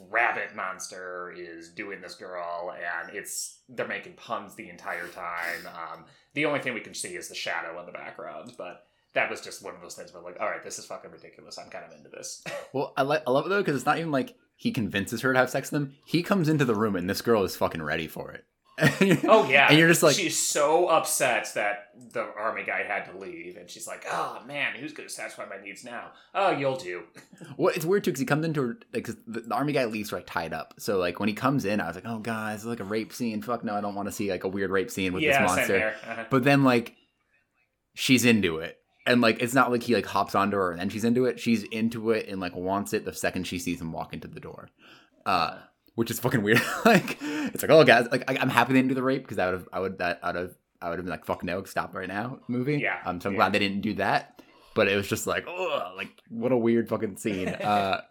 rabbit 0.09 0.55
monster 0.55 1.33
is 1.35 1.69
doing 1.69 2.01
this 2.01 2.15
girl, 2.15 2.73
and 2.73 3.15
it's 3.15 3.59
they're 3.69 3.87
making 3.87 4.13
puns 4.13 4.55
the 4.55 4.69
entire 4.69 5.07
time. 5.07 5.65
Um, 5.67 6.05
the 6.33 6.45
only 6.45 6.59
thing 6.59 6.73
we 6.73 6.81
can 6.81 6.93
see 6.93 7.15
is 7.15 7.27
the 7.27 7.35
shadow 7.35 7.79
in 7.79 7.85
the 7.85 7.91
background, 7.91 8.53
but 8.57 8.85
that 9.13 9.29
was 9.29 9.41
just 9.41 9.63
one 9.63 9.75
of 9.75 9.81
those 9.81 9.95
things 9.95 10.13
where 10.13 10.23
like, 10.23 10.37
all 10.39 10.47
right, 10.47 10.63
this 10.63 10.79
is 10.79 10.85
fucking 10.85 11.11
ridiculous. 11.11 11.57
I'm 11.57 11.69
kind 11.69 11.85
of 11.85 11.97
into 11.97 12.09
this. 12.09 12.43
Well, 12.73 12.93
I 12.95 13.01
like 13.01 13.23
I 13.27 13.31
love 13.31 13.45
it 13.45 13.49
though 13.49 13.59
because 13.59 13.75
it's 13.75 13.85
not 13.85 13.97
even 13.97 14.11
like 14.11 14.33
he 14.61 14.69
convinces 14.69 15.21
her 15.21 15.33
to 15.33 15.39
have 15.39 15.49
sex 15.49 15.71
with 15.71 15.81
him. 15.81 15.95
He 16.05 16.21
comes 16.21 16.47
into 16.47 16.65
the 16.65 16.75
room 16.75 16.95
and 16.95 17.09
this 17.09 17.23
girl 17.23 17.43
is 17.43 17.55
fucking 17.55 17.81
ready 17.81 18.07
for 18.07 18.31
it. 18.31 18.45
Oh 19.27 19.49
yeah, 19.49 19.67
and 19.69 19.77
you're 19.77 19.87
just 19.87 20.03
like, 20.03 20.15
she's 20.15 20.37
so 20.37 20.87
upset 20.87 21.51
that 21.55 21.89
the 22.13 22.21
army 22.37 22.63
guy 22.63 22.83
had 22.83 23.05
to 23.11 23.17
leave, 23.17 23.57
and 23.57 23.69
she's 23.69 23.87
like, 23.87 24.05
"Oh 24.09 24.41
man, 24.47 24.73
who's 24.75 24.93
going 24.93 25.07
to 25.07 25.13
satisfy 25.13 25.45
my 25.45 25.61
needs 25.63 25.83
now? 25.83 26.11
Oh, 26.33 26.51
you'll 26.51 26.77
do." 26.77 27.03
well, 27.57 27.73
it's 27.75 27.85
weird 27.85 28.03
too 28.03 28.11
because 28.11 28.19
he 28.19 28.25
comes 28.25 28.45
into 28.45 28.61
her 28.61 28.79
like 28.93 29.05
'cause 29.05 29.17
the, 29.27 29.41
the 29.41 29.53
army 29.53 29.73
guy 29.73 29.85
leaves 29.85 30.11
like 30.11 30.25
tied 30.25 30.53
up. 30.53 30.75
So 30.77 30.97
like 30.97 31.19
when 31.19 31.29
he 31.29 31.35
comes 31.35 31.65
in, 31.65 31.81
I 31.81 31.87
was 31.87 31.95
like, 31.95 32.07
oh 32.07 32.19
god, 32.19 32.55
it's 32.55 32.65
like 32.65 32.79
a 32.79 32.85
rape 32.85 33.13
scene. 33.13 33.41
Fuck 33.41 33.63
no, 33.63 33.75
I 33.75 33.81
don't 33.81 33.95
want 33.95 34.07
to 34.07 34.11
see 34.11 34.31
like 34.31 34.45
a 34.45 34.49
weird 34.49 34.71
rape 34.71 34.89
scene 34.89 35.13
with 35.13 35.23
yeah, 35.23 35.41
this 35.41 35.55
monster. 35.55 35.93
Uh-huh. 36.07 36.25
But 36.29 36.43
then 36.43 36.63
like 36.63 36.95
she's 37.93 38.25
into 38.25 38.57
it. 38.59 38.80
And 39.05 39.21
like 39.21 39.41
it's 39.41 39.53
not 39.53 39.71
like 39.71 39.83
he 39.83 39.95
like 39.95 40.05
hops 40.05 40.35
onto 40.35 40.57
her 40.57 40.71
and 40.71 40.79
then 40.79 40.89
she's 40.89 41.03
into 41.03 41.25
it. 41.25 41.39
She's 41.39 41.63
into 41.63 42.11
it 42.11 42.27
and 42.27 42.39
like 42.39 42.55
wants 42.55 42.93
it 42.93 43.03
the 43.05 43.13
second 43.13 43.45
she 43.47 43.57
sees 43.59 43.81
him 43.81 43.91
walk 43.91 44.13
into 44.13 44.27
the 44.27 44.39
door. 44.39 44.69
Uh 45.25 45.57
which 45.95 46.09
is 46.11 46.19
fucking 46.19 46.41
weird. 46.43 46.61
like 46.85 47.17
it's 47.21 47.61
like, 47.63 47.71
oh 47.71 47.83
guys, 47.83 48.07
like 48.11 48.29
I, 48.29 48.37
I'm 48.37 48.49
happy 48.49 48.73
they 48.73 48.79
didn't 48.79 48.89
do 48.89 48.95
the 48.95 49.03
rape 49.03 49.23
because 49.23 49.39
I 49.39 49.45
would 49.45 49.53
have 49.53 49.69
I 49.73 49.79
would 49.79 49.97
that 49.97 50.19
out 50.23 50.35
of 50.35 50.55
I 50.81 50.89
would 50.89 50.97
have 50.99 51.05
been 51.05 51.11
like, 51.11 51.25
fuck 51.25 51.43
no, 51.43 51.63
stop 51.63 51.93
right 51.95 52.07
now, 52.07 52.39
movie. 52.47 52.77
Yeah, 52.77 52.99
Um 53.05 53.19
so 53.19 53.29
I'm 53.29 53.33
yeah. 53.33 53.37
glad 53.39 53.53
they 53.53 53.59
didn't 53.59 53.81
do 53.81 53.95
that. 53.95 54.41
But 54.73 54.87
it 54.87 54.95
was 54.95 55.07
just 55.07 55.27
like, 55.27 55.45
oh 55.47 55.93
like 55.97 56.11
what 56.29 56.51
a 56.51 56.57
weird 56.57 56.87
fucking 56.89 57.17
scene. 57.17 57.49
Uh 57.63 58.01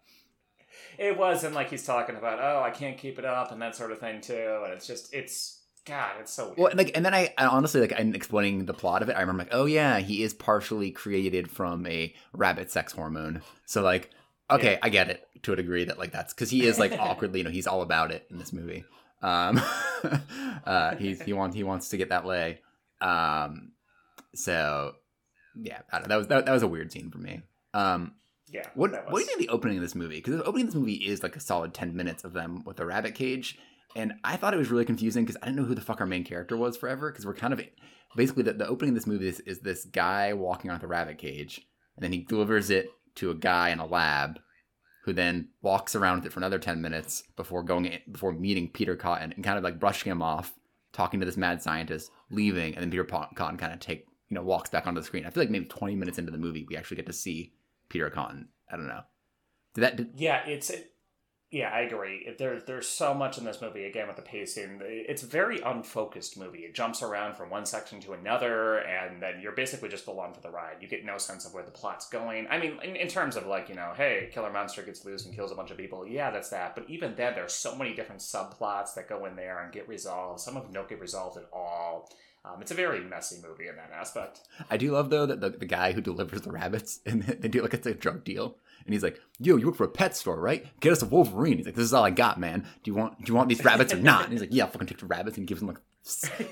It 0.98 1.16
was, 1.16 1.44
and 1.44 1.54
like 1.54 1.70
he's 1.70 1.86
talking 1.86 2.16
about, 2.16 2.40
oh, 2.40 2.62
I 2.62 2.70
can't 2.70 2.98
keep 2.98 3.18
it 3.18 3.24
up, 3.24 3.52
and 3.52 3.62
that 3.62 3.74
sort 3.74 3.90
of 3.92 3.98
thing 4.00 4.20
too. 4.20 4.60
And 4.64 4.72
it's 4.74 4.86
just, 4.86 5.14
it's 5.14 5.59
God, 5.90 6.12
it's 6.20 6.32
so 6.32 6.46
weird. 6.46 6.58
Well, 6.58 6.66
and, 6.68 6.78
like, 6.78 6.92
and 6.94 7.04
then 7.04 7.14
I, 7.14 7.34
I 7.36 7.46
honestly 7.46 7.80
like, 7.80 7.92
I'm 7.98 8.14
explaining 8.14 8.66
the 8.66 8.74
plot 8.74 9.02
of 9.02 9.08
it, 9.08 9.16
I 9.16 9.20
remember 9.20 9.42
like, 9.42 9.52
oh 9.52 9.64
yeah, 9.66 9.98
he 9.98 10.22
is 10.22 10.32
partially 10.32 10.90
created 10.90 11.50
from 11.50 11.86
a 11.86 12.14
rabbit 12.32 12.70
sex 12.70 12.92
hormone. 12.92 13.42
So 13.66 13.82
like, 13.82 14.10
okay, 14.50 14.72
Yeah. 14.72 14.78
I 14.82 14.88
get 14.88 15.10
it 15.10 15.26
to 15.42 15.52
a 15.52 15.56
degree 15.56 15.84
that 15.84 15.98
like 15.98 16.12
that's 16.12 16.32
because 16.32 16.50
he 16.50 16.64
is 16.64 16.78
like 16.78 16.92
awkwardly, 16.92 17.40
you 17.40 17.44
know, 17.44 17.50
he's 17.50 17.66
all 17.66 17.82
about 17.82 18.10
it 18.12 18.26
in 18.30 18.38
this 18.38 18.52
movie. 18.52 18.84
Um, 19.22 19.60
uh, 20.64 20.96
he's 20.96 21.20
he 21.22 21.32
wants 21.32 21.54
he 21.56 21.62
wants 21.62 21.90
to 21.90 21.96
get 21.96 22.08
that 22.10 22.24
lay. 22.24 22.60
Um, 23.00 23.72
so 24.34 24.94
yeah, 25.60 25.80
I 25.92 25.98
don't, 25.98 26.08
that 26.08 26.16
was 26.16 26.26
that, 26.28 26.46
that 26.46 26.52
was 26.52 26.62
a 26.62 26.68
weird 26.68 26.92
scene 26.92 27.10
for 27.10 27.18
me. 27.18 27.42
Um, 27.74 28.14
yeah. 28.48 28.66
what 28.74 28.92
what 29.10 29.14
do 29.14 29.20
you 29.20 29.26
think 29.26 29.40
of 29.40 29.46
the 29.46 29.52
opening 29.52 29.76
of 29.76 29.82
this 29.82 29.94
movie? 29.94 30.16
Because 30.16 30.36
the 30.36 30.44
opening 30.44 30.66
of 30.66 30.72
this 30.72 30.80
movie 30.80 30.94
is 30.94 31.22
like 31.22 31.36
a 31.36 31.40
solid 31.40 31.74
ten 31.74 31.96
minutes 31.96 32.24
of 32.24 32.32
them 32.32 32.62
with 32.64 32.80
a 32.80 32.86
rabbit 32.86 33.14
cage, 33.14 33.58
and 33.96 34.14
I 34.24 34.36
thought 34.36 34.54
it 34.54 34.58
was 34.58 34.70
really 34.70 34.84
confusing 34.84 35.24
because 35.24 35.40
I 35.42 35.46
didn't 35.46 35.56
know 35.56 35.64
who 35.64 35.74
the 35.74 35.80
fuck 35.80 36.00
our 36.00 36.06
main 36.06 36.24
character 36.24 36.56
was 36.56 36.76
forever. 36.76 37.10
Because 37.10 37.26
we're 37.26 37.34
kind 37.34 37.52
of 37.52 37.60
basically 38.16 38.42
the, 38.42 38.52
the 38.52 38.68
opening 38.68 38.90
of 38.90 38.94
this 38.94 39.06
movie 39.06 39.28
is, 39.28 39.40
is 39.40 39.60
this 39.60 39.84
guy 39.84 40.32
walking 40.32 40.70
out 40.70 40.80
the 40.80 40.86
rabbit 40.86 41.18
cage, 41.18 41.66
and 41.96 42.04
then 42.04 42.12
he 42.12 42.20
delivers 42.20 42.70
it 42.70 42.90
to 43.16 43.30
a 43.30 43.34
guy 43.34 43.70
in 43.70 43.78
a 43.78 43.86
lab, 43.86 44.38
who 45.04 45.12
then 45.12 45.48
walks 45.62 45.94
around 45.94 46.18
with 46.18 46.26
it 46.26 46.32
for 46.32 46.40
another 46.40 46.58
ten 46.58 46.80
minutes 46.80 47.24
before 47.36 47.62
going 47.62 47.86
in, 47.86 48.00
before 48.10 48.32
meeting 48.32 48.68
Peter 48.68 48.96
Cotton 48.96 49.32
and 49.32 49.44
kind 49.44 49.58
of 49.58 49.64
like 49.64 49.80
brushing 49.80 50.10
him 50.10 50.22
off, 50.22 50.52
talking 50.92 51.20
to 51.20 51.26
this 51.26 51.36
mad 51.36 51.62
scientist, 51.62 52.10
leaving, 52.30 52.74
and 52.74 52.82
then 52.82 52.90
Peter 52.90 53.04
Cotton 53.04 53.56
kind 53.56 53.72
of 53.72 53.80
take 53.80 54.06
you 54.28 54.34
know 54.34 54.42
walks 54.42 54.70
back 54.70 54.86
onto 54.86 55.00
the 55.00 55.06
screen. 55.06 55.26
I 55.26 55.30
feel 55.30 55.42
like 55.42 55.50
maybe 55.50 55.64
twenty 55.66 55.96
minutes 55.96 56.18
into 56.18 56.30
the 56.30 56.38
movie 56.38 56.66
we 56.68 56.76
actually 56.76 56.98
get 56.98 57.06
to 57.06 57.12
see 57.12 57.52
Peter 57.88 58.10
Cotton. 58.10 58.48
I 58.70 58.76
don't 58.76 58.88
know. 58.88 59.02
Did 59.74 59.80
that? 59.80 59.96
Did, 59.96 60.10
Yeah, 60.16 60.46
it's 60.46 60.70
it, 60.70 60.92
yeah, 61.50 61.70
I 61.70 61.80
agree. 61.80 62.18
It- 62.26 62.38
There, 62.38 62.60
there's 62.60 62.86
so 62.88 63.12
much 63.12 63.36
in 63.38 63.44
this 63.44 63.60
movie. 63.60 63.84
Again, 63.84 64.06
with 64.06 64.16
the 64.16 64.22
pacing, 64.22 64.80
it's 64.82 65.22
a 65.22 65.26
very 65.26 65.60
unfocused 65.60 66.38
movie. 66.38 66.60
It 66.60 66.74
jumps 66.74 67.02
around 67.02 67.34
from 67.36 67.50
one 67.50 67.66
section 67.66 68.00
to 68.02 68.12
another, 68.12 68.78
and 68.78 69.20
then 69.20 69.40
you're 69.40 69.52
basically 69.52 69.88
just 69.88 70.06
along 70.06 70.34
for 70.34 70.40
the 70.40 70.50
ride. 70.50 70.76
You 70.80 70.86
get 70.88 71.04
no 71.04 71.18
sense 71.18 71.44
of 71.44 71.52
where 71.52 71.64
the 71.64 71.70
plot's 71.70 72.08
going. 72.08 72.46
I 72.48 72.58
mean, 72.58 72.78
in, 72.84 72.94
in 72.96 73.08
terms 73.08 73.36
of 73.36 73.46
like 73.46 73.68
you 73.68 73.74
know, 73.74 73.92
hey, 73.96 74.30
killer 74.32 74.52
monster 74.52 74.82
gets 74.82 75.04
loose 75.04 75.26
and 75.26 75.34
kills 75.34 75.50
a 75.50 75.54
bunch 75.56 75.70
of 75.70 75.76
people. 75.76 76.06
Yeah, 76.06 76.30
that's 76.30 76.50
that. 76.50 76.74
But 76.76 76.88
even 76.88 77.14
then, 77.16 77.34
there's 77.34 77.52
so 77.52 77.74
many 77.74 77.94
different 77.94 78.20
subplots 78.20 78.94
that 78.94 79.08
go 79.08 79.24
in 79.26 79.34
there 79.36 79.62
and 79.62 79.72
get 79.72 79.88
resolved. 79.88 80.40
Some 80.40 80.56
of 80.56 80.62
them 80.62 80.72
don't 80.72 80.88
get 80.88 81.00
resolved 81.00 81.36
at 81.36 81.48
all. 81.52 82.08
Um, 82.42 82.62
it's 82.62 82.70
a 82.70 82.74
very 82.74 83.00
messy 83.00 83.36
movie 83.46 83.68
in 83.68 83.76
that 83.76 83.90
aspect. 83.92 84.40
I 84.70 84.78
do 84.78 84.92
love 84.92 85.10
though 85.10 85.26
that 85.26 85.42
the, 85.42 85.50
the 85.50 85.66
guy 85.66 85.92
who 85.92 86.00
delivers 86.00 86.40
the 86.40 86.50
rabbits 86.50 87.00
and 87.04 87.22
they 87.40 87.48
do 87.48 87.60
like 87.60 87.74
it's 87.74 87.86
a 87.86 87.92
drug 87.92 88.24
deal, 88.24 88.56
and 88.84 88.92
he's 88.94 89.02
like, 89.02 89.20
"Yo, 89.38 89.56
you 89.56 89.66
work 89.66 89.76
for 89.76 89.84
a 89.84 89.88
pet 89.88 90.16
store, 90.16 90.40
right? 90.40 90.66
Get 90.80 90.92
us 90.92 91.02
a 91.02 91.06
Wolverine." 91.06 91.58
He's 91.58 91.66
like, 91.66 91.74
"This 91.74 91.84
is 91.84 91.94
all 91.94 92.04
I 92.04 92.10
got, 92.10 92.38
man. 92.38 92.60
Do 92.82 92.90
you 92.90 92.94
want 92.94 93.18
do 93.18 93.30
you 93.30 93.34
want 93.34 93.48
these 93.48 93.64
rabbits 93.64 93.92
or 93.92 93.98
not?" 93.98 94.24
And 94.24 94.32
he's 94.32 94.40
like, 94.40 94.52
"Yeah, 94.52 94.64
I'll 94.64 94.70
fucking 94.70 94.88
take 94.88 94.98
the 94.98 95.06
rabbits," 95.06 95.38
and 95.38 95.46
gives 95.46 95.62
him 95.62 95.68
like 95.68 95.80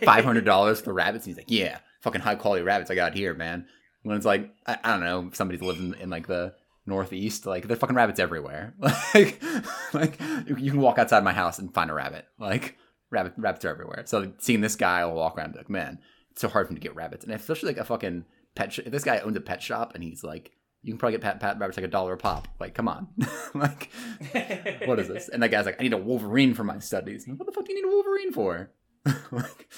five 0.05 0.25
hundred 0.25 0.45
dollars 0.45 0.81
for 0.81 0.87
the 0.87 0.93
rabbits. 0.93 1.27
And 1.27 1.35
he's 1.35 1.39
like, 1.39 1.51
"Yeah, 1.51 1.79
fucking 2.01 2.21
high 2.21 2.37
quality 2.37 2.63
rabbits 2.63 2.91
I 2.91 2.95
got 2.95 3.15
here, 3.15 3.35
man." 3.35 3.67
When 4.03 4.17
it's 4.17 4.27
like, 4.27 4.55
I, 4.67 4.79
I 4.83 4.91
don't 4.93 5.01
know, 5.01 5.31
somebody's 5.33 5.61
living 5.61 5.95
in 6.01 6.09
like 6.09 6.27
the 6.27 6.55
northeast, 6.87 7.47
like 7.47 7.67
there's 7.67 7.79
fucking 7.79 7.97
rabbits 7.97 8.21
everywhere. 8.21 8.75
Like, 9.15 9.43
like 9.93 10.21
you, 10.47 10.71
can 10.71 10.81
walk 10.81 10.99
outside 10.99 11.25
my 11.25 11.33
house 11.33 11.59
and 11.59 11.73
find 11.73 11.91
a 11.91 11.95
rabbit. 11.95 12.27
Like 12.39 12.77
rabbit, 13.11 13.33
rabbits 13.37 13.65
are 13.65 13.71
everywhere. 13.71 14.03
So 14.07 14.33
seeing 14.39 14.61
this 14.61 14.77
guy 14.77 15.05
will 15.05 15.15
walk 15.15 15.37
around 15.37 15.55
like, 15.57 15.71
man, 15.71 15.99
it's 16.31 16.41
so 16.41 16.49
hard 16.49 16.67
for 16.67 16.73
him 16.73 16.77
to 16.77 16.81
get 16.81 16.95
rabbits, 16.95 17.25
and 17.25 17.33
especially 17.33 17.69
like 17.69 17.79
a 17.79 17.85
fucking 17.85 18.25
pet. 18.55 18.73
Sh- 18.73 18.81
this 18.87 19.05
guy 19.05 19.19
owns 19.19 19.37
a 19.37 19.41
pet 19.41 19.63
shop 19.63 19.95
and 19.95 20.05
he's 20.05 20.23
like, 20.23 20.53
you 20.83 20.93
can 20.93 20.99
probably 20.99 21.19
get 21.19 21.23
Pat 21.23 21.41
Pat 21.41 21.59
Roberts 21.59 21.77
like 21.77 21.87
a 21.87 21.91
dollar 21.91 22.15
a 22.15 22.17
pop. 22.17 22.49
Like, 22.61 22.75
come 22.75 22.89
on, 22.89 23.09
like 23.55 23.91
what 24.87 24.99
is 24.99 25.09
this? 25.09 25.29
And 25.29 25.43
that 25.43 25.51
guy's 25.51 25.67
like, 25.67 25.77
I 25.79 25.83
need 25.83 25.93
a 25.93 25.99
Wolverine 25.99 26.55
for 26.55 26.65
my 26.65 26.79
studies. 26.79 27.27
And 27.27 27.39
what 27.39 27.47
the 27.47 27.53
fuck 27.53 27.67
do 27.67 27.73
you 27.73 27.83
need 27.83 27.89
a 27.89 27.95
Wolverine 27.95 28.33
for? 28.33 28.71
like, 29.33 29.69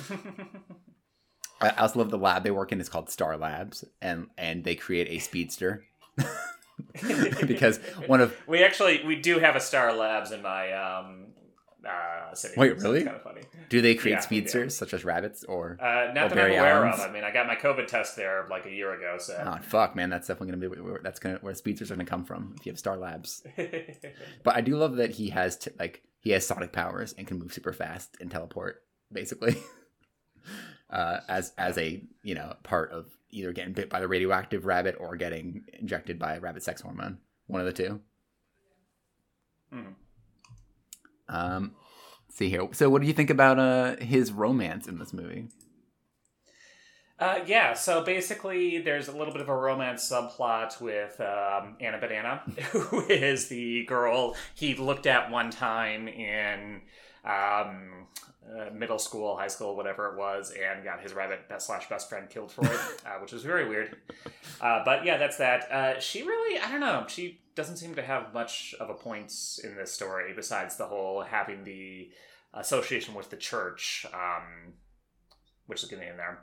I 1.60 1.68
I 1.68 1.82
also 1.82 1.98
love 1.98 2.10
the 2.10 2.18
lab 2.18 2.42
they 2.44 2.50
work 2.50 2.72
in. 2.72 2.80
It's 2.80 2.88
called 2.88 3.10
Star 3.10 3.36
Labs, 3.36 3.84
and 4.00 4.28
and 4.36 4.64
they 4.64 4.74
create 4.74 5.08
a 5.08 5.18
speedster. 5.18 5.84
because 7.46 7.78
one 8.06 8.20
of 8.20 8.34
we 8.46 8.64
actually 8.64 9.02
we 9.04 9.16
do 9.16 9.38
have 9.38 9.56
a 9.56 9.60
Star 9.60 9.94
Labs 9.94 10.32
in 10.32 10.42
my 10.42 10.72
um 10.72 11.28
uh, 11.86 12.34
city. 12.34 12.54
Wait, 12.56 12.80
so 12.80 12.88
really? 12.88 13.04
Kind 13.04 13.16
of 13.16 13.22
funny. 13.22 13.42
Do 13.68 13.80
they 13.80 13.94
create 13.94 14.14
Yeah, 14.14 14.20
speedsters 14.20 14.76
such 14.76 14.92
as 14.94 15.04
rabbits 15.04 15.44
or? 15.44 15.78
Uh, 15.80 16.12
not 16.12 16.26
Oh, 16.26 16.28
that 16.28 16.34
Barry 16.34 16.54
I'm 16.56 16.60
aware 16.60 16.86
Allen's? 16.86 17.00
of. 17.02 17.08
I 17.08 17.12
mean, 17.12 17.24
I 17.24 17.30
got 17.32 17.46
my 17.46 17.56
COVID 17.56 17.86
test 17.86 18.16
there 18.16 18.46
like 18.50 18.66
a 18.66 18.70
year 18.70 18.92
ago, 18.94 19.16
so. 19.18 19.42
Oh 19.46 19.58
fuck, 19.62 19.94
man, 19.96 20.10
that's 20.10 20.26
definitely 20.28 20.52
gonna 20.56 20.74
be 20.74 20.80
where, 20.80 21.00
that's 21.02 21.18
gonna 21.20 21.38
where 21.40 21.54
speedsters 21.54 21.90
are 21.90 21.94
gonna 21.96 22.04
come 22.04 22.24
from 22.24 22.54
if 22.58 22.66
you 22.66 22.72
have 22.72 22.78
Star 22.78 22.96
Labs. 22.96 23.42
But 24.42 24.56
I 24.56 24.60
do 24.60 24.76
love 24.76 24.96
that 24.96 25.10
he 25.10 25.30
has 25.30 25.56
t- 25.58 25.70
like 25.78 26.02
he 26.18 26.30
has 26.30 26.46
sonic 26.46 26.72
powers 26.72 27.14
and 27.16 27.26
can 27.26 27.38
move 27.38 27.52
super 27.52 27.72
fast 27.72 28.16
and 28.20 28.30
teleport, 28.30 28.82
basically. 29.12 29.56
uh, 30.90 31.20
as 31.28 31.52
as 31.58 31.78
a 31.78 32.02
you 32.22 32.34
know 32.34 32.54
part 32.62 32.90
of 32.92 33.06
either 33.30 33.52
getting 33.52 33.72
bit 33.72 33.88
by 33.88 34.00
the 34.00 34.08
radioactive 34.08 34.64
rabbit 34.66 34.96
or 34.98 35.14
getting 35.16 35.62
injected 35.74 36.18
by 36.18 36.34
a 36.34 36.40
rabbit 36.40 36.62
sex 36.62 36.80
hormone, 36.80 37.18
one 37.46 37.60
of 37.60 37.66
the 37.66 37.72
two. 37.72 38.00
Mhm. 39.72 39.94
Um, 41.30 41.72
see 42.28 42.50
here. 42.50 42.68
So, 42.72 42.90
what 42.90 43.00
do 43.00 43.08
you 43.08 43.14
think 43.14 43.30
about 43.30 43.58
uh 43.58 43.96
his 43.96 44.32
romance 44.32 44.86
in 44.86 44.98
this 44.98 45.12
movie? 45.12 45.48
Uh, 47.18 47.40
yeah, 47.46 47.74
so 47.74 48.02
basically, 48.02 48.78
there's 48.78 49.08
a 49.08 49.12
little 49.12 49.32
bit 49.32 49.42
of 49.42 49.48
a 49.50 49.54
romance 49.54 50.10
subplot 50.10 50.80
with 50.80 51.20
um, 51.20 51.76
Anna 51.78 51.98
Banana, 51.98 52.42
who 52.72 53.06
is 53.08 53.48
the 53.48 53.84
girl 53.84 54.34
he 54.54 54.74
looked 54.74 55.06
at 55.06 55.30
one 55.30 55.50
time 55.50 56.08
in 56.08 56.80
um, 57.26 58.06
uh, 58.48 58.70
middle 58.72 58.98
school, 58.98 59.36
high 59.36 59.48
school, 59.48 59.76
whatever 59.76 60.06
it 60.12 60.16
was, 60.16 60.52
and 60.52 60.82
got 60.82 61.02
his 61.02 61.12
rabbit 61.12 61.46
best 61.46 61.66
slash 61.66 61.90
best 61.90 62.08
friend 62.08 62.30
killed 62.30 62.50
for 62.50 62.64
it, 62.64 62.80
uh, 63.06 63.18
which 63.20 63.32
was 63.32 63.42
very 63.42 63.68
weird. 63.68 63.96
Uh, 64.62 64.82
but 64.86 65.04
yeah, 65.04 65.18
that's 65.18 65.36
that. 65.36 65.70
Uh, 65.70 66.00
she 66.00 66.22
really, 66.22 66.58
I 66.58 66.70
don't 66.70 66.80
know, 66.80 67.04
she 67.06 67.38
doesn't 67.60 67.76
seem 67.76 67.94
to 67.94 68.02
have 68.02 68.32
much 68.32 68.74
of 68.80 68.88
a 68.88 68.94
point 68.94 69.30
in 69.62 69.76
this 69.76 69.92
story 69.92 70.32
besides 70.34 70.76
the 70.76 70.86
whole 70.86 71.20
having 71.20 71.62
the 71.64 72.08
association 72.54 73.12
with 73.12 73.28
the 73.28 73.36
church, 73.36 74.06
um, 74.14 74.72
which 75.66 75.82
is 75.82 75.90
getting 75.90 76.08
in 76.08 76.16
there. 76.16 76.38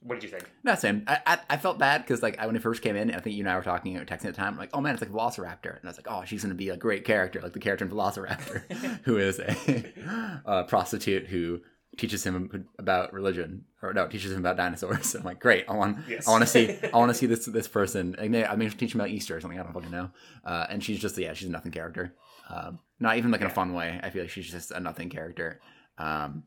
What 0.00 0.16
did 0.20 0.24
you 0.24 0.28
think? 0.28 0.44
No, 0.62 0.74
same. 0.74 1.04
I, 1.06 1.20
I, 1.26 1.38
I 1.48 1.56
felt 1.56 1.78
bad 1.78 2.02
because 2.02 2.22
like 2.22 2.38
I, 2.38 2.46
when 2.46 2.54
it 2.54 2.60
first 2.60 2.82
came 2.82 2.96
in, 2.96 3.10
I 3.14 3.20
think 3.20 3.34
you 3.34 3.44
and 3.44 3.50
I 3.50 3.56
were 3.56 3.62
talking 3.62 3.96
or 3.96 4.04
texting 4.04 4.12
at 4.12 4.20
the 4.22 4.32
time. 4.34 4.58
Like, 4.58 4.68
oh 4.74 4.82
man, 4.82 4.92
it's 4.92 5.00
like 5.00 5.10
Velocipastor, 5.10 5.70
and 5.70 5.84
I 5.84 5.86
was 5.86 5.96
like, 5.96 6.06
oh, 6.10 6.22
she's 6.26 6.42
gonna 6.42 6.54
be 6.54 6.68
a 6.68 6.76
great 6.76 7.06
character, 7.06 7.40
like 7.40 7.54
the 7.54 7.58
character 7.58 7.86
in 7.86 7.90
Velocipastor, 7.90 9.00
who 9.04 9.16
is 9.16 9.38
a, 9.38 10.42
uh 10.46 10.64
prostitute 10.64 11.28
who 11.28 11.62
teaches 11.96 12.24
him 12.24 12.66
about 12.78 13.12
religion, 13.12 13.64
or 13.82 13.92
no, 13.92 14.06
teaches 14.06 14.32
him 14.32 14.38
about 14.38 14.56
dinosaurs. 14.56 15.14
I'm 15.16 15.22
like, 15.24 15.40
great. 15.40 15.64
I 15.68 15.74
want, 15.74 15.98
Yes. 16.08 16.26
I 16.28 16.30
want 16.30 16.42
to 16.42 16.46
see, 16.46 16.76
I 16.92 16.96
want 16.96 17.10
to 17.10 17.14
see 17.14 17.26
this 17.26 17.46
this 17.46 17.68
person. 17.68 18.16
I 18.18 18.28
mean, 18.28 18.44
I 18.48 18.56
mean, 18.56 18.70
teach 18.70 18.94
him 18.94 19.00
about 19.00 19.10
Easter 19.10 19.36
or 19.36 19.40
something. 19.40 19.58
I 19.58 19.62
don't 19.62 19.72
fucking 19.72 19.90
know. 19.90 20.10
Uh, 20.44 20.66
and 20.68 20.82
she's 20.82 20.98
just 20.98 21.16
yeah, 21.18 21.32
she's 21.32 21.48
a 21.48 21.52
nothing 21.52 21.72
character. 21.72 22.14
Um, 22.48 22.78
not 23.00 23.16
even 23.16 23.30
like 23.30 23.40
in 23.40 23.46
a 23.46 23.50
fun 23.50 23.72
way. 23.74 24.00
I 24.02 24.10
feel 24.10 24.22
like 24.22 24.30
she's 24.30 24.50
just 24.50 24.70
a 24.70 24.80
nothing 24.80 25.10
character. 25.10 25.60
Um, 25.98 26.44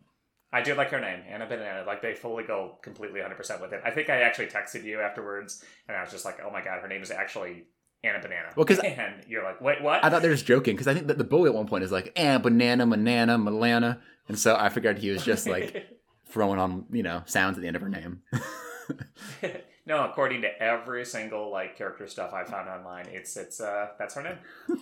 I 0.52 0.62
do 0.64 0.74
like 0.74 0.90
her 0.90 1.00
name, 1.00 1.20
Anna 1.30 1.46
Banana. 1.46 1.84
Like 1.86 2.02
they 2.02 2.16
fully 2.16 2.44
go 2.44 2.78
completely 2.82 3.20
100% 3.20 3.62
with 3.62 3.72
it. 3.74 3.82
I 3.86 3.92
think 3.92 4.10
I 4.10 4.22
actually 4.22 4.48
texted 4.48 4.84
you 4.84 5.00
afterwards, 5.00 5.64
and 5.88 5.96
I 5.96 6.02
was 6.02 6.12
just 6.12 6.26
like, 6.26 6.40
"Oh 6.44 6.50
my 6.50 6.64
god, 6.64 6.82
her 6.82 6.88
name 6.88 7.04
is 7.04 7.12
actually 7.12 7.66
Anna 8.04 8.20
Banana." 8.22 8.50
Well, 8.56 8.66
'cause- 8.66 8.80
and 8.80 9.26
you're 9.28 9.44
like, 9.44 9.60
"Wait, 9.62 9.82
what?" 9.82 10.04
I 10.04 10.10
thought 10.10 10.22
they 10.22 10.28
were 10.30 10.36
just 10.36 10.46
joking 10.46 10.76
because 10.76 10.88
I 10.88 10.94
think 10.94 11.08
that 11.08 11.18
the 11.18 11.24
bully 11.24 11.50
at 11.50 11.56
one 11.56 11.68
point 11.68 11.84
is 11.84 11.92
like, 11.92 12.12
eh, 12.16 12.38
banana, 12.38 12.86
banana, 12.88 13.38
Milana. 13.38 14.00
And 14.28 14.38
so 14.38 14.56
I 14.56 14.70
figured 14.70 14.98
he 15.00 15.10
was 15.12 15.24
just 15.24 15.48
like 15.48 15.88
throwing 16.28 16.60
on, 16.60 16.86
you 16.92 17.04
know, 17.04 17.24
sounds 17.26 17.58
at 17.58 17.62
the 17.62 17.68
end 17.68 17.76
of 17.76 17.82
her 17.82 17.90
name. 17.90 18.22
no, 19.86 20.06
according 20.06 20.42
to 20.44 20.62
every 20.62 21.06
single 21.06 21.52
like 21.52 21.78
character 21.78 22.08
stuff 22.08 22.34
I 22.34 22.44
found 22.44 22.70
online, 22.70 23.08
it's 23.12 23.36
it's 23.38 23.60
uh 23.60 23.88
that's 23.98 24.14
her 24.16 24.24
name. 24.24 24.38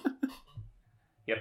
yep, 1.28 1.40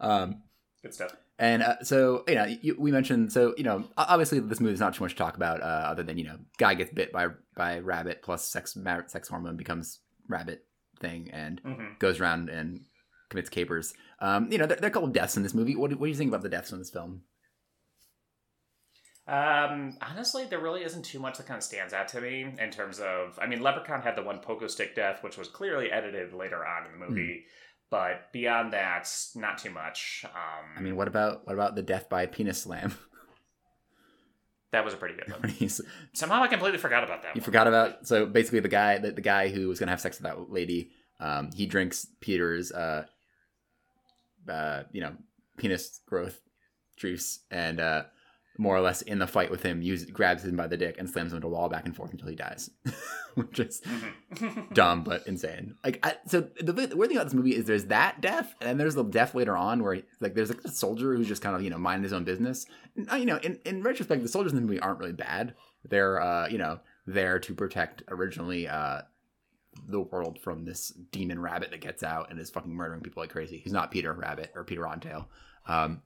um, 0.00 0.42
good 0.82 0.94
stuff. 0.94 1.14
and 1.38 1.62
uh, 1.62 1.76
so, 1.82 2.24
you 2.28 2.34
know, 2.34 2.44
you, 2.44 2.76
we 2.78 2.90
mentioned, 2.92 3.32
so, 3.32 3.54
you 3.56 3.64
know, 3.64 3.84
obviously 3.96 4.40
this 4.40 4.60
movie 4.60 4.74
is 4.74 4.80
not 4.80 4.94
too 4.94 5.04
much 5.04 5.12
to 5.12 5.18
talk 5.18 5.36
about 5.36 5.60
uh, 5.62 5.64
other 5.64 6.02
than, 6.02 6.18
you 6.18 6.24
know, 6.24 6.38
guy 6.58 6.74
gets 6.74 6.92
bit 6.92 7.12
by 7.12 7.28
by 7.56 7.78
rabbit 7.80 8.22
plus 8.22 8.44
sex 8.46 8.76
sex 9.06 9.28
hormone 9.28 9.56
becomes 9.56 10.00
rabbit 10.28 10.64
thing 10.98 11.30
and 11.32 11.60
hmm 11.64 11.94
goes 11.98 12.20
around 12.20 12.48
and 12.48 12.82
commits 13.30 13.48
capers. 13.48 13.94
Um, 14.20 14.50
you 14.50 14.58
know, 14.58 14.66
there, 14.66 14.76
there 14.76 14.86
are 14.86 14.90
a 14.90 14.92
couple 14.92 15.08
deaths 15.08 15.36
in 15.36 15.42
this 15.42 15.54
movie. 15.54 15.76
What 15.76 15.90
do, 15.90 15.96
what 15.96 16.06
do 16.06 16.10
you 16.10 16.16
think 16.16 16.28
about 16.28 16.42
the 16.42 16.48
deaths 16.48 16.72
in 16.72 16.78
this 16.78 16.90
film? 16.90 17.22
Um, 19.26 19.98
honestly, 20.00 20.46
there 20.46 20.58
really 20.58 20.82
isn't 20.84 21.04
too 21.04 21.18
much 21.18 21.36
that 21.36 21.46
kind 21.46 21.58
of 21.58 21.64
stands 21.64 21.92
out 21.92 22.08
to 22.08 22.20
me 22.20 22.46
in 22.58 22.70
terms 22.70 22.98
of. 22.98 23.38
I 23.40 23.46
mean, 23.46 23.60
Leprechaun 23.60 24.00
had 24.00 24.16
the 24.16 24.22
one 24.22 24.38
pogo 24.38 24.70
stick 24.70 24.94
death, 24.96 25.22
which 25.22 25.36
was 25.36 25.48
clearly 25.48 25.92
edited 25.92 26.32
later 26.32 26.64
on 26.64 26.86
in 26.86 26.98
the 26.98 27.06
movie, 27.06 27.44
but 27.90 28.32
beyond 28.32 28.72
that, 28.72 29.06
not 29.34 29.58
too 29.58 29.70
much. 29.70 30.24
Um, 30.24 30.64
I 30.76 30.80
mean, 30.80 30.96
what 30.96 31.08
about 31.08 31.46
what 31.46 31.52
about 31.52 31.74
the 31.74 31.82
death 31.82 32.08
by 32.08 32.24
penis 32.24 32.62
slam? 32.62 32.94
that 34.72 34.84
was 34.84 34.94
a 34.94 34.96
pretty 34.96 35.14
good 35.14 35.30
one. 35.30 35.68
Somehow, 36.12 36.42
I 36.42 36.48
completely 36.48 36.78
forgot 36.78 37.04
about 37.04 37.22
that. 37.22 37.34
You 37.34 37.40
one. 37.40 37.44
forgot 37.44 37.66
about 37.66 38.06
so 38.06 38.26
basically 38.26 38.60
the 38.60 38.68
guy 38.68 38.98
the, 38.98 39.12
the 39.12 39.20
guy 39.20 39.48
who 39.48 39.68
was 39.68 39.78
gonna 39.78 39.92
have 39.92 40.00
sex 40.00 40.18
with 40.18 40.24
that 40.24 40.50
lady. 40.50 40.90
Um, 41.20 41.50
he 41.52 41.66
drinks 41.66 42.06
Peter's 42.20 42.70
uh, 42.70 43.06
uh, 44.48 44.82
you 44.92 45.00
know, 45.00 45.12
penis 45.56 46.00
growth 46.06 46.40
juice, 46.96 47.40
and 47.50 47.80
uh, 47.80 48.04
more 48.60 48.76
or 48.76 48.80
less 48.80 49.02
in 49.02 49.20
the 49.20 49.26
fight 49.26 49.50
with 49.52 49.62
him, 49.62 49.80
use, 49.82 50.04
grabs 50.06 50.44
him 50.44 50.56
by 50.56 50.66
the 50.66 50.76
dick 50.76 50.96
and 50.98 51.08
slams 51.08 51.32
him 51.32 51.36
into 51.36 51.46
a 51.46 51.50
wall 51.50 51.68
back 51.68 51.86
and 51.86 51.94
forth 51.94 52.10
until 52.10 52.28
he 52.28 52.34
dies, 52.34 52.70
which 53.34 53.60
is 53.60 53.80
Mhm. 54.34 54.74
dumb 54.74 55.04
but 55.04 55.24
insane. 55.28 55.76
Like, 55.84 56.00
I, 56.04 56.16
so 56.26 56.40
the, 56.60 56.72
the 56.72 56.96
weird 56.96 57.08
thing 57.10 57.16
about 57.16 57.26
this 57.26 57.34
movie 57.34 57.54
is 57.54 57.66
there's 57.66 57.84
that 57.86 58.20
death, 58.20 58.54
and 58.60 58.68
then 58.68 58.76
there's 58.78 58.96
the 58.96 59.04
death 59.04 59.34
later 59.34 59.56
on 59.56 59.82
where 59.82 60.02
like 60.20 60.34
there's 60.34 60.48
like 60.50 60.64
a 60.64 60.70
soldier 60.70 61.14
who's 61.14 61.28
just 61.28 61.40
kind 61.40 61.54
of 61.54 61.62
you 61.62 61.70
know 61.70 61.78
minding 61.78 62.02
his 62.02 62.12
own 62.12 62.24
business. 62.24 62.66
And, 62.96 63.08
uh, 63.10 63.14
you 63.16 63.26
know, 63.26 63.36
in 63.38 63.60
in 63.64 63.82
retrospect, 63.82 64.22
the 64.22 64.28
soldiers 64.28 64.52
in 64.52 64.56
the 64.56 64.62
movie 64.66 64.80
aren't 64.80 64.98
really 64.98 65.12
bad. 65.12 65.54
They're 65.88 66.20
uh, 66.20 66.48
you 66.48 66.58
know 66.58 66.80
there 67.06 67.38
to 67.38 67.54
protect 67.54 68.02
originally 68.08 68.66
uh 68.68 69.02
the 69.86 70.00
world 70.00 70.40
from 70.40 70.64
this 70.64 70.88
demon 71.12 71.40
rabbit 71.40 71.70
that 71.70 71.80
gets 71.80 72.02
out 72.02 72.30
and 72.30 72.40
is 72.40 72.50
fucking 72.50 72.74
murdering 72.74 73.00
people 73.00 73.22
like 73.22 73.30
crazy. 73.30 73.58
He's 73.58 73.72
not 73.72 73.92
Peter 73.92 74.12
Rabbit 74.12 74.50
or 74.56 74.64
Peter 74.64 74.82
Rottentail. 74.82 75.26
Um, 75.66 76.02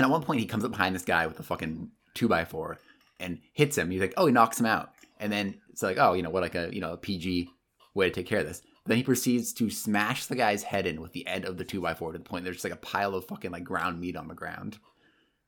and 0.00 0.06
at 0.06 0.10
one 0.10 0.22
point, 0.22 0.40
he 0.40 0.46
comes 0.46 0.64
up 0.64 0.70
behind 0.70 0.94
this 0.94 1.04
guy 1.04 1.26
with 1.26 1.38
a 1.38 1.42
fucking 1.42 1.90
two 2.14 2.26
by 2.26 2.46
four 2.46 2.78
and 3.18 3.38
hits 3.52 3.76
him. 3.76 3.90
He's 3.90 4.00
like, 4.00 4.14
oh, 4.16 4.24
he 4.24 4.32
knocks 4.32 4.58
him 4.58 4.64
out. 4.64 4.92
And 5.18 5.30
then 5.30 5.60
it's 5.68 5.82
like, 5.82 5.98
oh, 5.98 6.14
you 6.14 6.22
know 6.22 6.30
what, 6.30 6.42
like 6.42 6.54
a 6.54 6.70
you 6.72 6.80
know 6.80 6.94
a 6.94 6.96
PG 6.96 7.50
way 7.94 8.08
to 8.08 8.14
take 8.14 8.26
care 8.26 8.38
of 8.40 8.46
this. 8.46 8.62
Then 8.86 8.96
he 8.96 9.02
proceeds 9.02 9.52
to 9.52 9.68
smash 9.68 10.24
the 10.24 10.36
guy's 10.36 10.62
head 10.62 10.86
in 10.86 11.02
with 11.02 11.12
the 11.12 11.26
end 11.26 11.44
of 11.44 11.58
the 11.58 11.64
two 11.64 11.82
by 11.82 11.92
four 11.92 12.12
to 12.12 12.18
the 12.18 12.24
point 12.24 12.44
there's 12.44 12.56
just 12.56 12.64
like 12.64 12.72
a 12.72 12.76
pile 12.76 13.14
of 13.14 13.26
fucking 13.26 13.50
like 13.50 13.62
ground 13.64 14.00
meat 14.00 14.16
on 14.16 14.26
the 14.28 14.34
ground. 14.34 14.78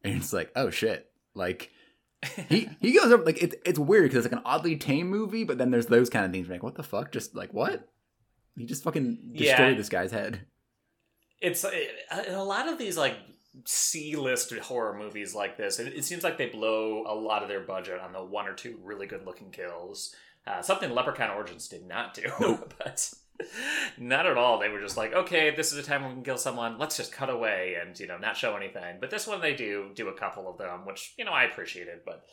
And 0.04 0.14
it's 0.16 0.34
like, 0.34 0.52
oh 0.54 0.68
shit, 0.68 1.10
like 1.34 1.70
he 2.48 2.68
he 2.80 2.92
goes 2.92 3.10
over 3.10 3.24
like 3.24 3.42
it's 3.42 3.56
it's 3.64 3.78
weird 3.78 4.04
because 4.10 4.26
it's 4.26 4.32
like 4.32 4.38
an 4.38 4.44
oddly 4.46 4.76
tame 4.76 5.08
movie, 5.08 5.44
but 5.44 5.56
then 5.56 5.70
there's 5.70 5.86
those 5.86 6.10
kind 6.10 6.26
of 6.26 6.32
things 6.32 6.48
like 6.50 6.62
what 6.62 6.74
the 6.74 6.82
fuck, 6.82 7.10
just 7.10 7.34
like 7.34 7.54
what? 7.54 7.88
He 8.56 8.66
just 8.66 8.82
fucking 8.84 9.32
destroyed 9.34 9.70
Yeah. 9.70 9.74
this 9.74 9.88
guy's 9.88 10.12
head. 10.12 10.40
it's 11.40 11.64
uh, 11.64 11.70
it, 11.72 12.28
a 12.32 12.44
lot 12.44 12.68
of 12.68 12.76
these 12.78 12.98
like 12.98 13.16
C-list 13.64 14.52
horror 14.58 14.96
movies 14.96 15.34
like 15.34 15.56
this. 15.56 15.78
It, 15.78 15.88
it 15.88 16.04
seems 16.04 16.24
like 16.24 16.38
they 16.38 16.46
blow 16.46 17.04
a 17.06 17.14
lot 17.14 17.42
of 17.42 17.48
their 17.48 17.60
budget 17.60 18.00
on 18.00 18.12
the 18.12 18.22
one 18.22 18.46
or 18.46 18.54
two 18.54 18.78
really 18.82 19.06
good-looking 19.06 19.50
kills. 19.50 20.14
Uh, 20.46 20.62
something 20.62 20.90
Leprechaun 20.90 21.30
Origins 21.30 21.68
did 21.68 21.86
not 21.86 22.14
do, 22.14 22.22
but 22.78 23.12
not 23.98 24.26
at 24.26 24.36
all. 24.36 24.58
They 24.58 24.68
were 24.68 24.80
just 24.80 24.96
like, 24.96 25.12
okay, 25.12 25.54
this 25.54 25.72
is 25.72 25.78
a 25.78 25.82
time 25.82 26.02
when 26.02 26.10
we 26.10 26.14
can 26.16 26.24
kill 26.24 26.38
someone. 26.38 26.78
Let's 26.78 26.96
just 26.96 27.12
cut 27.12 27.30
away 27.30 27.76
and 27.80 27.98
you 27.98 28.06
know 28.06 28.18
not 28.18 28.36
show 28.36 28.56
anything. 28.56 28.96
But 29.00 29.10
this 29.10 29.26
one 29.26 29.40
they 29.40 29.54
do 29.54 29.90
do 29.94 30.08
a 30.08 30.14
couple 30.14 30.48
of 30.48 30.58
them, 30.58 30.84
which 30.84 31.14
you 31.18 31.24
know 31.24 31.32
I 31.32 31.44
appreciated, 31.44 32.00
but. 32.04 32.24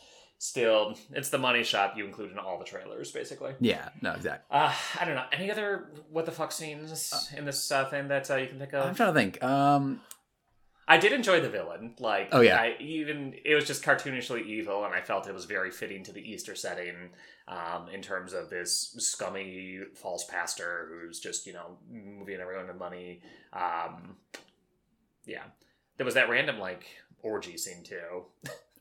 Still, 0.42 0.98
it's 1.12 1.28
the 1.28 1.38
money 1.38 1.66
shot 1.66 1.98
you 1.98 2.06
include 2.06 2.32
in 2.32 2.40
all 2.40 2.58
the 2.58 2.64
trailers, 2.64 3.12
basically. 3.12 3.56
Yeah, 3.60 3.90
no, 4.02 4.14
exactly. 4.14 4.46
Uh, 4.50 4.74
I 4.98 5.04
don't 5.04 5.16
know. 5.16 5.26
Any 5.34 5.52
other 5.52 5.90
what 6.10 6.26
the 6.26 6.32
fuck 6.32 6.54
scenes 6.54 7.30
in 7.36 7.44
this 7.44 7.70
uh, 7.70 7.84
thing 7.90 8.08
that 8.08 8.32
uh, 8.32 8.38
you 8.38 8.48
can 8.48 8.58
think 8.58 8.74
of? 8.74 8.86
I'm 8.86 8.96
trying 8.96 9.14
to 9.14 9.20
think. 9.20 9.44
Um, 9.44 10.00
I 10.90 10.98
did 10.98 11.14
enjoy 11.14 11.40
the 11.40 11.50
villain. 11.50 11.94
Like, 12.00 12.30
Oh, 12.32 12.42
yeah. 12.42 12.58
I 12.60 12.76
even 12.80 13.36
it 13.46 13.54
was 13.56 13.66
just 13.66 13.84
cartoonishly 13.84 14.46
evil, 14.46 14.84
and 14.86 14.94
I 14.94 15.02
felt 15.02 15.28
it 15.28 15.34
was 15.34 15.46
very 15.46 15.70
fitting 15.72 16.04
to 16.06 16.12
the 16.12 16.22
Easter 16.22 16.56
setting. 16.56 17.12
Um, 17.48 17.90
in 17.92 18.02
terms 18.04 18.34
of 18.34 18.50
this 18.52 18.96
scummy 19.00 19.80
false 19.96 20.24
pastor 20.26 20.88
who's 20.92 21.20
just 21.20 21.48
you 21.48 21.54
know 21.54 21.78
moving 21.90 22.40
everyone 22.40 22.68
to 22.68 22.74
money. 22.74 23.22
Um, 23.54 24.18
yeah, 25.26 25.44
there 25.98 26.06
was 26.06 26.16
that 26.16 26.30
random 26.30 26.60
like 26.60 26.86
orgy 27.24 27.58
scene 27.58 27.84
too. 27.84 28.26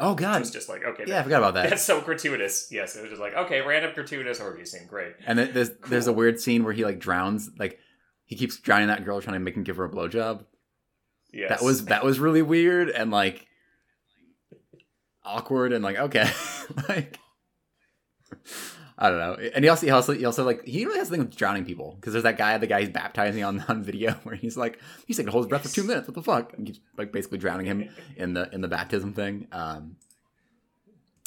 oh 0.00 0.14
God. 0.14 0.36
It 0.36 0.40
was 0.40 0.50
just 0.50 0.68
like 0.68 0.84
okay, 0.84 1.04
yeah, 1.06 1.20
I 1.20 1.22
forgot 1.22 1.38
about 1.38 1.54
that. 1.54 1.70
that's 1.70 1.82
so 1.84 2.00
gratuitous. 2.00 2.68
Yes, 2.70 2.96
it 2.96 3.02
was 3.02 3.10
just 3.10 3.20
like 3.22 3.34
okay, 3.34 3.60
random 3.62 3.92
gratuitous 3.94 4.40
orgy 4.40 4.64
scene, 4.64 4.86
great. 4.86 5.14
And 5.26 5.38
then 5.38 5.52
there's 5.54 5.70
there's 5.88 6.06
a 6.06 6.12
weird 6.12 6.38
scene 6.40 6.62
where 6.64 6.72
he 6.74 6.84
like 6.84 6.98
drowns, 6.98 7.50
like 7.58 7.78
he 8.26 8.36
keeps 8.36 8.58
drowning 8.58 8.88
that 8.88 9.04
girl, 9.04 9.20
trying 9.20 9.34
to 9.34 9.40
make 9.40 9.56
him 9.56 9.62
give 9.62 9.76
her 9.76 9.84
a 9.84 9.90
blowjob. 9.90 10.44
Yes, 11.32 11.50
That 11.50 11.62
was 11.62 11.86
that 11.86 12.04
was 12.04 12.18
really 12.18 12.42
weird 12.42 12.88
and 12.88 13.10
like 13.10 13.46
awkward 15.24 15.72
and 15.72 15.84
like 15.84 15.98
okay, 15.98 16.30
like 16.88 17.18
I 19.00 19.10
don't 19.10 19.18
know. 19.20 19.48
And 19.54 19.64
he 19.64 19.68
also, 19.68 19.86
he 19.86 19.92
also, 19.92 20.12
he 20.12 20.24
also 20.24 20.44
like 20.44 20.64
he 20.66 20.84
really 20.84 20.98
has 20.98 21.08
a 21.08 21.12
thing 21.12 21.20
with 21.20 21.36
drowning 21.36 21.64
people 21.64 21.96
because 22.00 22.12
there's 22.12 22.24
that 22.24 22.36
guy, 22.36 22.58
the 22.58 22.66
guy 22.66 22.80
he's 22.80 22.88
baptizing 22.88 23.44
on 23.44 23.64
on 23.68 23.84
video 23.84 24.12
where 24.24 24.34
he's 24.34 24.56
like 24.56 24.80
he's 25.06 25.16
taking 25.16 25.30
hold 25.30 25.44
his 25.44 25.48
breath 25.48 25.62
for 25.62 25.72
two 25.74 25.84
minutes. 25.84 26.08
What 26.08 26.14
the 26.16 26.22
fuck? 26.22 26.52
And 26.54 26.66
he's 26.66 26.80
like 26.96 27.12
basically 27.12 27.38
drowning 27.38 27.66
him 27.66 27.88
in 28.16 28.34
the 28.34 28.52
in 28.52 28.60
the 28.60 28.68
baptism 28.68 29.12
thing. 29.12 29.46
Um, 29.52 29.96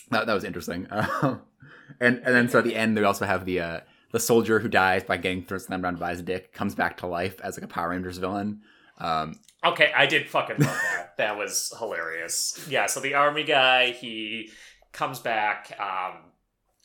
that 0.10 0.28
that 0.28 0.34
was 0.34 0.44
interesting. 0.44 0.88
Uh, 0.88 1.38
and 2.02 2.18
and 2.18 2.36
then 2.36 2.50
so 2.50 2.60
at 2.60 2.66
the 2.66 2.76
end 2.76 2.98
they 2.98 3.04
also 3.04 3.26
have 3.26 3.46
the 3.46 3.62
uh 3.62 3.80
the 4.12 4.20
soldier 4.20 4.60
who 4.60 4.68
dies 4.68 5.06
by 5.06 5.16
getting 5.16 5.46
thrown 5.46 5.62
slammed 5.62 5.86
around 5.86 5.98
by 5.98 6.12
his 6.12 6.22
dick 6.22 6.52
comes 6.52 6.76
back 6.76 6.98
to 6.98 7.08
life 7.08 7.40
as 7.42 7.56
like 7.56 7.64
a 7.64 7.68
Power 7.68 7.90
Rangers 7.90 8.18
villain. 8.18 8.62
Um, 9.02 9.40
Okay, 9.64 9.92
I 9.96 10.08
did 10.08 10.28
fucking 10.28 10.58
love 10.58 10.68
that. 10.96 11.14
that 11.18 11.38
was 11.38 11.72
hilarious. 11.78 12.66
Yeah, 12.68 12.88
so 12.88 13.00
the 13.00 13.14
army 13.14 13.44
guy, 13.44 13.92
he 13.92 14.50
comes 14.92 15.20
back, 15.20 15.72
um, 15.80 16.14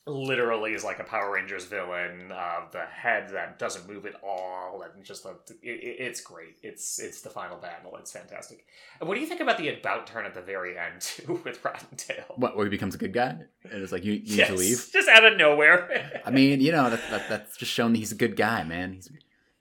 literally 0.07 0.73
is 0.75 0.85
like 0.85 0.99
a 1.01 1.05
Power 1.05 1.33
Rangers 1.33 1.65
villain. 1.65 2.31
Uh, 2.31 2.61
the 2.71 2.85
head 2.85 3.31
that 3.33 3.59
doesn't 3.59 3.89
move 3.89 4.07
at 4.07 4.15
all, 4.23 4.83
and 4.83 5.03
just 5.05 5.23
the, 5.25 5.31
it, 5.63 5.71
it- 5.71 5.97
it's 6.01 6.21
great. 6.21 6.57
It's 6.63 6.99
it's 7.01 7.23
the 7.23 7.31
final 7.31 7.57
battle. 7.57 7.97
It's 7.97 8.13
fantastic. 8.13 8.67
And 9.01 9.09
what 9.09 9.15
do 9.15 9.21
you 9.21 9.27
think 9.27 9.41
about 9.41 9.59
the 9.59 9.71
about 9.71 10.07
turn 10.07 10.27
at 10.27 10.35
the 10.35 10.43
very 10.43 10.79
end 10.79 11.01
too 11.01 11.41
with 11.45 11.65
Rotten 11.65 11.97
Tail? 11.97 12.25
what 12.37 12.57
where 12.57 12.67
he 12.67 12.71
becomes 12.71 12.95
a 12.95 12.99
good 12.99 13.13
guy 13.15 13.37
and 13.71 13.83
it's 13.83 13.91
like 13.91 14.05
you, 14.05 14.13
you 14.13 14.21
Yes, 14.37 14.51
need 14.51 14.55
to 14.57 14.61
leave. 14.63 14.89
just 14.93 15.09
out 15.09 15.25
of 15.25 15.37
nowhere. 15.39 16.21
I 16.25 16.31
mean, 16.31 16.61
you 16.61 16.71
know, 16.73 16.89
that, 16.91 17.01
that, 17.11 17.29
that's 17.29 17.57
just 17.57 17.73
showing 17.73 17.93
that 17.95 17.99
he's 17.99 18.13
a 18.13 18.17
good 18.17 18.37
guy, 18.37 18.63
man. 18.65 18.93
He's 18.93 19.11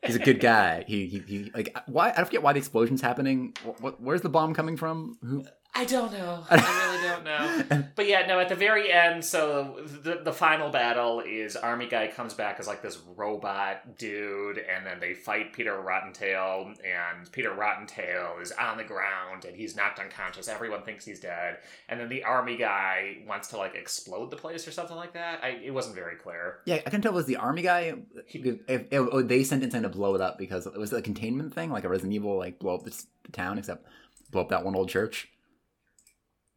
he's 0.06 0.16
a 0.16 0.20
good 0.20 0.40
guy. 0.40 0.84
He 0.88 1.08
he, 1.08 1.20
he 1.20 1.52
like 1.54 1.76
why 1.88 2.14
I 2.16 2.24
forget 2.24 2.42
why 2.44 2.54
the 2.54 2.60
explosion's 2.60 3.02
happening. 3.02 3.54
Where's 4.00 4.22
the 4.22 4.30
bomb 4.30 4.54
coming 4.54 4.78
from? 4.78 5.18
Who? 5.22 5.46
I 5.78 5.84
don't 5.84 6.14
know. 6.14 6.44
I 6.50 6.56
really 6.86 7.04
don't 7.04 7.24
know. 7.26 7.84
But 7.96 8.08
yeah, 8.08 8.26
no, 8.26 8.40
at 8.40 8.48
the 8.48 8.56
very 8.56 8.92
end, 8.92 9.26
so 9.26 9.82
the 10.04 10.22
the 10.24 10.32
final 10.32 10.70
battle 10.70 11.20
is 11.20 11.58
Army 11.58 11.88
Guy 11.88 12.08
comes 12.08 12.34
back 12.34 12.60
as 12.60 12.68
like 12.68 12.82
this 12.82 12.98
robot 13.16 13.98
dude, 13.98 14.58
and 14.58 14.86
then 14.86 15.02
they 15.02 15.14
fight 15.14 15.52
Peter 15.52 15.74
Rottentail, 15.74 16.76
and 16.86 17.30
Peter 17.34 17.50
Rottentail 17.50 18.42
is 18.42 18.54
on 18.54 18.78
the 18.78 18.86
ground 18.86 19.44
and 19.46 19.56
he's 19.56 19.76
knocked 19.76 20.00
unconscious. 20.00 20.48
Everyone 20.48 20.82
thinks 20.84 21.04
he's 21.04 21.20
dead, 21.20 21.58
and 21.90 22.00
then 22.00 22.08
the 22.08 22.24
Army 22.24 22.56
Guy 22.56 23.18
wants 23.28 23.50
to 23.50 23.58
like 23.58 23.76
explode 23.76 24.32
the 24.32 24.38
place 24.38 24.66
or 24.68 24.72
something 24.72 24.96
like 24.96 25.14
that. 25.14 25.44
I, 25.44 25.50
it 25.62 25.74
wasn't 25.74 25.96
very 25.96 26.16
clear. 26.16 26.60
Yeah, 26.66 26.80
I 26.86 26.90
can 26.90 27.02
tell 27.02 27.12
it 27.12 27.16
was 27.16 27.26
the 27.26 27.36
army 27.36 27.62
guy. 27.62 27.96
If, 28.28 28.60
if, 28.68 28.88
oh, 28.92 29.22
they 29.22 29.44
sent 29.44 29.64
in 29.64 29.84
to 29.84 29.90
blow 29.90 30.16
it 30.16 30.22
up 30.22 30.38
because 30.38 30.66
it 30.68 30.78
was 30.78 30.94
a 30.94 31.02
containment 31.02 31.54
thing, 31.54 31.70
like 31.70 31.84
a 31.84 31.90
Resident 31.90 32.14
Evil, 32.14 32.38
like 32.38 32.60
blow 32.60 32.76
up 32.76 32.84
the, 32.84 32.92
the 33.24 33.32
town, 33.32 33.58
except 33.58 33.86
blow 34.32 34.42
up 34.42 34.50
that 34.50 34.64
one 34.64 34.76
old 34.76 34.90
church. 34.90 35.30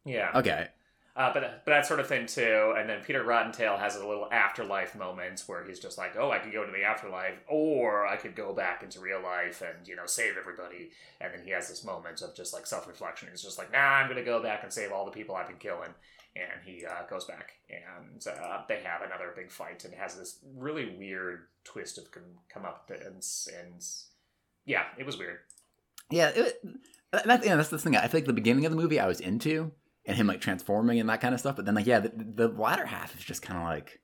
Yeah. 0.09 0.31
Okay, 0.35 0.67
Uh, 1.15 1.33
but 1.33 1.63
but 1.65 1.71
that 1.71 1.85
sort 1.85 1.99
of 1.99 2.07
thing 2.07 2.25
too. 2.25 2.73
And 2.77 2.89
then 2.89 3.01
Peter 3.03 3.23
Rottentail 3.23 3.77
has 3.77 3.95
a 3.95 4.07
little 4.07 4.27
afterlife 4.31 4.95
moment 4.95 5.43
where 5.47 5.63
he's 5.65 5.79
just 5.79 5.97
like, 5.97 6.15
"Oh, 6.17 6.31
I 6.31 6.39
could 6.39 6.53
go 6.53 6.65
to 6.65 6.71
the 6.71 6.83
afterlife, 6.83 7.39
or 7.47 8.07
I 8.07 8.15
could 8.15 8.35
go 8.35 8.53
back 8.53 8.83
into 8.83 8.99
real 9.01 9.21
life 9.21 9.61
and 9.61 9.87
you 9.87 9.95
know 9.95 10.05
save 10.05 10.35
everybody." 10.37 10.91
And 11.21 11.33
then 11.33 11.43
he 11.43 11.51
has 11.51 11.67
this 11.67 11.83
moment 11.83 12.21
of 12.21 12.35
just 12.35 12.53
like 12.53 12.65
self 12.65 12.87
reflection. 12.87 13.27
He's 13.31 13.41
just 13.43 13.57
like, 13.57 13.71
"Nah, 13.71 13.77
I'm 13.79 14.07
gonna 14.07 14.23
go 14.23 14.41
back 14.41 14.63
and 14.63 14.71
save 14.71 14.91
all 14.91 15.05
the 15.05 15.11
people 15.11 15.35
I've 15.35 15.47
been 15.47 15.57
killing." 15.57 15.93
And 16.35 16.61
he 16.63 16.85
uh, 16.85 17.05
goes 17.09 17.25
back, 17.25 17.53
and 17.69 18.25
uh, 18.25 18.61
they 18.69 18.79
have 18.83 19.01
another 19.01 19.33
big 19.35 19.51
fight, 19.51 19.83
and 19.83 19.93
has 19.95 20.15
this 20.15 20.39
really 20.55 20.95
weird 20.97 21.47
twist 21.65 21.97
of 21.97 22.11
come, 22.11 22.23
come 22.53 22.65
up 22.65 22.89
and 22.91 23.21
and 23.59 23.83
yeah, 24.65 24.83
it 24.97 25.05
was 25.05 25.17
weird. 25.17 25.39
yeah, 26.11 26.29
it, 26.29 26.63
that, 27.11 27.25
that- 27.25 27.43
yeah, 27.45 27.55
that's 27.55 27.69
the 27.69 27.79
thing. 27.79 27.95
I 27.97 28.07
feel 28.07 28.19
like 28.19 28.27
the 28.27 28.33
beginning 28.33 28.65
of 28.65 28.71
the 28.71 28.77
movie 28.77 28.99
I 28.99 29.07
was 29.07 29.19
into, 29.19 29.71
and 30.05 30.15
him 30.17 30.27
like 30.27 30.41
transforming 30.41 30.99
and 30.99 31.09
that 31.09 31.21
kind 31.21 31.33
of 31.33 31.39
stuff. 31.39 31.55
But 31.55 31.65
then 31.65 31.75
like 31.75 31.85
yeah, 31.85 31.99
the, 31.99 32.11
the 32.15 32.47
latter 32.47 32.85
half 32.85 33.17
is 33.17 33.23
just 33.23 33.41
kind 33.41 33.59
of 33.59 33.65
like 33.65 33.99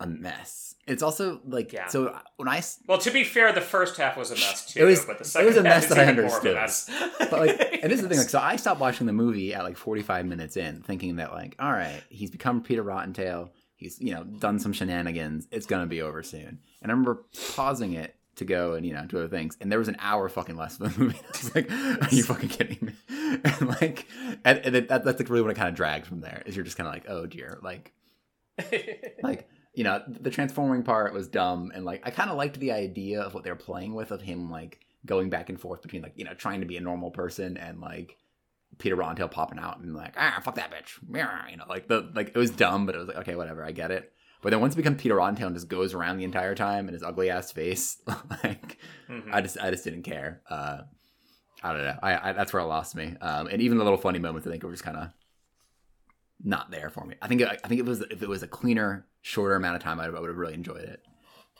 a 0.00 0.06
mess. 0.06 0.74
It's 0.86 1.02
also 1.02 1.40
like 1.46 1.72
Yeah. 1.72 1.86
so 1.86 2.06
uh, 2.08 2.18
when 2.36 2.48
I 2.48 2.62
Well, 2.88 2.98
to 2.98 3.10
be 3.10 3.22
fair, 3.24 3.52
the 3.52 3.60
first 3.60 3.96
half 3.96 4.16
was 4.16 4.30
a 4.30 4.34
mess 4.34 4.66
too. 4.72 4.80
It 4.80 4.84
was- 4.84 5.04
but 5.04 5.18
the 5.18 5.24
it 5.24 5.28
second 5.28 5.46
was 5.46 5.56
a 5.56 5.62
mess 5.62 5.86
that 5.86 5.98
I 5.98 6.02
even 6.10 6.16
more 6.26 6.36
of 6.38 6.44
a 6.44 6.48
understood. 6.58 7.10
but 7.30 7.32
like 7.32 7.78
and 7.82 7.92
this 7.92 8.00
is 8.00 8.02
the 8.02 8.08
thing 8.08 8.18
like 8.24 8.28
so 8.28 8.40
i 8.40 8.56
stopped 8.56 8.80
watching 8.80 9.06
the 9.06 9.12
movie 9.12 9.54
at 9.54 9.62
like 9.62 9.76
45 9.76 10.26
minutes 10.26 10.56
in 10.56 10.82
thinking 10.82 11.16
that 11.16 11.32
like 11.32 11.54
all 11.58 11.70
right 11.70 12.02
he's 12.08 12.30
become 12.30 12.62
peter 12.62 12.82
rottentail 12.82 13.50
he's 13.76 14.00
you 14.00 14.12
know 14.14 14.24
done 14.24 14.58
some 14.58 14.72
shenanigans 14.72 15.46
it's 15.52 15.66
gonna 15.66 15.86
be 15.86 16.00
over 16.02 16.22
soon 16.22 16.58
and 16.82 16.90
i 16.90 16.94
remember 16.94 17.24
pausing 17.54 17.92
it 17.92 18.14
to 18.36 18.44
go 18.44 18.74
and 18.74 18.84
you 18.86 18.92
know 18.92 19.04
do 19.06 19.18
other 19.18 19.28
things. 19.28 19.56
And 19.60 19.70
there 19.70 19.78
was 19.78 19.88
an 19.88 19.96
hour 20.00 20.28
fucking 20.28 20.56
less 20.56 20.78
of 20.78 20.94
the 20.94 21.00
movie. 21.00 21.20
I 21.24 21.28
was 21.28 21.54
like 21.54 21.70
are 21.70 22.14
you 22.14 22.22
fucking 22.22 22.48
kidding 22.48 22.78
me? 22.80 22.92
And 23.44 23.68
like 23.80 24.06
and, 24.44 24.58
and 24.58 24.74
that, 24.74 25.04
that's 25.04 25.18
like 25.18 25.28
really 25.28 25.42
what 25.42 25.50
it 25.50 25.56
kind 25.56 25.68
of 25.68 25.74
drags 25.74 26.06
from 26.06 26.20
there 26.20 26.42
is 26.46 26.54
you're 26.54 26.64
just 26.64 26.76
kind 26.76 26.86
of 26.86 26.94
like 26.94 27.04
oh 27.08 27.26
dear. 27.26 27.58
Like 27.62 27.92
like 29.22 29.48
you 29.74 29.84
know 29.84 30.02
the 30.06 30.30
transforming 30.30 30.82
part 30.82 31.12
was 31.12 31.28
dumb 31.28 31.72
and 31.74 31.84
like 31.84 32.00
i 32.06 32.10
kind 32.10 32.30
of 32.30 32.36
liked 32.36 32.58
the 32.60 32.72
idea 32.72 33.20
of 33.20 33.34
what 33.34 33.42
they 33.42 33.50
were 33.50 33.56
playing 33.56 33.94
with 33.94 34.10
of 34.10 34.22
him 34.22 34.50
like 34.50 34.80
going 35.04 35.28
back 35.28 35.48
and 35.48 35.60
forth 35.60 35.82
between 35.82 36.02
like 36.02 36.12
you 36.16 36.24
know 36.24 36.34
trying 36.34 36.60
to 36.60 36.66
be 36.66 36.76
a 36.76 36.80
normal 36.80 37.10
person 37.10 37.56
and 37.56 37.80
like 37.80 38.16
peter 38.78 38.96
Rottentail 38.96 39.30
popping 39.30 39.58
out 39.58 39.78
and 39.78 39.94
like 39.94 40.14
ah 40.16 40.40
fuck 40.42 40.54
that 40.56 40.70
bitch. 40.70 40.98
You 41.50 41.56
know 41.56 41.64
like 41.68 41.88
the 41.88 42.08
like 42.14 42.28
it 42.28 42.36
was 42.36 42.50
dumb 42.50 42.86
but 42.86 42.94
it 42.94 42.98
was 42.98 43.08
like 43.08 43.16
okay 43.18 43.34
whatever 43.34 43.64
i 43.64 43.72
get 43.72 43.90
it 43.90 44.12
but 44.44 44.50
then 44.50 44.60
once 44.60 44.74
it 44.74 44.76
becomes 44.76 45.02
peter 45.02 45.20
and 45.20 45.54
just 45.54 45.68
goes 45.68 45.92
around 45.94 46.18
the 46.18 46.24
entire 46.24 46.54
time 46.54 46.86
in 46.86 46.94
his 46.94 47.02
ugly 47.02 47.30
ass 47.30 47.50
face 47.50 48.00
like 48.44 48.78
Mhm. 49.10 49.32
i 49.32 49.40
just 49.40 49.58
i 49.60 49.70
just 49.70 49.82
didn't 49.84 50.02
care 50.04 50.42
uh 50.48 50.82
i 51.62 51.72
don't 51.72 51.82
know 51.82 51.98
i, 52.02 52.30
I 52.30 52.32
that's 52.32 52.52
where 52.52 52.62
it 52.62 52.66
lost 52.66 52.94
me 52.94 53.16
um 53.20 53.48
and 53.48 53.60
even 53.60 53.78
the 53.78 53.84
little 53.84 53.98
funny 53.98 54.18
moments 54.20 54.46
i 54.46 54.50
think 54.50 54.62
were 54.62 54.70
just 54.70 54.84
kind 54.84 54.96
of 54.96 55.08
not 56.46 56.70
there 56.70 56.90
for 56.90 57.06
me. 57.06 57.14
I 57.22 57.28
think 57.28 57.40
I 57.42 57.56
think 57.68 57.78
it 57.78 57.86
was 57.86 58.02
if 58.02 58.22
it 58.22 58.28
was 58.28 58.42
a 58.42 58.48
cleaner, 58.48 59.06
shorter 59.22 59.54
amount 59.54 59.76
of 59.76 59.82
time, 59.82 59.98
I 59.98 60.10
would 60.10 60.28
have 60.28 60.36
really 60.36 60.52
enjoyed 60.52 60.82
it. 60.82 61.00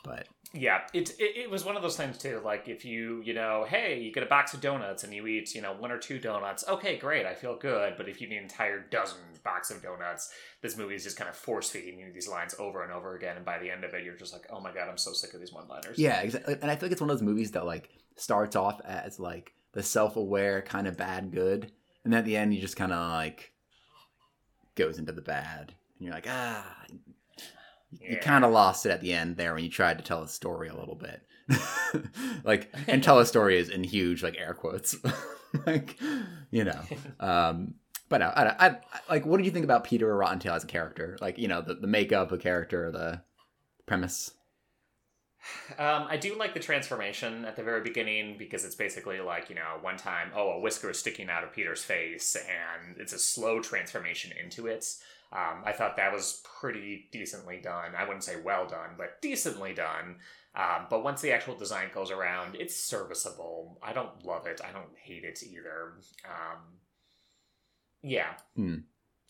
But 0.03 0.27
Yeah, 0.53 0.81
it, 0.93 1.09
it 1.19 1.37
it 1.37 1.49
was 1.49 1.65
one 1.65 1.75
of 1.75 1.81
those 1.81 1.97
things 1.97 2.17
too. 2.17 2.41
Like 2.43 2.67
if 2.67 2.85
you 2.85 3.21
you 3.23 3.33
know, 3.33 3.65
hey, 3.67 3.99
you 3.99 4.13
get 4.13 4.23
a 4.23 4.27
box 4.27 4.53
of 4.53 4.61
donuts 4.61 5.03
and 5.03 5.13
you 5.13 5.25
eat 5.27 5.53
you 5.53 5.61
know 5.61 5.73
one 5.73 5.91
or 5.91 5.97
two 5.97 6.19
donuts, 6.19 6.63
okay, 6.67 6.97
great, 6.97 7.25
I 7.25 7.33
feel 7.33 7.57
good. 7.57 7.95
But 7.97 8.07
if 8.07 8.21
you 8.21 8.29
need 8.29 8.37
an 8.37 8.43
entire 8.43 8.79
dozen 8.79 9.19
box 9.43 9.69
of 9.71 9.81
donuts, 9.81 10.31
this 10.61 10.77
movie 10.77 10.95
is 10.95 11.03
just 11.03 11.17
kind 11.17 11.29
of 11.29 11.35
force 11.35 11.69
feeding 11.69 11.99
you 11.99 12.11
these 12.13 12.27
lines 12.27 12.55
over 12.57 12.83
and 12.83 12.91
over 12.93 13.15
again. 13.15 13.35
And 13.35 13.45
by 13.45 13.59
the 13.59 13.69
end 13.69 13.83
of 13.83 13.93
it, 13.93 14.03
you're 14.03 14.15
just 14.15 14.33
like, 14.33 14.45
oh 14.49 14.59
my 14.59 14.71
god, 14.73 14.87
I'm 14.89 14.97
so 14.97 15.11
sick 15.13 15.33
of 15.33 15.39
these 15.39 15.53
one 15.53 15.67
liners. 15.67 15.97
yeah, 15.97 16.21
exactly. 16.21 16.55
And 16.61 16.71
I 16.71 16.75
feel 16.75 16.87
like 16.87 16.93
it's 16.93 17.01
one 17.01 17.09
of 17.09 17.17
those 17.17 17.25
movies 17.25 17.51
that 17.51 17.65
like 17.65 17.89
starts 18.15 18.55
off 18.55 18.79
as 18.85 19.19
like 19.19 19.53
the 19.73 19.83
self-aware 19.83 20.61
kind 20.61 20.87
of 20.87 20.95
bad 20.95 21.31
good, 21.31 21.71
and 22.05 22.15
at 22.15 22.23
the 22.23 22.37
end 22.37 22.53
you 22.53 22.61
just 22.61 22.77
kind 22.77 22.93
of 22.93 23.11
like 23.11 23.51
goes 24.75 24.99
into 24.99 25.11
the 25.11 25.21
bad, 25.21 25.73
and 25.97 26.05
you're 26.05 26.13
like 26.13 26.27
ah. 26.29 26.65
You 28.01 28.17
kind 28.17 28.43
of 28.45 28.51
lost 28.51 28.85
it 28.85 28.91
at 28.91 29.01
the 29.01 29.13
end 29.13 29.37
there 29.37 29.53
when 29.53 29.63
you 29.63 29.69
tried 29.69 29.97
to 29.97 30.03
tell 30.03 30.23
a 30.23 30.27
story 30.27 30.67
a 30.69 30.75
little 30.75 30.95
bit, 30.95 31.21
like 32.43 32.73
and 32.87 33.03
tell 33.03 33.19
a 33.19 33.25
story 33.25 33.57
is 33.57 33.69
in 33.69 33.83
huge 33.83 34.23
like 34.23 34.37
air 34.37 34.53
quotes, 34.53 34.95
like 35.65 35.99
you 36.51 36.63
know. 36.63 36.81
Um, 37.19 37.75
but 38.09 38.19
no, 38.19 38.27
I, 38.27 38.43
I, 38.43 38.67
I 38.67 38.77
like. 39.09 39.25
What 39.25 39.37
did 39.37 39.45
you 39.45 39.51
think 39.51 39.65
about 39.65 39.83
Peter 39.83 40.09
or 40.09 40.17
Rottentail 40.17 40.55
as 40.55 40.63
a 40.63 40.67
character? 40.67 41.17
Like, 41.21 41.37
you 41.37 41.47
know, 41.47 41.61
the, 41.61 41.75
the 41.75 41.87
makeup, 41.87 42.29
the 42.29 42.37
character, 42.37 42.91
the 42.91 43.21
premise. 43.85 44.31
Um, 45.77 46.07
I 46.09 46.17
do 46.17 46.35
like 46.35 46.53
the 46.53 46.59
transformation 46.59 47.45
at 47.45 47.55
the 47.55 47.63
very 47.63 47.81
beginning 47.81 48.35
because 48.37 48.65
it's 48.65 48.75
basically 48.75 49.19
like, 49.19 49.49
you 49.49 49.55
know, 49.55 49.77
one 49.81 49.97
time, 49.97 50.31
oh, 50.35 50.51
a 50.51 50.59
whisker 50.59 50.89
is 50.89 50.99
sticking 50.99 51.29
out 51.29 51.43
of 51.43 51.53
Peter's 51.53 51.83
face, 51.83 52.35
and 52.35 52.97
it's 52.97 53.13
a 53.13 53.19
slow 53.19 53.59
transformation 53.59 54.31
into 54.41 54.67
it. 54.67 54.85
Um, 55.35 55.63
I 55.65 55.73
thought 55.73 55.97
that 55.97 56.13
was 56.13 56.41
pretty 56.61 57.09
decently 57.11 57.59
done. 57.61 57.91
I 57.97 58.03
wouldn't 58.05 58.23
say 58.23 58.35
well 58.41 58.65
done, 58.67 58.91
but 58.97 59.21
decently 59.21 59.73
done. 59.73 60.17
Um, 60.55 60.85
but 60.89 61.03
once 61.03 61.19
the 61.21 61.33
actual 61.33 61.55
design 61.55 61.87
goes 61.93 62.09
around, 62.11 62.55
it's 62.55 62.75
serviceable. 62.75 63.77
I 63.83 63.91
don't 63.91 64.25
love 64.25 64.47
it. 64.47 64.61
I 64.67 64.71
don't 64.71 64.95
hate 65.03 65.25
it 65.25 65.43
either. 65.43 65.95
Um, 66.25 66.59
yeah. 68.01 68.33
Hmm. 68.55 68.75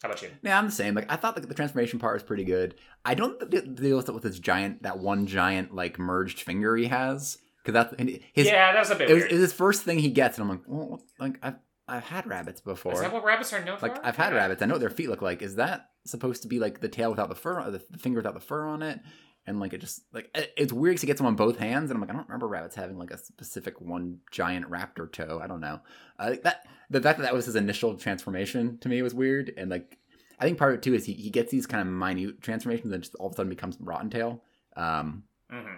How 0.03 0.09
about 0.09 0.21
you? 0.21 0.29
Yeah, 0.43 0.57
I'm 0.59 0.65
the 0.67 0.71
same. 0.71 0.93
Like, 0.93 1.11
I 1.11 1.15
thought 1.15 1.35
the, 1.35 1.41
the 1.41 1.53
transformation 1.55 1.97
part 1.97 2.13
was 2.13 2.23
pretty 2.23 2.43
good. 2.43 2.75
I 3.03 3.15
don't 3.15 3.39
deal 3.49 3.97
with 3.97 4.09
it 4.09 4.13
with 4.13 4.23
this 4.23 4.37
giant, 4.37 4.83
that 4.83 4.99
one 4.99 5.25
giant 5.25 5.73
like 5.73 5.97
merged 5.97 6.41
finger 6.41 6.75
he 6.75 6.85
has, 6.87 7.39
because 7.63 7.73
that's 7.73 7.95
his. 8.33 8.45
yeah, 8.47 8.73
that 8.73 8.79
was 8.79 8.91
a 8.91 8.95
bit 8.95 9.09
it 9.09 9.13
was, 9.13 9.21
weird. 9.23 9.31
it 9.31 9.35
was 9.35 9.41
his 9.41 9.53
first 9.53 9.83
thing 9.83 9.97
he 9.97 10.11
gets, 10.11 10.37
and 10.37 10.43
I'm 10.43 10.49
like, 10.57 10.65
well, 10.67 11.01
like 11.19 11.39
I've 11.41 11.55
I've 11.87 12.03
had 12.03 12.27
rabbits 12.27 12.61
before. 12.61 12.93
Is 12.93 12.99
that 13.01 13.13
what 13.13 13.23
rabbits 13.23 13.53
are 13.53 13.63
known 13.63 13.79
like 13.81 13.95
for? 13.95 14.05
I've 14.05 14.17
had 14.17 14.33
Yeah. 14.33 14.39
rabbits. 14.39 14.61
I 14.61 14.65
know 14.65 14.73
what 14.75 14.81
their 14.81 14.89
feet 14.89 15.09
look 15.09 15.21
like. 15.21 15.41
Is 15.41 15.55
that 15.55 15.89
supposed 16.05 16.41
to 16.43 16.47
be 16.47 16.59
like 16.59 16.79
the 16.81 16.87
tail 16.89 17.09
without 17.09 17.29
the 17.29 17.35
fur, 17.35 17.59
or 17.61 17.71
the, 17.71 17.79
finger 17.97 18.19
without 18.19 18.33
the 18.33 18.39
fur 18.39 18.65
on 18.65 18.81
it? 18.81 18.99
And 19.47 19.59
like 19.59 19.73
it 19.73 19.81
just 19.81 20.01
like 20.11 20.29
it's 20.57 20.73
weird 20.73 20.93
because 20.93 21.01
he 21.01 21.07
gets 21.07 21.19
them 21.19 21.27
on 21.27 21.35
both 21.35 21.59
hands, 21.59 21.91
and 21.91 21.97
I'm 21.97 22.01
like, 22.01 22.09
I 22.09 22.13
don't 22.13 22.27
remember 22.27 22.47
rabbits 22.47 22.75
having 22.75 22.97
like 22.97 23.11
a 23.11 23.17
specific 23.17 23.79
one 23.79 24.19
giant 24.31 24.69
raptor 24.69 25.11
toe. 25.11 25.39
I 25.43 25.45
don't 25.47 25.61
know. 25.61 25.81
Uh, 26.17 26.35
that 26.43 26.65
the 26.89 26.99
fact 27.01 27.19
that 27.19 27.25
that 27.25 27.33
was 27.33 27.45
his 27.45 27.55
initial 27.55 27.95
transformation 27.95 28.79
to 28.79 28.89
me 28.89 29.01
was 29.03 29.13
weird, 29.13 29.53
and 29.55 29.69
like 29.69 29.99
I 30.39 30.45
think 30.45 30.57
part 30.57 30.73
of 30.73 30.79
it 30.79 30.81
too 30.81 30.95
is 30.95 31.05
he, 31.05 31.13
he 31.13 31.29
gets 31.29 31.51
these 31.51 31.67
kind 31.67 31.87
of 31.87 31.93
minute 31.93 32.41
transformations 32.41 32.91
and 32.91 33.03
just 33.03 33.13
all 33.15 33.27
of 33.27 33.33
a 33.33 33.35
sudden 33.35 33.49
becomes 33.51 33.77
rotten 33.79 34.09
tail. 34.09 34.41
Um, 34.75 35.23
Mhm. 35.53 35.77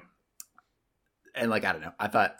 and 1.36 1.50
like 1.50 1.66
I 1.66 1.74
don't 1.74 1.82
know, 1.82 1.94
I 2.00 2.08
thought. 2.08 2.38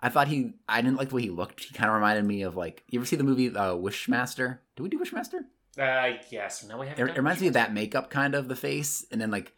I 0.00 0.10
thought 0.10 0.28
he. 0.28 0.52
I 0.68 0.80
didn't 0.80 0.96
like 0.96 1.08
the 1.08 1.16
way 1.16 1.22
he 1.22 1.30
looked. 1.30 1.64
He 1.64 1.74
kind 1.74 1.90
of 1.90 1.94
reminded 1.96 2.24
me 2.24 2.42
of 2.42 2.54
like. 2.54 2.84
You 2.88 3.00
ever 3.00 3.06
see 3.06 3.16
the 3.16 3.24
movie 3.24 3.48
uh, 3.48 3.74
Wishmaster? 3.74 4.58
Do 4.76 4.84
we 4.84 4.88
do 4.88 4.96
Wishmaster? 4.96 5.40
Uh, 5.78 6.14
yes. 6.30 6.64
No, 6.64 6.78
we 6.78 6.86
haven't. 6.88 7.08
It, 7.08 7.12
it 7.12 7.18
reminds 7.18 7.40
me 7.40 7.48
of 7.48 7.54
that 7.54 7.72
makeup 7.72 8.10
kind 8.10 8.34
of 8.34 8.48
the 8.48 8.56
face, 8.56 9.06
and 9.10 9.20
then 9.20 9.30
like 9.30 9.52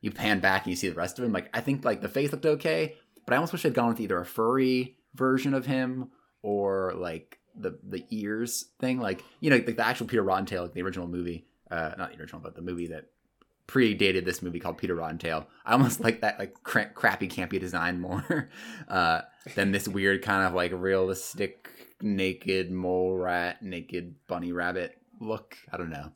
you 0.00 0.10
pan 0.10 0.40
back 0.40 0.64
and 0.64 0.70
you 0.70 0.76
see 0.76 0.88
the 0.88 0.94
rest 0.94 1.18
of 1.18 1.24
him. 1.24 1.32
Like 1.32 1.50
I 1.54 1.60
think 1.60 1.84
like 1.84 2.00
the 2.00 2.08
face 2.08 2.32
looked 2.32 2.46
okay, 2.46 2.94
but 3.26 3.34
I 3.34 3.36
almost 3.36 3.52
wish 3.52 3.62
they'd 3.62 3.74
gone 3.74 3.88
with 3.88 4.00
either 4.00 4.18
a 4.18 4.24
furry 4.26 4.96
version 5.14 5.54
of 5.54 5.66
him 5.66 6.10
or 6.42 6.94
like 6.96 7.38
the 7.54 7.78
the 7.86 8.04
ears 8.10 8.66
thing. 8.78 9.00
Like 9.00 9.22
you 9.40 9.50
know, 9.50 9.56
like 9.56 9.76
the 9.76 9.86
actual 9.86 10.06
Peter 10.06 10.24
Rottentail, 10.24 10.62
like 10.62 10.72
the 10.72 10.82
original 10.82 11.06
movie, 11.06 11.46
uh, 11.70 11.92
not 11.98 12.12
the 12.12 12.20
original, 12.20 12.40
but 12.40 12.54
the 12.54 12.62
movie 12.62 12.88
that 12.88 13.06
predated 13.68 14.24
this 14.24 14.42
movie 14.42 14.58
called 14.58 14.78
Peter 14.78 14.96
Rottentail. 14.96 15.46
I 15.66 15.72
almost 15.72 16.00
like 16.04 16.22
that 16.22 16.38
like 16.38 16.62
cra- 16.62 16.90
crappy 16.90 17.28
campy 17.28 17.60
design 17.60 18.00
more 18.00 18.48
uh, 18.88 19.22
than 19.54 19.72
this 19.72 19.86
weird 19.86 20.22
kind 20.22 20.46
of 20.46 20.54
like 20.54 20.72
realistic 20.72 21.68
naked 22.00 22.70
mole 22.70 23.14
rat, 23.16 23.62
naked 23.62 24.14
bunny 24.26 24.52
rabbit 24.52 24.96
look. 25.20 25.56
I 25.72 25.76
don't 25.76 25.90
know. 25.90 26.10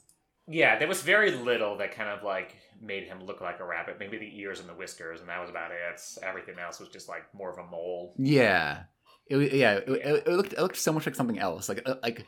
Yeah, 0.47 0.79
there 0.79 0.89
was 0.89 1.03
very 1.03 1.31
little 1.31 1.79
that 1.79 1.95
kind 1.95 2.11
of 2.11 2.23
like 2.23 2.57
made 2.81 3.05
him 3.05 3.25
look 3.25 3.41
like 3.41 3.61
a 3.61 3.65
rabbit. 3.65 3.97
Maybe 3.99 4.19
the 4.19 4.39
ears 4.39 4.61
and 4.61 4.69
the 4.69 4.75
whiskers, 4.75 5.21
and 5.21 5.29
that 5.29 5.41
was 5.41 5.49
about 5.49 5.71
it. 5.71 6.01
Everything 6.23 6.57
else 6.59 6.81
was 6.81 6.91
just 6.91 7.09
like 7.09 7.23
more 7.33 7.51
of 7.51 7.59
a 7.59 7.71
mole. 7.71 8.15
Yeah, 8.19 8.83
it 9.27 9.53
yeah. 9.55 9.75
It, 9.77 9.89
it, 9.89 10.27
it 10.27 10.33
looked 10.33 10.53
it 10.53 10.61
looked 10.61 10.77
so 10.77 10.93
much 10.93 11.07
like 11.07 11.15
something 11.15 11.39
else. 11.39 11.69
Like 11.69 11.83
uh, 11.87 11.95
like 12.03 12.27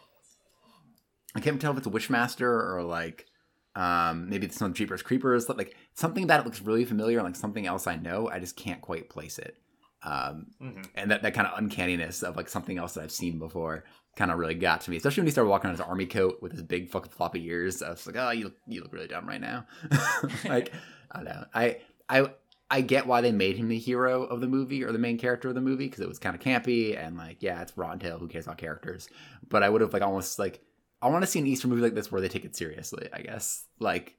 I 1.34 1.40
can't 1.40 1.60
tell 1.60 1.72
if 1.72 1.78
it's 1.78 1.86
a 1.86 1.90
Wishmaster 1.90 2.42
or 2.42 2.82
like 2.82 3.26
um 3.74 4.30
maybe 4.30 4.46
it's 4.46 4.56
some 4.56 4.72
Jeepers 4.72 5.02
Creepers. 5.02 5.48
Like 5.50 5.76
something 5.92 6.24
about 6.24 6.40
it 6.40 6.46
looks 6.46 6.62
really 6.62 6.86
familiar, 6.86 7.18
and 7.18 7.26
like 7.26 7.36
something 7.36 7.66
else 7.66 7.86
I 7.86 7.96
know. 7.96 8.30
I 8.30 8.38
just 8.38 8.56
can't 8.56 8.80
quite 8.80 9.10
place 9.10 9.38
it. 9.38 9.56
Um, 10.02 10.46
hmm 10.60 10.82
and 10.94 11.10
that, 11.10 11.22
that 11.22 11.34
kind 11.34 11.46
of 11.46 11.58
uncanniness 11.58 12.22
of 12.22 12.36
like 12.36 12.48
something 12.48 12.78
else 12.78 12.94
that 12.94 13.02
I've 13.02 13.12
seen 13.12 13.38
before 13.38 13.84
kind 14.16 14.30
of 14.30 14.38
really 14.38 14.54
got 14.54 14.80
to 14.80 14.90
me, 14.90 14.96
especially 14.96 15.20
when 15.20 15.26
he 15.26 15.30
started 15.30 15.50
walking 15.50 15.68
on 15.68 15.76
his 15.76 15.80
army 15.80 16.06
coat 16.06 16.38
with 16.40 16.50
his 16.50 16.62
big 16.62 16.88
fucking 16.88 17.12
floppy 17.12 17.46
ears. 17.46 17.82
I 17.82 17.90
was 17.90 18.06
like, 18.06 18.16
oh, 18.16 18.30
you 18.30 18.44
look, 18.44 18.56
you 18.66 18.82
look 18.82 18.92
really 18.92 19.06
dumb 19.06 19.28
right 19.28 19.40
now. 19.40 19.66
like, 20.48 20.72
I 21.12 21.16
don't 21.18 21.24
know. 21.26 21.44
I, 21.54 21.78
I, 22.08 22.30
I 22.70 22.80
get 22.80 23.06
why 23.06 23.20
they 23.20 23.30
made 23.30 23.56
him 23.56 23.68
the 23.68 23.78
hero 23.78 24.24
of 24.24 24.40
the 24.40 24.48
movie 24.48 24.82
or 24.82 24.90
the 24.90 24.98
main 24.98 25.18
character 25.18 25.48
of 25.48 25.54
the 25.54 25.60
movie 25.60 25.86
because 25.86 26.00
it 26.00 26.08
was 26.08 26.18
kind 26.18 26.34
of 26.34 26.40
campy 26.40 26.98
and 26.98 27.16
like, 27.16 27.36
yeah, 27.40 27.60
it's 27.60 27.72
Rottentail. 27.72 28.18
Who 28.18 28.26
cares 28.26 28.46
about 28.46 28.58
characters? 28.58 29.08
But 29.48 29.62
I 29.62 29.68
would 29.68 29.82
have 29.82 29.92
like 29.92 30.02
almost 30.02 30.38
like, 30.38 30.62
I 31.02 31.08
want 31.08 31.22
to 31.22 31.30
see 31.30 31.38
an 31.38 31.46
Easter 31.46 31.68
movie 31.68 31.82
like 31.82 31.94
this 31.94 32.10
where 32.10 32.22
they 32.22 32.28
take 32.28 32.46
it 32.46 32.56
seriously. 32.56 33.08
I 33.12 33.20
guess 33.20 33.66
like, 33.78 34.16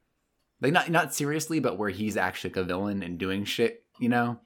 like 0.61 0.73
not 0.73 0.89
not 0.89 1.13
seriously, 1.13 1.59
but 1.59 1.77
where 1.77 1.89
he's 1.89 2.17
actually 2.17 2.51
like 2.51 2.57
a 2.57 2.63
villain 2.63 3.03
and 3.03 3.17
doing 3.17 3.45
shit. 3.45 3.83
You 3.99 4.09
know. 4.09 4.39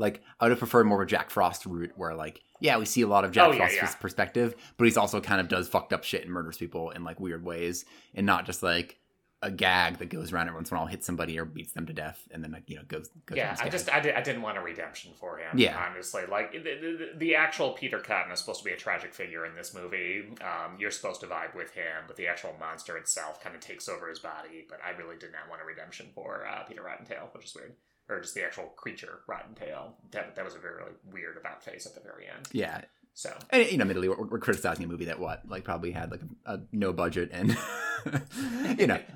Like 0.00 0.22
I 0.40 0.44
would 0.46 0.50
have 0.50 0.58
preferred 0.58 0.86
more 0.86 1.00
of 1.00 1.06
a 1.06 1.10
Jack 1.10 1.30
Frost 1.30 1.66
route, 1.66 1.92
where 1.96 2.14
like, 2.14 2.42
yeah, 2.58 2.78
we 2.78 2.84
see 2.86 3.02
a 3.02 3.06
lot 3.06 3.24
of 3.24 3.32
Jack 3.32 3.50
Oh, 3.50 3.52
Frost's 3.56 3.76
yeah. 3.76 3.94
perspective, 3.94 4.54
but 4.76 4.84
he's 4.86 4.96
also 4.96 5.20
kind 5.20 5.40
of 5.40 5.48
does 5.48 5.68
fucked 5.68 5.92
up 5.92 6.04
shit 6.04 6.22
and 6.24 6.32
murders 6.32 6.56
people 6.56 6.90
in 6.90 7.04
like 7.04 7.20
weird 7.20 7.44
ways, 7.44 7.84
and 8.14 8.26
not 8.26 8.46
just 8.46 8.62
like 8.62 8.96
a 9.42 9.50
gag 9.50 9.96
that 9.96 10.10
goes 10.10 10.34
around 10.34 10.48
every 10.48 10.56
once 10.58 10.70
in 10.70 10.76
a 10.76 10.80
while, 10.80 10.86
hits 10.86 11.06
somebody 11.06 11.38
or 11.38 11.46
beats 11.46 11.72
them 11.72 11.86
to 11.86 11.94
death, 11.94 12.28
and 12.30 12.44
then 12.44 12.52
like 12.52 12.64
you 12.66 12.76
know 12.76 12.82
goes. 12.86 13.08
goes 13.24 13.38
Yeah, 13.38 13.56
I 13.58 13.70
just 13.70 13.90
I, 13.90 13.98
did, 14.00 14.14
I 14.14 14.20
didn't 14.20 14.42
want 14.42 14.58
a 14.58 14.60
redemption 14.60 15.12
for 15.18 15.38
him. 15.38 15.58
Yeah. 15.58 15.82
honestly, 15.90 16.22
like 16.30 16.52
the, 16.52 16.58
the, 16.60 17.10
the 17.16 17.34
actual 17.36 17.72
Peter 17.72 17.98
Cotton 18.00 18.32
is 18.32 18.38
supposed 18.38 18.58
to 18.60 18.64
be 18.66 18.72
a 18.72 18.76
tragic 18.76 19.14
figure 19.14 19.46
in 19.46 19.54
this 19.54 19.72
movie. 19.74 20.24
Um, 20.42 20.76
you're 20.78 20.90
supposed 20.90 21.20
to 21.22 21.26
vibe 21.26 21.54
with 21.54 21.72
him, 21.72 22.04
but 22.06 22.16
the 22.16 22.26
actual 22.26 22.54
monster 22.60 22.98
itself 22.98 23.42
kind 23.42 23.54
of 23.54 23.62
takes 23.62 23.88
over 23.88 24.08
his 24.10 24.18
body. 24.18 24.66
But 24.68 24.80
I 24.86 24.90
really 24.98 25.16
did 25.16 25.32
not 25.32 25.48
want 25.48 25.62
a 25.62 25.64
redemption 25.64 26.08
for 26.14 26.46
uh, 26.46 26.64
Peter 26.64 26.82
Rottentail, 26.82 27.32
which 27.34 27.46
is 27.46 27.54
weird, 27.54 27.72
or 28.10 28.20
just 28.20 28.34
the 28.34 28.44
actual 28.44 28.64
creature 28.76 29.20
Rottentail. 29.28 29.92
That 30.10 30.34
that 30.36 30.44
was 30.44 30.54
a 30.54 30.58
very 30.58 30.82
weird 31.10 31.36
about 31.36 31.62
face 31.62 31.86
at 31.86 31.94
the 31.94 32.00
very 32.00 32.26
end. 32.26 32.48
yeah, 32.52 32.82
So 33.14 33.34
and 33.50 33.70
you 33.70 33.78
know, 33.78 33.82
admittedly, 33.82 34.08
we're, 34.08 34.26
we're 34.26 34.38
criticizing 34.38 34.84
a 34.84 34.88
movie 34.88 35.06
that 35.06 35.18
what 35.18 35.48
like 35.48 35.64
probably 35.64 35.92
had 35.92 36.10
like 36.10 36.22
a, 36.44 36.54
a 36.54 36.60
no 36.72 36.92
budget 36.92 37.30
and 37.32 37.56
you 38.78 38.86
know 38.86 39.00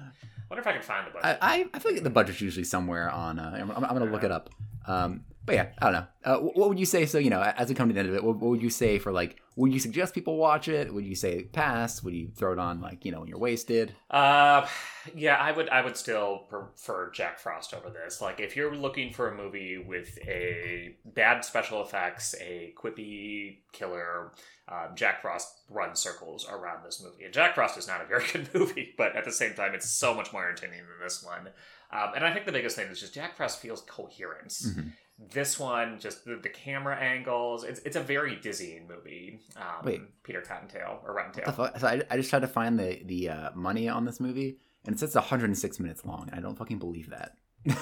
wonder 0.51 0.61
if 0.61 0.67
I 0.67 0.73
can 0.73 0.83
find 0.83 1.07
the 1.07 1.11
budget. 1.11 1.39
I, 1.43 1.67
I, 1.73 1.79
feel 1.79 1.93
like 1.93 2.03
the 2.03 2.11
budget's 2.11 2.41
usually 2.41 2.65
somewhere 2.65 3.11
on. 3.11 3.39
Uh, 3.39 3.57
I'm, 3.61 3.71
I'm, 3.71 3.85
I'm 3.85 3.99
gonna 3.99 4.11
look 4.11 4.25
it 4.25 4.31
up. 4.31 4.51
Um, 4.87 5.25
but 5.45 5.55
yeah, 5.55 5.69
I 5.79 5.91
don't 5.91 5.93
know. 5.93 6.07
Uh, 6.25 6.39
what 6.39 6.69
would 6.69 6.79
you 6.79 6.87
say? 6.87 7.07
So 7.07 7.19
you 7.19 7.31
know, 7.31 7.43
as 7.43 7.69
we 7.69 7.75
come 7.75 7.89
to 7.89 7.95
the 7.95 8.01
end 8.01 8.09
of 8.09 8.15
it, 8.15 8.25
what, 8.25 8.37
what 8.37 8.51
would 8.51 8.63
you 8.63 8.71
say 8.71 8.99
for 8.99 9.13
like? 9.13 9.41
Would 9.57 9.73
you 9.73 9.79
suggest 9.79 10.15
people 10.15 10.37
watch 10.37 10.67
it? 10.67 10.93
Would 10.93 11.07
you 11.07 11.15
say 11.15 11.45
pass? 11.45 12.03
Would 12.03 12.13
you 12.15 12.29
throw 12.35 12.53
it 12.53 12.59
on 12.59 12.81
like 12.81 13.05
you 13.05 13.13
know 13.13 13.21
when 13.21 13.29
you're 13.29 13.39
wasted? 13.39 13.95
Uh, 14.11 14.67
yeah, 15.15 15.37
I 15.37 15.53
would. 15.53 15.69
I 15.69 15.85
would 15.85 15.97
still 15.97 16.39
prefer 16.49 17.11
Jack 17.13 17.39
Frost 17.39 17.73
over 17.73 17.89
this. 17.91 18.21
Like, 18.21 18.41
if 18.41 18.57
you're 18.57 18.75
looking 18.75 19.13
for 19.13 19.29
a 19.29 19.35
movie 19.37 19.79
with 19.79 20.19
a 20.27 20.97
bad 21.05 21.45
special 21.45 21.83
effects, 21.83 22.35
a 22.41 22.75
quippy 22.77 23.59
killer, 23.73 24.33
um, 24.69 24.97
Jack 24.97 25.23
Frost 25.23 25.49
runs 25.71 26.01
circles 26.01 26.49
around 26.51 26.85
this 26.85 27.01
movie. 27.03 27.25
And 27.25 27.33
Jack 27.33 27.55
Frost 27.55 27.79
is 27.79 27.87
not 27.87 28.01
a 28.01 28.07
very 28.07 28.25
good 28.33 28.49
movie, 28.55 28.95
but 28.99 29.15
at 29.15 29.25
the 29.25 29.33
same 29.33 29.55
time, 29.55 29.75
it's 29.75 29.89
so 29.89 30.15
much 30.15 30.33
more 30.33 30.45
entertaining 30.49 30.79
than 30.81 31.01
this 31.07 31.23
one. 31.23 31.49
Um, 31.93 32.11
and 32.17 32.25
I 32.25 32.33
think 32.33 32.45
the 32.47 32.51
biggest 32.53 32.75
thing 32.75 32.89
is 32.89 32.99
just 32.99 33.15
Jack 33.15 33.37
Frost 33.37 33.61
feels 33.61 33.83
coherent. 33.83 34.49
Mhm. 34.49 34.93
This 35.19 35.59
one, 35.61 35.99
just 36.01 36.25
the, 36.25 36.37
the 36.43 36.49
camera 36.49 36.97
angles, 36.97 37.63
it's, 37.63 37.79
it's 37.81 37.95
a 37.97 38.01
very 38.01 38.35
dizzying 38.37 38.89
movie. 38.89 39.41
Um, 39.57 39.85
Wait. 39.85 40.23
Peter 40.25 40.41
Cottontail 40.41 41.01
or 41.05 41.15
Rottentail. 41.15 41.55
So 41.79 41.87
I, 41.87 42.03
I 42.11 42.17
just 42.17 42.31
tried 42.31 42.41
to 42.43 42.49
find 42.49 42.79
the 42.79 43.01
the 43.05 43.29
uh, 43.31 43.51
money 43.55 43.89
on 43.89 44.05
this 44.05 44.19
movie, 44.19 44.59
and 44.85 44.95
it 44.95 44.99
says 44.99 45.15
106 45.15 45.79
minutes 45.81 46.05
long. 46.05 46.29
And 46.31 46.39
I 46.39 46.43
don't 46.43 46.57
fucking 46.59 46.79
believe 46.79 47.11
that. 47.11 47.37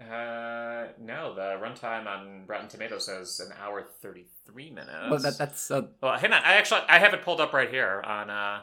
Uh, 0.00 0.86
no, 1.00 1.34
the 1.34 1.58
runtime 1.60 2.06
on 2.06 2.44
Rotten 2.46 2.68
Tomatoes 2.68 3.06
says 3.06 3.40
an 3.40 3.52
hour 3.60 3.84
thirty 4.00 4.26
three 4.46 4.70
minutes. 4.70 4.92
well, 5.10 5.18
that, 5.18 5.36
that's 5.36 5.70
uh, 5.72 5.82
well, 6.00 6.16
hang 6.16 6.32
on. 6.32 6.40
I 6.44 6.54
actually 6.54 6.82
I 6.88 6.98
have 7.00 7.12
it 7.14 7.22
pulled 7.22 7.40
up 7.40 7.52
right 7.52 7.68
here 7.68 8.00
on 8.06 8.30
uh, 8.30 8.62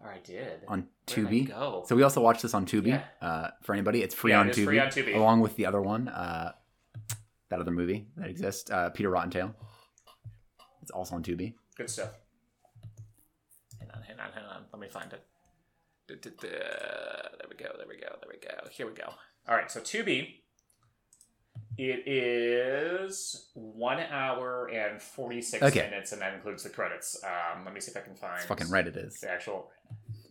or 0.00 0.10
I 0.12 0.18
did 0.18 0.60
on 0.68 0.86
Where 1.08 1.16
did 1.24 1.26
I 1.26 1.30
Tubi. 1.30 1.48
Go. 1.48 1.84
So 1.88 1.96
we 1.96 2.04
also 2.04 2.20
watched 2.20 2.42
this 2.42 2.54
on 2.54 2.64
Tubi. 2.64 2.86
Yeah. 2.88 3.02
Uh, 3.20 3.50
for 3.62 3.72
anybody, 3.72 4.02
it's 4.02 4.14
free 4.14 4.30
Yeah, 4.30 4.40
on 4.40 4.48
it 4.48 4.56
is 4.56 4.58
Tubi, 4.58 4.64
free 4.66 4.78
on 4.78 4.88
Tubi. 4.88 5.16
along 5.16 5.40
with 5.40 5.56
the 5.56 5.66
other 5.66 5.82
one, 5.82 6.08
uh, 6.08 6.52
that 7.52 7.60
other 7.60 7.70
movie 7.70 8.06
that 8.16 8.30
exists, 8.30 8.70
uh, 8.70 8.88
Peter 8.90 9.10
Rottentail. 9.10 9.54
It's 10.80 10.90
also 10.90 11.14
on 11.14 11.22
Tubi. 11.22 11.52
Good 11.76 11.90
stuff. 11.90 12.10
Hang 13.78 13.90
on, 13.94 14.02
hang 14.02 14.18
on, 14.18 14.32
hang 14.32 14.44
on. 14.44 14.62
Let 14.72 14.80
me 14.80 14.88
find 14.88 15.12
it. 15.12 15.22
Du-du-du. 16.08 16.48
There 16.48 17.46
we 17.48 17.56
go. 17.56 17.68
There 17.76 17.86
we 17.88 17.96
go. 17.98 18.08
There 18.20 18.30
we 18.30 18.38
go. 18.38 18.68
Here 18.70 18.86
we 18.86 18.94
go. 18.94 19.04
All 19.48 19.54
right. 19.54 19.70
So 19.70 19.80
Tubi. 19.80 20.36
It 21.78 22.06
is 22.06 23.48
one 23.54 23.98
hour 24.00 24.66
and 24.70 25.00
forty 25.00 25.40
six 25.40 25.62
Okay. 25.62 25.88
minutes, 25.90 26.12
and 26.12 26.20
that 26.20 26.34
includes 26.34 26.62
the 26.64 26.68
credits. 26.70 27.22
Um, 27.24 27.64
let 27.64 27.72
me 27.72 27.80
see 27.80 27.90
if 27.90 27.96
I 27.96 28.00
can 28.00 28.14
find 28.14 28.36
It's 28.36 28.44
fucking 28.46 28.68
right. 28.68 28.86
It 28.86 28.96
is. 28.96 29.20
the 29.20 29.30
actual 29.30 29.70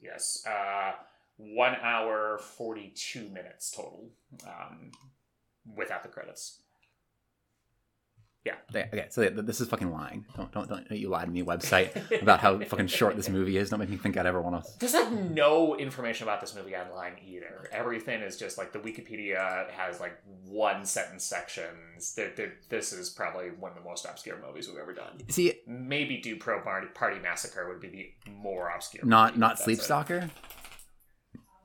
yes 0.04 0.44
uh 0.48 0.92
one 1.38 1.76
hour 1.82 2.38
42 2.58 3.30
minutes 3.30 3.72
total 3.72 4.10
um 4.46 4.92
without 5.76 6.04
the 6.04 6.10
credits 6.10 6.61
Yeah, 8.44 8.56
Okay, 8.74 9.06
so 9.12 9.22
th- 9.22 9.46
this 9.46 9.62
is 9.62 9.68
fucking 9.70 9.92
lying. 9.92 10.26
Don't 10.36 10.52
don't 10.52 10.68
don't 10.68 10.92
you 10.92 11.10
lie 11.10 11.26
to 11.26 11.30
me, 11.30 11.44
website, 11.44 12.22
about 12.24 12.40
how 12.40 12.58
fucking 12.60 12.88
short 12.88 13.16
this 13.16 13.30
movie 13.30 13.56
is. 13.58 13.70
Don't 13.70 13.78
make 13.80 13.90
me 13.90 13.98
think 13.98 14.18
I'd 14.18 14.26
ever 14.26 14.42
want 14.42 14.64
to. 14.66 14.72
there's 14.80 14.96
like 14.96 15.12
no 15.12 15.76
information 15.78 16.24
about 16.28 16.42
this 16.42 16.56
movie 16.56 16.76
online 16.76 17.18
either 17.24 17.70
everything 17.72 18.22
is 18.22 18.38
just 18.38 18.58
like 18.58 18.74
the 18.74 18.80
wikipedia 18.80 19.70
has 19.70 20.00
like 20.00 20.18
one 20.44 20.86
sentence 20.86 21.24
sections 21.24 22.16
They're, 22.16 22.32
they're- 22.36 22.58
this 22.70 22.94
is 22.94 23.12
probably 23.12 23.50
one 23.52 23.72
of 23.72 23.78
the 23.78 23.84
most 23.84 24.06
obscure 24.06 24.38
movies 24.44 24.68
we've 24.68 24.80
ever 24.80 24.94
done 24.94 25.22
See, 25.30 25.54
maybe 25.68 26.18
do 26.18 26.36
pro 26.38 26.62
party, 26.62 27.20
massacre 27.22 27.68
would 27.70 27.80
be 27.80 27.90
the 28.26 28.32
more 28.32 28.70
obscure 28.70 29.06
not 29.06 29.34
movie, 29.34 29.40
not 29.40 29.60
Sleep. 29.60 29.80
Stalker. 29.80 30.30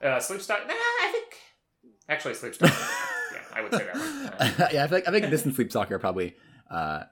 uh 0.02 0.20
sleep 0.20 0.40
stalker 0.42 0.66
nah 0.66 0.74
i 0.74 1.10
think 1.12 1.34
actually 2.08 2.34
sleep 2.34 2.54
stalker 2.54 2.74
yeah 3.32 3.40
i 3.54 3.62
would 3.62 3.72
say 3.72 3.84
that 3.84 3.94
one 3.96 4.26
Uh, 4.38 4.68
yeah, 4.72 4.84
I 4.84 4.88
feel 4.88 4.98
like 4.98 5.08
I 5.08 5.12
think 5.12 5.30
this 5.30 5.46
and 5.46 5.54
Sleep 5.54 5.70
Stalker 5.70 5.94
are 5.94 5.98
probably 5.98 6.36
uh, 6.70 7.04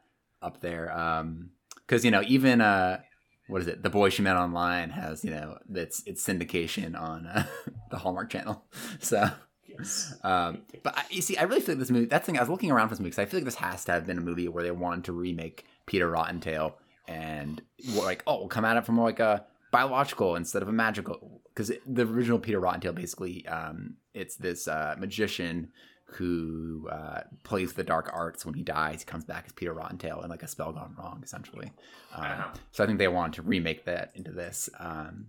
up 0.42 0.60
there. 0.60 0.96
Um, 0.96 1.50
because 1.86 2.04
you 2.04 2.10
know 2.10 2.22
even 2.26 2.60
uh, 2.60 3.00
what 3.46 3.62
is 3.62 3.68
it? 3.68 3.82
The 3.82 3.90
Boy 3.90 4.08
She 4.08 4.22
Met 4.22 4.36
Online 4.36 4.90
has 4.90 5.24
you 5.24 5.30
know 5.30 5.58
it's 5.74 6.02
it's 6.06 6.26
syndication 6.26 6.98
on 6.98 7.26
uh, 7.26 7.46
the 7.90 7.98
Hallmark 7.98 8.30
Channel. 8.30 8.64
So 9.00 9.28
yes. 9.66 10.14
Um, 10.22 10.62
but 10.82 10.96
I, 10.96 11.04
you 11.10 11.20
see, 11.20 11.36
I 11.36 11.42
really 11.42 11.60
feel 11.60 11.74
like 11.74 11.80
this 11.80 11.90
movie. 11.90 12.06
That 12.06 12.24
thing 12.24 12.36
I 12.36 12.40
was 12.40 12.48
looking 12.48 12.70
around 12.70 12.88
for 12.88 12.94
this 12.94 13.00
movie 13.00 13.10
because 13.10 13.22
I 13.22 13.26
feel 13.26 13.40
like 13.40 13.44
this 13.44 13.56
has 13.56 13.84
to 13.86 13.92
have 13.92 14.06
been 14.06 14.18
a 14.18 14.22
movie 14.22 14.48
where 14.48 14.62
they 14.62 14.70
wanted 14.70 15.04
to 15.04 15.12
remake 15.12 15.66
Peter 15.86 16.10
Rottentail 16.10 16.74
and 17.06 17.60
were 17.94 18.02
like, 18.02 18.22
oh, 18.26 18.38
we'll 18.38 18.48
come 18.48 18.64
at 18.64 18.76
it 18.76 18.86
from 18.86 18.98
like 18.98 19.20
a 19.20 19.44
biological 19.70 20.36
instead 20.36 20.62
of 20.62 20.68
a 20.68 20.72
magical. 20.72 21.42
Because 21.48 21.70
the 21.86 22.02
original 22.02 22.38
Peter 22.38 22.60
Rottentail 22.60 22.94
basically, 22.94 23.46
um, 23.46 23.96
it's 24.14 24.36
this 24.36 24.66
uh, 24.68 24.96
magician 24.98 25.70
who 26.14 26.88
uh, 26.90 27.20
plays 27.42 27.72
the 27.74 27.84
dark 27.84 28.10
arts. 28.12 28.44
When 28.44 28.54
he 28.54 28.62
dies, 28.62 29.00
he 29.00 29.06
comes 29.06 29.24
back 29.24 29.44
as 29.46 29.52
Peter 29.52 29.74
Rottentail 29.74 30.20
and 30.20 30.30
like 30.30 30.42
a 30.42 30.48
spell 30.48 30.72
gone 30.72 30.94
wrong, 30.98 31.20
essentially. 31.22 31.72
Um, 32.14 32.24
Uh-huh. 32.24 32.48
So 32.72 32.84
I 32.84 32.86
think 32.86 32.98
they 32.98 33.08
wanted 33.08 33.34
to 33.34 33.42
remake 33.42 33.84
that 33.84 34.12
into 34.14 34.30
this. 34.32 34.68
Um, 34.78 35.26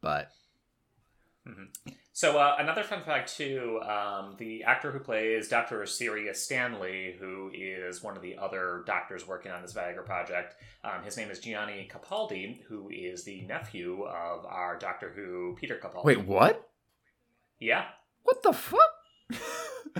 but 0.00 0.30
So 2.14 2.38
uh, 2.38 2.56
another 2.58 2.82
fun 2.82 3.02
fact 3.02 3.34
too: 3.36 3.80
um, 3.82 4.36
the 4.38 4.64
actor 4.64 4.92
who 4.92 4.98
plays 4.98 5.48
Doctor 5.48 5.84
Sirius 5.86 6.42
Stanley, 6.42 7.16
who 7.18 7.50
is 7.54 8.02
one 8.02 8.16
of 8.16 8.22
the 8.22 8.36
other 8.36 8.82
doctors 8.86 9.26
working 9.26 9.50
on 9.50 9.62
this 9.62 9.72
Viagra 9.72 10.04
project, 10.04 10.56
um, 10.84 11.02
his 11.04 11.16
name 11.16 11.30
is 11.30 11.38
Gianni 11.38 11.88
Capaldi, 11.90 12.62
who 12.68 12.90
is 12.90 13.24
the 13.24 13.40
nephew 13.42 14.02
of 14.04 14.44
our 14.44 14.78
Doctor 14.78 15.10
Who 15.16 15.56
Peter 15.58 15.80
Capaldi. 15.82 16.04
wait, 16.04 16.20
what? 16.26 16.68
yeah, 17.58 17.86
What 18.24 18.42
the 18.42 18.52
fuck? 18.52 18.80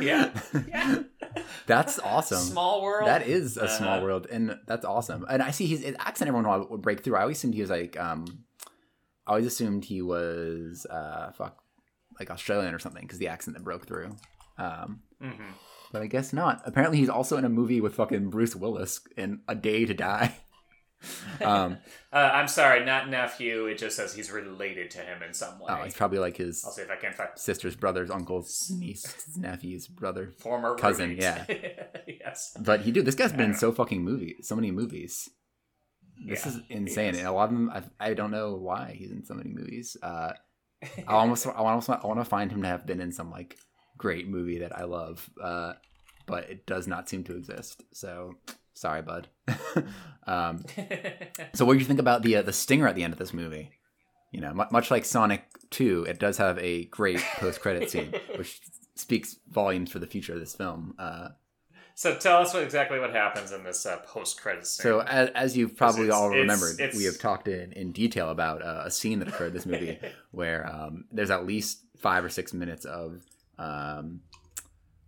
Yeah. 0.00 0.30
Yeah. 0.68 1.02
That's 1.66 1.98
awesome. 1.98 2.38
Small 2.38 2.82
world. 2.82 3.08
That 3.08 3.26
is 3.26 3.56
a 3.56 3.68
small 3.68 3.94
Uh-huh. 3.94 4.02
world, 4.04 4.26
and 4.30 4.58
that's 4.66 4.84
awesome. 4.84 5.24
And 5.28 5.42
I 5.42 5.50
see 5.50 5.66
his, 5.66 5.82
his 5.82 5.94
accent. 5.98 6.28
Everyone 6.28 6.60
would 6.60 6.70
would 6.70 6.82
break 6.82 7.02
through. 7.04 7.16
I 7.16 7.22
always 7.22 7.38
assumed 7.38 7.54
he 7.54 7.60
was 7.60 7.70
like, 7.70 7.98
um, 7.98 8.44
I 9.26 9.30
always 9.30 9.46
assumed 9.46 9.84
he 9.84 10.02
was, 10.02 10.86
uh, 10.90 11.30
fuck, 11.32 11.62
like 12.18 12.30
Australian 12.30 12.74
or 12.74 12.78
something, 12.78 13.02
because 13.02 13.18
the 13.18 13.28
accent 13.28 13.56
that 13.56 13.62
broke 13.64 13.86
through. 13.86 14.16
Um, 14.58 15.00
Mhm. 15.22 15.52
but 15.92 16.02
I 16.02 16.06
guess 16.06 16.32
not. 16.32 16.60
Apparently, 16.66 16.98
he's 16.98 17.08
also 17.08 17.36
in 17.36 17.44
a 17.44 17.48
movie 17.48 17.80
with 17.80 17.94
fucking 17.94 18.28
Bruce 18.30 18.56
Willis 18.56 19.00
in 19.16 19.40
A 19.48 19.54
Day 19.54 19.84
to 19.86 19.94
Die. 19.94 20.36
um, 21.44 21.78
Uh, 22.14 22.30
I'm 22.34 22.46
sorry, 22.46 22.84
not 22.84 23.08
nephew. 23.08 23.64
It 23.64 23.78
just 23.78 23.96
says 23.96 24.12
he's 24.12 24.30
related 24.30 24.90
to 24.90 24.98
him 24.98 25.22
in 25.22 25.32
some 25.32 25.58
way. 25.58 25.68
oh, 25.70 25.76
he's 25.82 25.94
probably 25.94 26.18
like 26.18 26.36
his 26.36 26.62
I'll 26.62 26.70
see 26.70 26.82
if 26.82 26.90
I 26.90 26.96
can 26.96 27.14
find 27.14 27.30
sister's 27.36 27.74
brother's 27.74 28.10
uncle's 28.10 28.70
niece, 28.78 29.14
nephew's 29.38 29.88
brother. 29.88 30.30
former 30.38 30.74
Cousin, 30.74 31.08
roommate. 31.16 31.22
yeah. 31.22 31.44
yes. 32.06 32.54
But 32.60 32.82
he, 32.82 32.92
dude, 32.92 33.06
this 33.06 33.14
guy's 33.14 33.32
been 33.32 33.52
in 33.52 33.54
so 33.54 33.72
fucking 33.72 34.04
movie, 34.04 34.36
so 34.42 34.54
many 34.54 34.70
movies. 34.70 35.30
This 36.28 36.44
Yeah, 36.44 36.52
is 36.52 36.60
insane, 36.68 37.14
and 37.14 37.26
a 37.26 37.32
lot 37.32 37.44
of 37.44 37.50
them, 37.52 37.70
I, 37.70 37.82
I 38.10 38.12
don't 38.12 38.30
know 38.30 38.56
why 38.56 38.94
he's 38.94 39.10
in 39.10 39.24
so 39.24 39.32
many 39.32 39.48
movies. 39.48 39.96
Uh, 40.02 40.32
I 41.08 41.14
almost, 41.14 41.46
I 41.46 41.52
almost, 41.52 41.88
I 41.88 41.98
want 42.06 42.20
to 42.20 42.26
find 42.26 42.52
him 42.52 42.60
to 42.60 42.68
have 42.68 42.84
been 42.86 43.00
in 43.00 43.10
some 43.10 43.30
like 43.30 43.56
great 43.96 44.28
movie 44.28 44.58
that 44.58 44.76
I 44.78 44.84
love, 44.84 45.30
uh, 45.42 45.72
but 46.26 46.50
it 46.50 46.66
does 46.66 46.86
not 46.86 47.08
seem 47.08 47.24
to 47.24 47.36
exist. 47.36 47.82
So 47.94 48.34
sorry, 48.74 49.02
bud. 49.02 49.28
um, 50.26 50.64
so, 51.54 51.64
what 51.64 51.74
do 51.74 51.78
you 51.78 51.84
think 51.84 52.00
about 52.00 52.22
the 52.22 52.36
uh, 52.36 52.42
the 52.42 52.52
stinger 52.52 52.86
at 52.88 52.94
the 52.94 53.04
end 53.04 53.12
of 53.12 53.18
this 53.18 53.32
movie? 53.32 53.70
You 54.30 54.40
know, 54.40 54.54
mu- 54.54 54.64
much 54.70 54.90
like 54.90 55.04
Sonic 55.04 55.44
Two, 55.70 56.04
it 56.08 56.18
does 56.18 56.38
have 56.38 56.58
a 56.58 56.84
great 56.86 57.20
post 57.36 57.60
credit 57.60 57.90
scene, 57.90 58.12
which 58.36 58.60
speaks 58.94 59.36
volumes 59.50 59.90
for 59.90 59.98
the 59.98 60.06
future 60.06 60.34
of 60.34 60.40
this 60.40 60.54
film. 60.54 60.94
Uh, 60.98 61.28
so 61.94 62.16
tell 62.16 62.38
us 62.38 62.54
what, 62.54 62.62
exactly 62.62 62.98
what 62.98 63.10
happens 63.10 63.52
in 63.52 63.64
this 63.64 63.84
uh, 63.84 63.98
post-credits 63.98 64.70
scene. 64.70 64.82
So, 64.82 65.00
as, 65.02 65.28
as 65.34 65.56
you've 65.56 65.76
probably 65.76 66.04
it's- 66.04 66.18
all 66.18 66.30
it's- 66.30 66.40
remembered, 66.40 66.80
it's- 66.80 66.96
we 66.96 67.04
have 67.04 67.18
talked 67.18 67.48
in, 67.48 67.72
in 67.72 67.92
detail 67.92 68.30
about 68.30 68.62
uh, 68.62 68.82
a 68.86 68.90
scene 68.90 69.18
that 69.18 69.28
occurred 69.28 69.48
in 69.48 69.52
this 69.54 69.66
movie 69.66 69.98
where 70.30 70.66
um, 70.66 71.04
there's 71.12 71.30
at 71.30 71.44
least 71.46 71.80
five 71.98 72.24
or 72.24 72.30
six 72.30 72.54
minutes 72.54 72.86
of 72.86 73.22
um, 73.58 74.20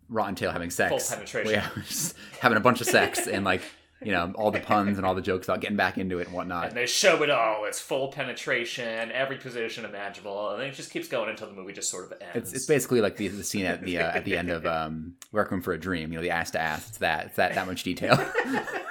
Rotten 0.09 0.35
Tail 0.35 0.51
having 0.51 0.71
sex. 0.71 1.09
Full 1.09 1.17
penetration. 1.17 1.53
Yeah, 1.53 1.69
just 1.87 2.17
having 2.41 2.57
a 2.57 2.61
bunch 2.61 2.81
of 2.81 2.87
sex 2.87 3.27
and 3.27 3.45
like 3.45 3.63
you 4.03 4.13
know 4.13 4.33
all 4.35 4.51
the 4.51 4.61
puns 4.61 4.99
and 4.99 5.07
all 5.07 5.15
the 5.15 5.23
jokes 5.23 5.47
about 5.47 5.61
getting 5.61 5.77
back 5.77 5.97
into 5.99 6.19
it 6.19 6.27
and 6.27 6.35
whatnot. 6.35 6.69
and 6.69 6.77
they 6.77 6.87
show 6.87 7.23
it 7.23 7.31
all. 7.31 7.65
It's 7.65 7.81
full 7.81 8.09
penetration, 8.09 9.11
every 9.13 9.37
position 9.37 9.85
imaginable, 9.85 10.51
and 10.51 10.61
then 10.61 10.69
it 10.69 10.75
just 10.75 10.91
keeps 10.91 11.09
going 11.09 11.31
until 11.31 11.49
the 11.49 11.55
movie 11.55 11.73
just 11.73 11.91
sort 11.91 12.05
of 12.05 12.19
ends. 12.21 12.35
It's, 12.35 12.53
it's 12.53 12.67
basically 12.67 13.01
like 13.01 13.17
the, 13.17 13.29
the 13.29 13.45
scene 13.45 13.67
at 13.67 13.83
the 13.83 13.99
uh, 13.99 14.17
at 14.17 14.25
the 14.25 14.37
end 14.37 14.51
of 14.51 14.67
um, 14.67 15.15
Requiem 15.33 15.63
for 15.63 15.73
a 15.73 15.79
Dream. 15.79 16.13
You 16.13 16.19
know, 16.19 16.23
the 16.23 16.31
ass 16.31 16.51
to 16.53 16.61
ass. 16.61 16.89
It's 16.89 16.99
that. 16.99 17.27
It's 17.27 17.37
that 17.37 17.55
that 17.55 17.67
much 17.67 17.83
detail. 17.83 18.19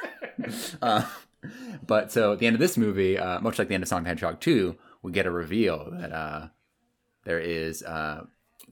uh, 0.81 1.05
but 1.85 2.11
so 2.11 2.33
at 2.33 2.39
the 2.39 2.47
end 2.47 2.55
of 2.55 2.59
this 2.59 2.77
movie, 2.77 3.17
uh, 3.17 3.39
much 3.41 3.59
like 3.59 3.67
the 3.67 3.73
end 3.73 3.83
of 3.83 3.89
Sonic 3.89 4.05
the 4.05 4.09
Hedgehog 4.09 4.39
2, 4.39 4.75
we 5.01 5.11
get 5.11 5.25
a 5.25 5.31
reveal 5.31 5.89
that 5.91 6.11
uh, 6.11 6.47
there 7.25 7.39
is 7.39 7.83
uh, 7.83 8.23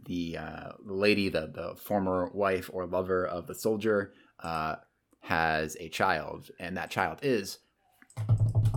the 0.05 0.37
uh, 0.37 0.71
lady, 0.83 1.29
the 1.29 1.47
the 1.53 1.75
former 1.75 2.29
wife 2.33 2.69
or 2.73 2.85
lover 2.85 3.25
of 3.25 3.47
the 3.47 3.55
soldier, 3.55 4.13
uh, 4.41 4.75
has 5.21 5.77
a 5.79 5.89
child, 5.89 6.49
and 6.59 6.77
that 6.77 6.89
child 6.89 7.19
is 7.21 7.59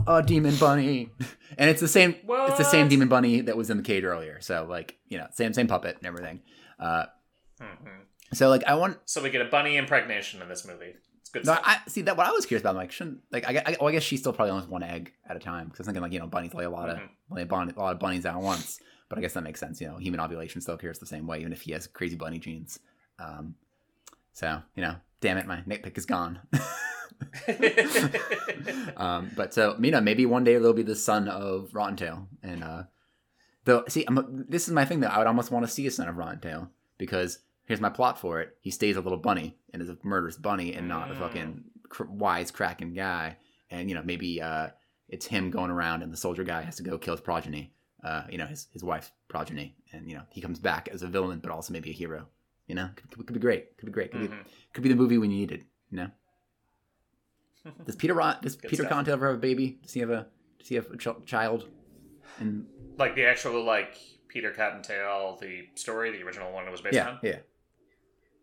a 0.06 0.22
demon 0.22 0.54
bunny, 0.56 1.10
and 1.58 1.70
it's 1.70 1.80
the 1.80 1.88
same. 1.88 2.14
It's 2.28 2.58
the 2.58 2.64
same 2.64 2.88
demon 2.88 3.08
bunny 3.08 3.40
that 3.42 3.56
was 3.56 3.70
in 3.70 3.78
the 3.78 3.82
cage 3.82 4.04
earlier. 4.04 4.40
So 4.40 4.66
like 4.68 4.98
you 5.08 5.18
know, 5.18 5.26
same 5.32 5.52
same 5.54 5.66
puppet 5.66 5.96
and 5.98 6.06
everything. 6.06 6.40
Uh, 6.78 7.06
Mhm. 7.60 8.02
so 8.32 8.48
like 8.48 8.64
I 8.64 8.74
want 8.74 8.98
So 9.04 9.22
we 9.22 9.30
get 9.30 9.40
a 9.40 9.44
bunny 9.48 9.76
impregnation 9.76 10.42
in 10.42 10.48
this 10.48 10.66
movie. 10.66 10.94
It's 11.20 11.30
good 11.30 11.46
no. 11.46 11.56
I 11.62 11.78
see 11.86 12.02
that. 12.02 12.16
What 12.16 12.26
I 12.26 12.32
was 12.32 12.44
curious 12.46 12.62
about, 12.62 12.70
I'm 12.70 12.76
like, 12.76 12.90
shouldn't 12.92 13.20
like 13.30 13.46
I, 13.48 13.62
I, 13.64 13.76
well, 13.80 13.88
I 13.88 13.92
guess 13.92 14.02
she 14.02 14.16
still 14.16 14.32
probably 14.32 14.54
has 14.54 14.68
one 14.68 14.82
egg 14.82 15.12
at 15.28 15.36
a 15.36 15.38
time 15.40 15.66
because 15.66 15.78
I 15.78 15.82
was 15.82 15.86
thinking 15.86 16.02
like 16.02 16.12
you 16.12 16.18
know 16.18 16.26
bunnies 16.26 16.52
lay 16.52 16.64
a 16.64 16.70
lot 16.70 16.88
of 16.90 16.98
Mhm. 16.98 17.08
lay 17.30 17.42
a, 17.42 17.46
bunny, 17.46 17.72
a 17.76 17.80
lot 17.80 17.92
of 17.94 18.00
bunnies 18.00 18.26
at 18.26 18.36
once. 18.36 18.80
But 19.08 19.18
I 19.18 19.20
guess 19.20 19.34
that 19.34 19.42
makes 19.44 19.60
sense. 19.60 19.80
You 19.80 19.88
know, 19.88 19.96
human 19.98 20.20
ovulation 20.20 20.60
still 20.60 20.74
occurs 20.74 20.98
the 20.98 21.06
same 21.06 21.26
way, 21.26 21.40
even 21.40 21.52
if 21.52 21.62
he 21.62 21.72
has 21.72 21.86
crazy 21.86 22.16
bunny 22.16 22.38
genes. 22.38 22.78
Um, 23.18 23.54
so 24.32 24.62
you 24.74 24.82
know, 24.82 24.96
damn 25.20 25.36
it, 25.38 25.46
my 25.46 25.58
nitpick 25.68 25.96
is 25.98 26.06
gone. 26.06 26.40
um, 28.96 29.30
but 29.36 29.52
so 29.54 29.76
you 29.80 29.90
know, 29.90 30.00
maybe 30.00 30.26
one 30.26 30.44
day 30.44 30.54
there'll 30.54 30.72
be 30.72 30.82
the 30.82 30.96
son 30.96 31.28
of 31.28 31.74
Rotten 31.74 31.96
Tail, 31.96 32.28
and 32.42 32.64
uh, 32.64 32.82
though 33.64 33.84
see, 33.88 34.04
I'm, 34.06 34.44
this 34.48 34.66
is 34.68 34.74
my 34.74 34.84
thing 34.84 35.00
that 35.00 35.12
I 35.12 35.18
would 35.18 35.26
almost 35.26 35.50
want 35.50 35.66
to 35.66 35.70
see 35.70 35.86
a 35.86 35.90
son 35.90 36.08
of 36.08 36.16
Rotten 36.16 36.40
Tail 36.40 36.70
because 36.98 37.40
here's 37.66 37.80
my 37.80 37.90
plot 37.90 38.18
for 38.18 38.40
it: 38.40 38.56
he 38.60 38.70
stays 38.70 38.96
a 38.96 39.00
little 39.00 39.18
bunny 39.18 39.56
and 39.72 39.82
is 39.82 39.88
a 39.90 39.98
murderous 40.02 40.36
bunny 40.36 40.74
and 40.74 40.88
not 40.88 41.10
a 41.10 41.14
Mm. 41.14 41.18
fucking 41.18 41.64
cr- 41.88 42.04
wise 42.04 42.50
cracking 42.50 42.94
guy, 42.94 43.36
and 43.70 43.88
you 43.88 43.94
know 43.94 44.02
maybe 44.02 44.40
uh, 44.40 44.68
it's 45.08 45.26
him 45.26 45.50
going 45.50 45.70
around 45.70 46.02
and 46.02 46.12
the 46.12 46.16
soldier 46.16 46.44
guy 46.44 46.62
has 46.62 46.76
to 46.76 46.82
go 46.82 46.98
kill 46.98 47.14
his 47.14 47.20
progeny, 47.20 47.72
uh, 48.04 48.24
you 48.30 48.38
know 48.38 48.46
his 48.46 48.68
his 48.72 48.84
wife's 48.84 49.10
progeny, 49.28 49.74
and 49.92 50.08
you 50.08 50.14
know 50.16 50.22
he 50.30 50.40
comes 50.40 50.58
back 50.58 50.88
as 50.92 51.02
a 51.02 51.08
villain 51.08 51.40
but 51.40 51.50
also 51.50 51.72
maybe 51.72 51.90
a 51.90 51.94
hero. 51.94 52.26
You 52.66 52.74
know, 52.74 52.88
could, 52.96 53.10
could, 53.10 53.26
could 53.26 53.34
be 53.34 53.40
great. 53.40 53.76
Could 53.76 53.86
be 53.86 53.92
great. 53.92 54.10
Could 54.12 54.20
be 54.22 54.28
Mhm. 54.28 54.44
could 54.72 54.82
be 54.82 54.88
the 54.88 54.94
movie 54.96 55.18
we 55.18 55.28
needed. 55.28 55.64
You 55.90 55.96
know. 55.98 56.10
Does 57.86 57.96
Peter 57.96 58.14
Ron, 58.14 58.36
does 58.42 58.56
Good 58.56 58.70
Peter. 58.70 58.84
Cottontail 58.84 59.14
ever 59.14 59.26
have 59.28 59.36
a 59.36 59.38
baby? 59.38 59.78
Does 59.82 59.92
he 59.92 60.00
have 60.00 60.10
a 60.10 60.26
does 60.58 60.68
he 60.68 60.74
have 60.74 60.90
a 60.90 60.96
ch- 60.96 61.24
child? 61.26 61.68
And 62.38 62.66
like 62.98 63.14
the 63.14 63.24
actual 63.26 63.62
like 63.64 63.96
Peter 64.28 64.50
Cottontail, 64.50 65.38
the 65.40 65.68
story, 65.74 66.10
the 66.10 66.22
original 66.22 66.52
one 66.52 66.66
it 66.66 66.70
was 66.70 66.80
based 66.82 66.94
yeah, 66.94 67.08
on. 67.10 67.18
yeah. 67.22 67.38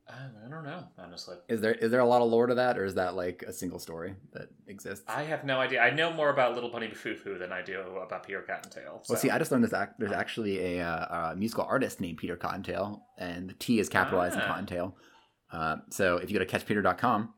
I 0.10 0.50
don't 0.50 0.64
know, 0.66 0.84
honestly. 0.98 1.38
Is 1.48 1.62
there 1.62 1.74
is 1.74 1.90
there 1.92 2.02
a 2.02 2.06
lot 2.06 2.22
of 2.22 2.30
lore 2.30 2.48
to 2.48 2.56
that, 2.56 2.78
or 2.78 2.84
is 2.84 2.96
that 2.96 3.16
like 3.16 3.44
a 3.48 3.54
single 3.54 3.80
story 3.80 4.16
that 4.34 4.50
exists? 4.68 5.06
I 5.08 5.24
have 5.24 5.46
no 5.46 5.60
idea. 5.60 5.82
I 5.82 5.92
know 5.92 6.12
more 6.12 6.30
about 6.30 6.54
Little 6.54 6.70
Bunny 6.70 6.90
Foo 6.92 7.38
than 7.38 7.52
I 7.54 7.62
do 7.62 7.80
about 7.82 8.26
Peter 8.26 8.42
Cottontail. 8.42 9.02
So. 9.04 9.14
Well, 9.14 9.22
see, 9.22 9.30
I 9.30 9.38
just 9.38 9.52
learned 9.52 9.64
this. 9.64 9.74
Act, 9.74 10.00
there's 10.00 10.12
actually 10.12 10.78
a, 10.78 10.86
uh, 10.86 11.32
a 11.32 11.36
musical 11.36 11.64
artist 11.64 12.02
named 12.02 12.18
Peter 12.18 12.36
Cottontail, 12.36 13.04
and 13.18 13.50
the 13.50 13.54
T 13.54 13.80
is 13.80 13.88
capitalized 13.88 14.36
in 14.36 14.42
Ah. 14.42 14.48
Cottontail. 14.48 14.96
Uh, 15.52 15.78
so 15.90 16.18
if 16.18 16.30
you 16.30 16.38
go 16.38 16.44
to 16.44 16.60
catchpeter.com, 16.60 17.34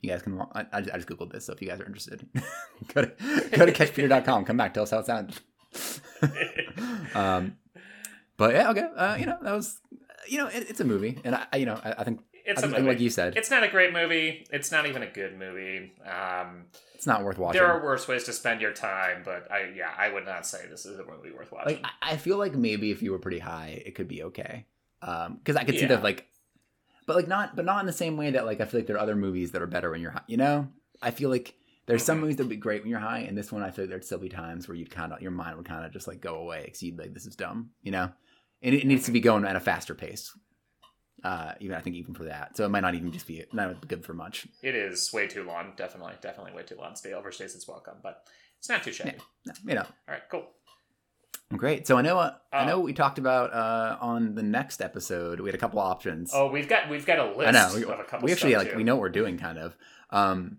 you 0.00 0.10
guys 0.10 0.22
can. 0.22 0.40
I, 0.52 0.66
I 0.72 0.80
just 0.80 0.94
I 0.94 0.96
just 0.96 1.08
googled 1.08 1.32
this, 1.32 1.46
so 1.46 1.52
if 1.52 1.62
you 1.62 1.68
guys 1.68 1.80
are 1.80 1.86
interested, 1.86 2.26
go 2.94 3.02
to 3.02 3.12
go 3.52 3.66
to 3.66 3.72
catchpeter.com. 3.72 4.44
Come 4.46 4.56
back, 4.56 4.74
tell 4.74 4.82
us 4.82 4.90
how 4.90 4.98
it 4.98 5.06
sounded. 5.06 5.36
um, 7.14 7.56
but 8.36 8.54
yeah, 8.54 8.70
okay. 8.70 8.88
Uh, 8.96 9.16
you 9.18 9.26
know, 9.26 9.38
that 9.42 9.52
was, 9.54 9.80
you 10.30 10.38
know, 10.38 10.46
it, 10.46 10.66
it's 10.70 10.80
a 10.80 10.84
movie, 10.84 11.18
and 11.24 11.34
I, 11.34 11.56
you 11.56 11.66
know, 11.66 11.80
I, 11.84 11.92
I 11.98 12.04
think, 12.04 12.20
it's 12.44 12.62
I 12.62 12.66
a 12.66 12.68
think 12.70 12.78
movie. 12.82 12.88
like 12.94 13.00
you 13.00 13.10
said, 13.10 13.36
It's 13.36 13.50
not 13.50 13.62
a 13.64 13.68
great 13.68 13.92
movie. 13.92 14.46
It's 14.50 14.70
not 14.72 14.86
even 14.86 15.02
a 15.02 15.06
good 15.10 15.38
movie. 15.38 15.92
Um, 16.06 16.66
it's 16.94 17.06
not 17.06 17.24
worth 17.24 17.38
watching. 17.38 17.60
there 17.60 17.70
are 17.70 17.82
worse 17.82 18.06
ways 18.08 18.24
to 18.24 18.32
spend 18.32 18.60
your 18.60 18.72
time, 18.72 19.22
but 19.24 19.50
I 19.50 19.72
yeah, 19.74 19.90
I 19.96 20.12
would 20.12 20.24
not 20.26 20.46
say 20.46 20.66
this 20.70 20.86
is 20.86 20.98
a 20.98 21.04
movie 21.04 21.30
worth 21.32 21.50
watching. 21.52 21.76
like 21.82 21.84
I- 22.02 22.16
feel 22.16 22.38
like 22.38 22.54
maybe 22.54 22.90
if 22.90 23.02
you 23.02 23.12
were 23.12 23.18
pretty 23.18 23.38
high, 23.38 23.82
it 23.84 23.94
could 23.94 24.08
be 24.08 24.22
okay. 24.24 24.66
Um, 25.02 25.36
because 25.36 25.56
I 25.56 25.64
could 25.64 25.78
see 25.78 25.86
that 25.86 26.02
like, 26.02 26.26
but 27.06 27.16
like 27.16 27.26
not, 27.28 27.56
but 27.56 27.64
not 27.64 27.80
in 27.80 27.86
the 27.86 27.92
same 27.92 28.16
way 28.16 28.30
that 28.32 28.44
like 28.46 28.60
I 28.60 28.66
feel 28.66 28.80
like 28.80 28.86
there 28.86 28.96
are 28.96 29.00
other 29.00 29.16
movies 29.16 29.52
that 29.52 29.62
are 29.62 29.66
better 29.66 29.90
when 29.90 30.00
you're 30.02 30.10
high. 30.10 30.22
You 30.26 30.36
know, 30.36 30.68
I 31.02 31.10
feel 31.10 31.30
like 31.30 31.54
there's 31.86 32.04
some 32.04 32.20
movies 32.20 32.36
that 32.36 32.44
would 32.44 32.50
be 32.50 32.56
great 32.56 32.82
when 32.82 32.90
you're 32.90 33.00
high, 33.00 33.20
and 33.20 33.36
this 33.36 33.50
one 33.50 33.62
I 33.62 33.70
feel 33.70 33.84
like 33.84 33.90
there'd 33.90 34.04
still 34.04 34.18
be 34.18 34.28
times 34.28 34.68
where 34.68 34.76
you'd 34.76 34.90
kind 34.90 35.12
of 35.12 35.22
your 35.22 35.30
mind 35.30 35.56
would 35.56 35.66
kind 35.66 35.84
of 35.86 35.92
just 35.92 36.06
like 36.06 36.20
go 36.20 36.36
away 36.36 36.62
because 36.66 36.82
you'd 36.82 36.98
like 36.98 37.14
this 37.14 37.26
is 37.26 37.34
dumb. 37.34 37.70
You 37.82 37.92
know, 37.92 38.10
and 38.62 38.74
it, 38.74 38.86
needs 38.86 39.06
to 39.06 39.12
be 39.12 39.20
going 39.20 39.44
at 39.44 39.56
a 39.56 39.60
faster 39.60 39.94
pace. 39.94 40.32
Uh, 41.22 41.52
even 41.60 41.76
I 41.76 41.80
think 41.80 41.96
even 41.96 42.14
for 42.14 42.24
that, 42.24 42.56
so 42.56 42.64
it 42.64 42.70
might 42.70 42.80
not 42.80 42.94
even 42.94 43.12
just 43.12 43.26
be 43.26 43.44
not 43.52 43.86
good 43.86 44.04
for 44.04 44.14
much. 44.14 44.46
it 44.62 44.74
is 44.74 45.12
way 45.12 45.26
too 45.26 45.44
long. 45.44 45.72
Definitely, 45.76 46.14
definitely 46.22 46.52
way 46.54 46.62
too 46.62 46.76
long. 46.76 46.96
Stay 46.96 47.10
overstays 47.10 47.54
its 47.54 47.68
welcome, 47.68 47.96
but 48.02 48.24
it's 48.58 48.68
not 48.70 48.82
too 48.82 48.92
shabby. 48.92 49.18
No, 49.46 49.52
You 49.66 49.74
know, 49.74 49.82
All 49.82 49.86
right, 50.14 50.22
cool. 50.30 50.44
great. 51.56 51.86
So 51.86 51.98
I 51.98 52.02
know 52.02 52.18
uh, 52.18 52.34
I 52.52 52.62
Uh, 52.62 52.64
know 52.66 52.78
what 52.78 52.86
we 52.86 52.92
talked 52.94 53.18
about 53.18 53.52
uh, 53.52 53.98
on 54.00 54.34
the 54.34 54.42
next 54.42 54.80
episode. 54.80 55.40
We 55.40 55.48
had 55.48 55.54
a 55.54 55.58
couple 55.58 55.78
options. 55.78 56.30
Oh, 56.34 56.50
we've 56.50 56.68
got 56.68 56.88
we've 56.88 57.04
got 57.04 57.18
a 57.18 57.36
list 57.36 57.48
I 57.48 57.50
know. 57.50 57.70
We, 57.74 57.82
of 57.84 58.00
a 58.00 58.04
couple. 58.04 58.24
we 58.24 58.32
actually 58.32 58.56
like 58.56 58.70
too. 58.70 58.76
we 58.78 58.84
know 58.84 58.94
what 58.96 59.02
we're 59.02 59.08
doing 59.10 59.36
kind 59.36 59.58
of. 59.58 59.76
Um, 60.08 60.58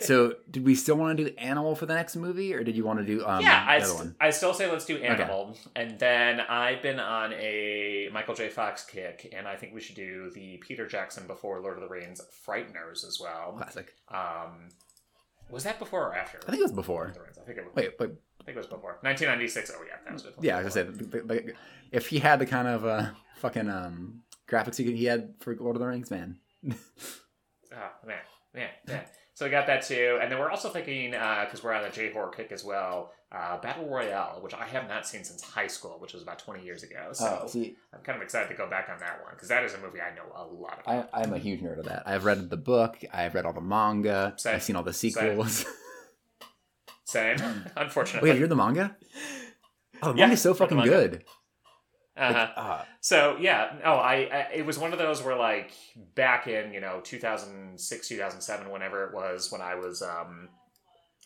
so 0.00 0.34
did 0.50 0.64
we 0.64 0.74
still 0.74 0.96
want 0.96 1.16
to 1.18 1.24
do 1.24 1.36
animal 1.36 1.74
for 1.74 1.86
the 1.86 1.94
next 1.94 2.16
movie, 2.16 2.54
or 2.54 2.62
did 2.62 2.76
you 2.76 2.84
want 2.84 2.98
to 2.98 3.04
do 3.04 3.24
um, 3.26 3.42
yeah, 3.42 3.64
I, 3.66 3.76
other 3.76 3.86
st-? 3.86 4.14
I 4.20 4.30
still 4.30 4.54
say 4.54 4.70
let's 4.70 4.84
do 4.84 4.96
Animal, 4.98 5.56
and 5.76 5.98
then 5.98 6.40
I've 6.40 6.82
been 6.82 7.00
on 7.00 7.32
a 7.34 8.08
Michael 8.12 8.34
J. 8.34 8.48
Fox 8.48 8.84
kick, 8.84 9.32
and 9.36 9.46
I 9.46 9.56
think 9.56 9.74
we 9.74 9.80
should 9.80 9.96
do 9.96 10.30
the 10.34 10.58
Peter 10.58 10.86
Jackson 10.86 11.26
before 11.26 11.60
Lord 11.60 11.76
of 11.76 11.82
the 11.82 11.88
Rings 11.88 12.20
Frighteners 12.46 13.06
as 13.06 13.18
well. 13.20 13.54
Classic. 13.56 13.94
Um, 14.08 14.68
was 15.50 15.64
that 15.64 15.78
before 15.78 16.08
or 16.08 16.14
after? 16.14 16.38
I 16.46 16.50
think 16.50 16.60
it 16.60 16.64
was 16.64 16.72
before. 16.72 17.06
of 17.06 17.14
the 17.14 17.20
Rings? 17.20 17.38
I 17.40 17.44
think 17.46 17.58
it 17.58 17.64
was. 17.64 17.74
Wait, 17.74 17.92
wait. 17.98 18.10
I 18.40 18.44
think 18.44 18.56
it 18.56 18.60
was 18.60 18.66
before 18.66 18.98
1996. 19.02 19.72
Oh 19.74 19.82
yeah, 19.86 19.94
that 20.04 20.12
was 20.12 20.22
before. 20.22 20.44
Yeah, 20.44 20.58
I 20.58 20.62
was 20.62 20.74
gonna 20.74 20.92
say 20.94 21.52
if 21.90 22.08
he 22.08 22.18
had 22.18 22.38
the 22.38 22.46
kind 22.46 22.68
of 22.68 22.84
uh, 22.84 23.06
fucking 23.36 23.68
um, 23.68 24.22
graphics 24.48 24.76
he, 24.76 24.94
he 24.94 25.04
had 25.04 25.34
for 25.40 25.54
Lord 25.56 25.76
of 25.76 25.80
the 25.80 25.86
Rings, 25.86 26.10
man. 26.10 26.38
Oh 26.66 26.74
man, 28.06 28.18
man, 28.54 28.68
man. 28.86 29.04
So 29.38 29.44
we 29.44 29.52
got 29.52 29.68
that 29.68 29.82
too, 29.82 30.18
and 30.20 30.32
then 30.32 30.40
we're 30.40 30.50
also 30.50 30.68
thinking 30.68 31.12
because 31.12 31.62
we're 31.62 31.72
on 31.72 31.84
the 31.84 31.90
J 31.90 32.10
horror 32.10 32.32
kick 32.36 32.50
as 32.50 32.64
well. 32.64 33.12
Uh, 33.30 33.56
Battle 33.60 33.88
Royale, 33.88 34.40
which 34.42 34.52
I 34.52 34.64
have 34.64 34.88
not 34.88 35.06
seen 35.06 35.22
since 35.22 35.42
high 35.42 35.68
school, 35.68 35.96
which 36.00 36.12
was 36.12 36.24
about 36.24 36.40
twenty 36.40 36.64
years 36.64 36.82
ago. 36.82 37.10
So 37.12 37.42
Oh, 37.44 37.46
see, 37.46 37.76
I'm 37.94 38.00
kind 38.00 38.16
of 38.16 38.22
excited 38.22 38.48
to 38.48 38.56
go 38.56 38.68
back 38.68 38.88
on 38.92 38.98
that 38.98 39.22
one 39.22 39.34
because 39.34 39.46
that 39.46 39.62
is 39.62 39.74
a 39.74 39.78
movie 39.78 40.00
I 40.00 40.12
know 40.12 40.24
a 40.34 40.42
lot 40.42 40.82
I, 40.88 40.94
about. 40.96 41.10
I'm 41.12 41.32
a 41.34 41.38
huge 41.38 41.60
nerd 41.60 41.78
of 41.78 41.84
that. 41.84 42.02
I've 42.04 42.24
read 42.24 42.50
the 42.50 42.56
book. 42.56 42.98
I've 43.12 43.32
read 43.36 43.46
all 43.46 43.52
the 43.52 43.60
manga. 43.60 44.34
Same. 44.38 44.56
I've 44.56 44.62
seen 44.64 44.74
all 44.74 44.82
the 44.82 44.92
sequels. 44.92 45.64
Same, 47.04 47.36
Oh 47.40 47.64
unfortunately. 47.76 48.30
Wait, 48.30 48.40
you're 48.40 48.48
the 48.48 48.56
manga? 48.56 48.96
Oh, 50.02 50.10
the 50.14 50.18
Yeah, 50.18 50.24
manga's 50.26 50.42
so 50.42 50.52
fucking 50.52 50.80
good. 50.80 51.22
Uh-huh. 52.18 52.48
Ah, 52.56 52.86
So 53.00 53.36
yeah, 53.40 53.74
no, 53.84 53.94
I, 53.94 54.14
I 54.32 54.48
it 54.54 54.66
was 54.66 54.78
one 54.78 54.92
of 54.92 54.98
those 54.98 55.22
where 55.22 55.36
like 55.36 55.72
back 56.14 56.46
in 56.46 56.72
you 56.72 56.80
know 56.80 57.00
2006 57.02 58.08
2007 58.08 58.70
whenever 58.70 59.04
it 59.04 59.14
was 59.14 59.50
when 59.52 59.60
I 59.60 59.74
was 59.74 60.02
um 60.02 60.48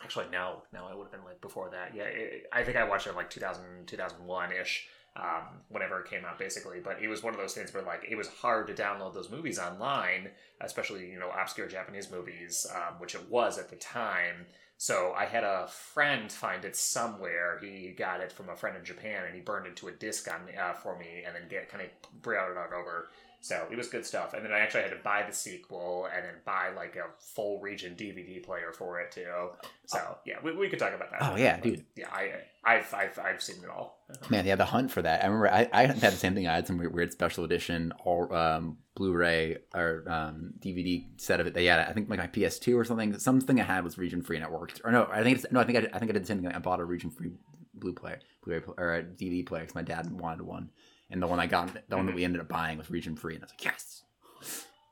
actually 0.02 0.26
no 0.30 0.62
no 0.72 0.86
I 0.86 0.94
would 0.94 1.04
have 1.04 1.12
been 1.12 1.24
like 1.24 1.40
before 1.40 1.70
that. 1.70 1.94
Yeah 1.94 2.04
it, 2.04 2.44
I 2.52 2.62
think 2.64 2.76
I 2.76 2.84
watched 2.84 3.06
it 3.06 3.10
in 3.10 3.16
like 3.16 3.30
2000 3.30 3.86
2001 3.86 4.52
ish 4.52 4.88
um 5.16 5.60
whenever 5.68 6.00
it 6.00 6.08
came 6.10 6.24
out 6.24 6.38
basically. 6.38 6.80
But 6.80 7.02
it 7.02 7.08
was 7.08 7.22
one 7.22 7.34
of 7.34 7.40
those 7.40 7.54
things 7.54 7.72
where 7.72 7.82
like 7.82 8.04
it 8.08 8.16
was 8.16 8.28
hard 8.28 8.66
to 8.68 8.74
download 8.74 9.14
those 9.14 9.30
movies 9.30 9.58
online 9.58 10.30
especially 10.60 11.10
you 11.10 11.18
know 11.18 11.30
obscure 11.30 11.68
Japanese 11.68 12.10
movies 12.10 12.66
um, 12.74 12.98
which 12.98 13.14
it 13.14 13.28
was 13.30 13.58
at 13.58 13.70
the 13.70 13.76
time 13.76 14.46
so 14.82 15.14
I 15.16 15.26
had 15.26 15.44
a 15.44 15.68
friend 15.68 16.32
find 16.32 16.64
it 16.64 16.74
somewhere. 16.74 17.56
He 17.62 17.94
got 17.96 18.18
it 18.18 18.32
from 18.32 18.48
a 18.48 18.56
friend 18.56 18.76
in 18.76 18.84
Japan, 18.84 19.22
and 19.24 19.32
he 19.32 19.40
burned 19.40 19.68
it 19.68 19.76
to 19.76 19.86
a 19.86 19.92
disc 19.92 20.28
on 20.28 20.40
uh, 20.58 20.72
for 20.72 20.98
me, 20.98 21.22
and 21.24 21.36
then 21.36 21.46
get 21.48 21.68
kind 21.68 21.84
of 21.84 22.20
brought 22.20 22.50
it 22.50 22.56
over. 22.56 23.08
So 23.42 23.66
it 23.72 23.76
was 23.76 23.88
good 23.88 24.06
stuff. 24.06 24.34
And 24.34 24.44
then 24.44 24.52
I 24.52 24.60
actually 24.60 24.82
had 24.82 24.92
to 24.92 24.98
buy 25.02 25.24
the 25.28 25.34
sequel, 25.34 26.08
and 26.14 26.24
then 26.24 26.34
buy 26.44 26.70
like 26.76 26.94
a 26.94 27.06
full 27.20 27.60
region 27.60 27.96
DVD 27.96 28.40
player 28.42 28.72
for 28.72 29.00
it 29.00 29.10
too. 29.10 29.50
So 29.86 30.16
yeah, 30.24 30.36
we, 30.44 30.52
we 30.54 30.68
could 30.68 30.78
talk 30.78 30.94
about 30.94 31.10
that. 31.10 31.18
Oh, 31.22 31.36
yeah, 31.36 31.56
But, 31.56 31.64
dude. 31.64 31.84
Yeah, 31.96 32.06
I 32.12 32.30
I've 32.64 32.94
I've 32.94 33.18
I've 33.18 33.42
seen 33.42 33.56
it 33.64 33.68
all. 33.68 33.98
man, 34.30 34.46
yeah, 34.46 34.54
the 34.54 34.64
hunt 34.64 34.92
for 34.92 35.02
that. 35.02 35.24
I 35.24 35.26
remember 35.26 35.50
I, 35.50 35.68
I 35.72 35.86
had 35.86 36.00
the 36.00 36.10
same 36.12 36.34
thing. 36.34 36.46
I 36.46 36.54
had 36.54 36.68
some 36.68 36.78
weird, 36.78 36.94
weird 36.94 37.12
special 37.12 37.42
edition 37.44 37.92
all 38.04 38.32
um, 38.32 38.78
Blu-ray 38.94 39.56
or 39.74 40.04
um, 40.08 40.52
DVD 40.60 41.04
set 41.20 41.40
of 41.40 41.48
it. 41.48 41.54
They 41.54 41.64
had, 41.66 41.80
I 41.80 41.92
think, 41.92 42.08
like 42.08 42.20
my 42.20 42.28
PS2 42.28 42.76
or 42.76 42.84
something. 42.84 43.18
Something 43.18 43.60
I 43.60 43.64
had 43.64 43.82
was 43.82 43.98
region 43.98 44.22
free, 44.22 44.36
and 44.36 44.44
it 44.46 44.52
worked. 44.52 44.80
Or 44.84 44.92
no, 44.92 45.08
I 45.10 45.24
think 45.24 45.38
it's 45.38 45.46
no, 45.50 45.58
I 45.58 45.64
think 45.64 45.78
I, 45.78 45.80
did- 45.80 45.92
I 45.92 45.98
think 45.98 46.10
I 46.10 46.14
did 46.14 46.22
the 46.22 46.26
same 46.28 46.40
thing. 46.42 46.52
I 46.52 46.60
bought 46.60 46.78
a 46.78 46.84
region 46.84 47.10
free 47.10 47.32
Blu 47.74 47.92
player, 47.92 48.20
Blu-ray 48.44 48.62
or 48.78 48.94
a 48.94 49.02
DVD 49.02 49.44
player 49.44 49.62
because 49.62 49.74
my 49.74 49.82
dad 49.82 50.08
wanted 50.12 50.42
one, 50.42 50.70
and 51.12 51.22
the 51.22 51.26
one 51.26 51.38
I 51.38 51.46
got, 51.46 51.70
the 51.88 51.96
one 51.96 52.06
that 52.06 52.14
we 52.14 52.24
ended 52.24 52.40
up 52.40 52.48
buying 52.48 52.78
was 52.78 52.90
region 52.90 53.14
free, 53.16 53.34
and 53.34 53.42
I 53.42 53.46
was 53.46 53.52
like, 53.52 53.64
yes, 53.64 54.02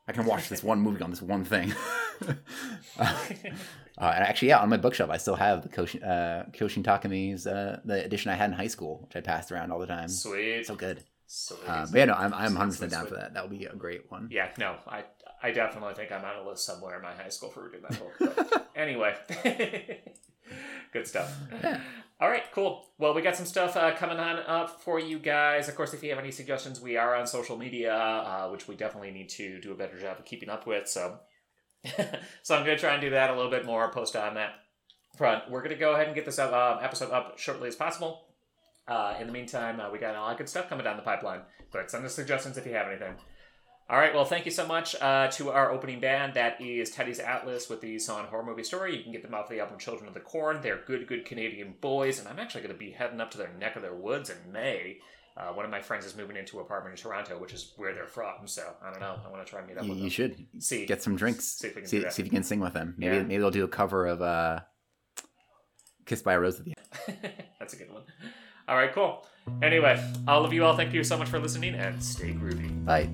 I 0.07 0.11
can 0.13 0.25
watch 0.25 0.47
this 0.49 0.63
one 0.71 0.79
movie 0.79 1.01
on 1.01 1.09
this 1.09 1.21
one 1.21 1.43
thing. 1.43 1.73
uh, 2.27 2.33
uh, 2.99 4.13
and 4.15 4.23
actually, 4.23 4.49
yeah, 4.49 4.59
on 4.59 4.69
my 4.69 4.77
bookshelf, 4.77 5.09
I 5.09 5.17
still 5.17 5.35
have 5.35 5.63
the 5.63 5.69
Koushun, 5.69 6.03
uh, 6.03 6.43
Takami's 6.53 7.45
uh, 7.47 7.79
the 7.83 8.03
edition 8.05 8.31
I 8.31 8.35
had 8.35 8.49
in 8.49 8.55
high 8.55 8.67
school, 8.67 8.99
which 9.03 9.15
I 9.15 9.21
passed 9.21 9.51
around 9.51 9.71
all 9.71 9.79
the 9.79 9.87
time. 9.87 10.07
Sweet. 10.07 10.65
So 10.65 10.75
good. 10.75 11.03
Sweet. 11.27 11.67
Um, 11.67 11.87
but 11.91 11.97
yeah, 11.97 12.05
no, 12.05 12.13
I'm 12.13 12.33
I'm 12.33 12.49
Sweet, 12.49 12.57
100 12.59 12.67
percent 12.71 12.91
down 12.91 13.01
sweet. 13.01 13.09
for 13.09 13.15
that. 13.15 13.33
That 13.33 13.43
would 13.49 13.57
be 13.57 13.65
a 13.65 13.75
great 13.75 14.11
one. 14.11 14.27
Yeah, 14.31 14.49
no, 14.57 14.75
I 14.87 15.03
I 15.41 15.51
definitely 15.51 15.93
think 15.95 16.11
I'm 16.11 16.23
on 16.25 16.35
a 16.45 16.47
list 16.47 16.65
somewhere 16.65 16.97
in 16.97 17.01
my 17.01 17.13
high 17.13 17.29
school 17.29 17.49
for 17.49 17.63
reading 17.63 17.81
that 17.89 17.99
book. 17.99 18.67
Anyway, 18.75 19.13
good 20.93 21.05
stuff. 21.05 21.37
Yeah. 21.61 21.81
All 22.21 22.29
right, 22.29 22.43
cool. 22.51 22.85
Well, 22.99 23.15
we 23.15 23.23
got 23.23 23.35
some 23.35 23.47
stuff 23.47 23.75
uh, 23.75 23.95
coming 23.95 24.19
on 24.19 24.37
up 24.45 24.79
for 24.83 24.99
you 24.99 25.17
guys. 25.17 25.67
Of 25.67 25.75
course, 25.75 25.95
if 25.95 26.03
you 26.03 26.11
have 26.11 26.19
any 26.19 26.29
suggestions, 26.29 26.79
we 26.79 26.95
are 26.95 27.15
on 27.15 27.25
social 27.25 27.57
media, 27.57 27.95
uh, 27.95 28.47
which 28.49 28.67
we 28.67 28.75
definitely 28.75 29.09
need 29.09 29.27
to 29.29 29.59
do 29.59 29.71
a 29.71 29.75
better 29.75 29.99
job 29.99 30.19
of 30.19 30.25
keeping 30.25 30.47
up 30.47 30.67
with. 30.67 30.87
So, 30.87 31.17
so 32.43 32.55
I'm 32.55 32.63
going 32.63 32.77
to 32.77 32.79
try 32.79 32.93
and 32.93 33.01
do 33.01 33.09
that 33.09 33.31
a 33.31 33.35
little 33.35 33.49
bit 33.49 33.65
more. 33.65 33.89
Post 33.89 34.15
on 34.15 34.35
that 34.35 34.51
front. 35.17 35.49
We're 35.49 35.61
going 35.61 35.71
to 35.71 35.79
go 35.79 35.95
ahead 35.95 36.05
and 36.05 36.15
get 36.15 36.25
this 36.25 36.37
up, 36.37 36.53
uh, 36.53 36.79
episode 36.79 37.09
up 37.09 37.39
shortly 37.39 37.69
as 37.69 37.75
possible. 37.75 38.27
Uh, 38.87 39.15
in 39.19 39.25
the 39.25 39.33
meantime, 39.33 39.79
uh, 39.79 39.89
we 39.89 39.97
got 39.97 40.15
a 40.15 40.19
lot 40.19 40.33
of 40.33 40.37
good 40.37 40.49
stuff 40.49 40.69
coming 40.69 40.83
down 40.83 40.97
the 40.97 41.03
pipeline. 41.03 41.41
But 41.71 41.89
send 41.89 42.05
us 42.05 42.13
suggestions 42.13 42.55
if 42.55 42.67
you 42.67 42.73
have 42.73 42.87
anything. 42.87 43.15
All 43.91 43.97
right, 43.97 44.15
well, 44.15 44.23
thank 44.23 44.45
you 44.45 44.51
so 44.51 44.65
much 44.65 44.95
uh, 45.01 45.27
to 45.31 45.49
our 45.51 45.69
opening 45.69 45.99
band. 45.99 46.35
That 46.35 46.61
is 46.61 46.91
Teddy's 46.91 47.19
Atlas 47.19 47.67
with 47.69 47.81
the 47.81 47.99
song 47.99 48.25
Horror 48.27 48.45
Movie 48.45 48.63
Story. 48.63 48.95
You 48.95 49.03
can 49.03 49.11
get 49.11 49.21
them 49.21 49.33
off 49.33 49.49
the 49.49 49.59
album 49.59 49.77
Children 49.79 50.07
of 50.07 50.13
the 50.13 50.21
Corn. 50.21 50.61
They're 50.63 50.79
good, 50.87 51.07
good 51.07 51.25
Canadian 51.25 51.73
boys, 51.81 52.17
and 52.17 52.25
I'm 52.29 52.39
actually 52.39 52.61
going 52.61 52.73
to 52.73 52.79
be 52.79 52.91
heading 52.91 53.19
up 53.19 53.31
to 53.31 53.37
their 53.37 53.51
neck 53.59 53.75
of 53.75 53.81
their 53.81 53.93
woods 53.93 54.29
in 54.29 54.37
May. 54.49 54.99
Uh, 55.35 55.47
one 55.47 55.65
of 55.65 55.71
my 55.71 55.81
friends 55.81 56.05
is 56.05 56.15
moving 56.15 56.37
into 56.37 56.57
an 56.59 56.63
apartment 56.63 56.97
in 56.97 57.03
Toronto, 57.03 57.37
which 57.37 57.51
is 57.51 57.73
where 57.75 57.93
they're 57.93 58.07
from. 58.07 58.47
So 58.47 58.63
I 58.81 58.91
don't 58.91 59.01
know. 59.01 59.19
I 59.25 59.29
want 59.29 59.45
to 59.45 59.49
try 59.49 59.59
and 59.59 59.67
meet 59.67 59.77
up 59.77 59.83
You, 59.83 59.89
with 59.89 59.97
them. 59.97 60.05
you 60.05 60.09
should 60.09 60.45
See, 60.59 60.85
get 60.85 61.03
some 61.03 61.17
drinks. 61.17 61.43
See 61.43 61.67
if 61.67 61.75
we 61.75 61.81
can 61.81 61.89
see, 61.89 61.99
see 62.11 62.21
if 62.21 62.25
you 62.27 62.31
can 62.31 62.43
sing 62.43 62.61
with 62.61 62.71
them. 62.73 62.95
Maybe 62.97 63.17
Yeah. 63.17 63.23
maybe 63.23 63.37
they'll 63.39 63.51
do 63.51 63.65
a 63.65 63.67
cover 63.67 64.05
of 64.07 64.21
uh, 64.21 64.61
"Kissed 66.05 66.23
by 66.23 66.33
a 66.35 66.39
Rose" 66.39 66.57
with 66.59 66.67
you. 66.67 66.73
That's 67.59 67.73
a 67.73 67.77
good 67.77 67.91
one. 67.91 68.03
All 68.69 68.77
right, 68.77 68.93
cool. 68.93 69.25
Anyway, 69.61 70.01
all 70.29 70.45
of 70.45 70.53
you 70.53 70.63
all, 70.63 70.77
thank 70.77 70.93
you 70.93 71.03
so 71.03 71.17
much 71.17 71.27
for 71.27 71.39
listening, 71.39 71.75
and 71.75 72.01
stay 72.01 72.31
groovy. 72.31 72.85
Bye. 72.85 73.09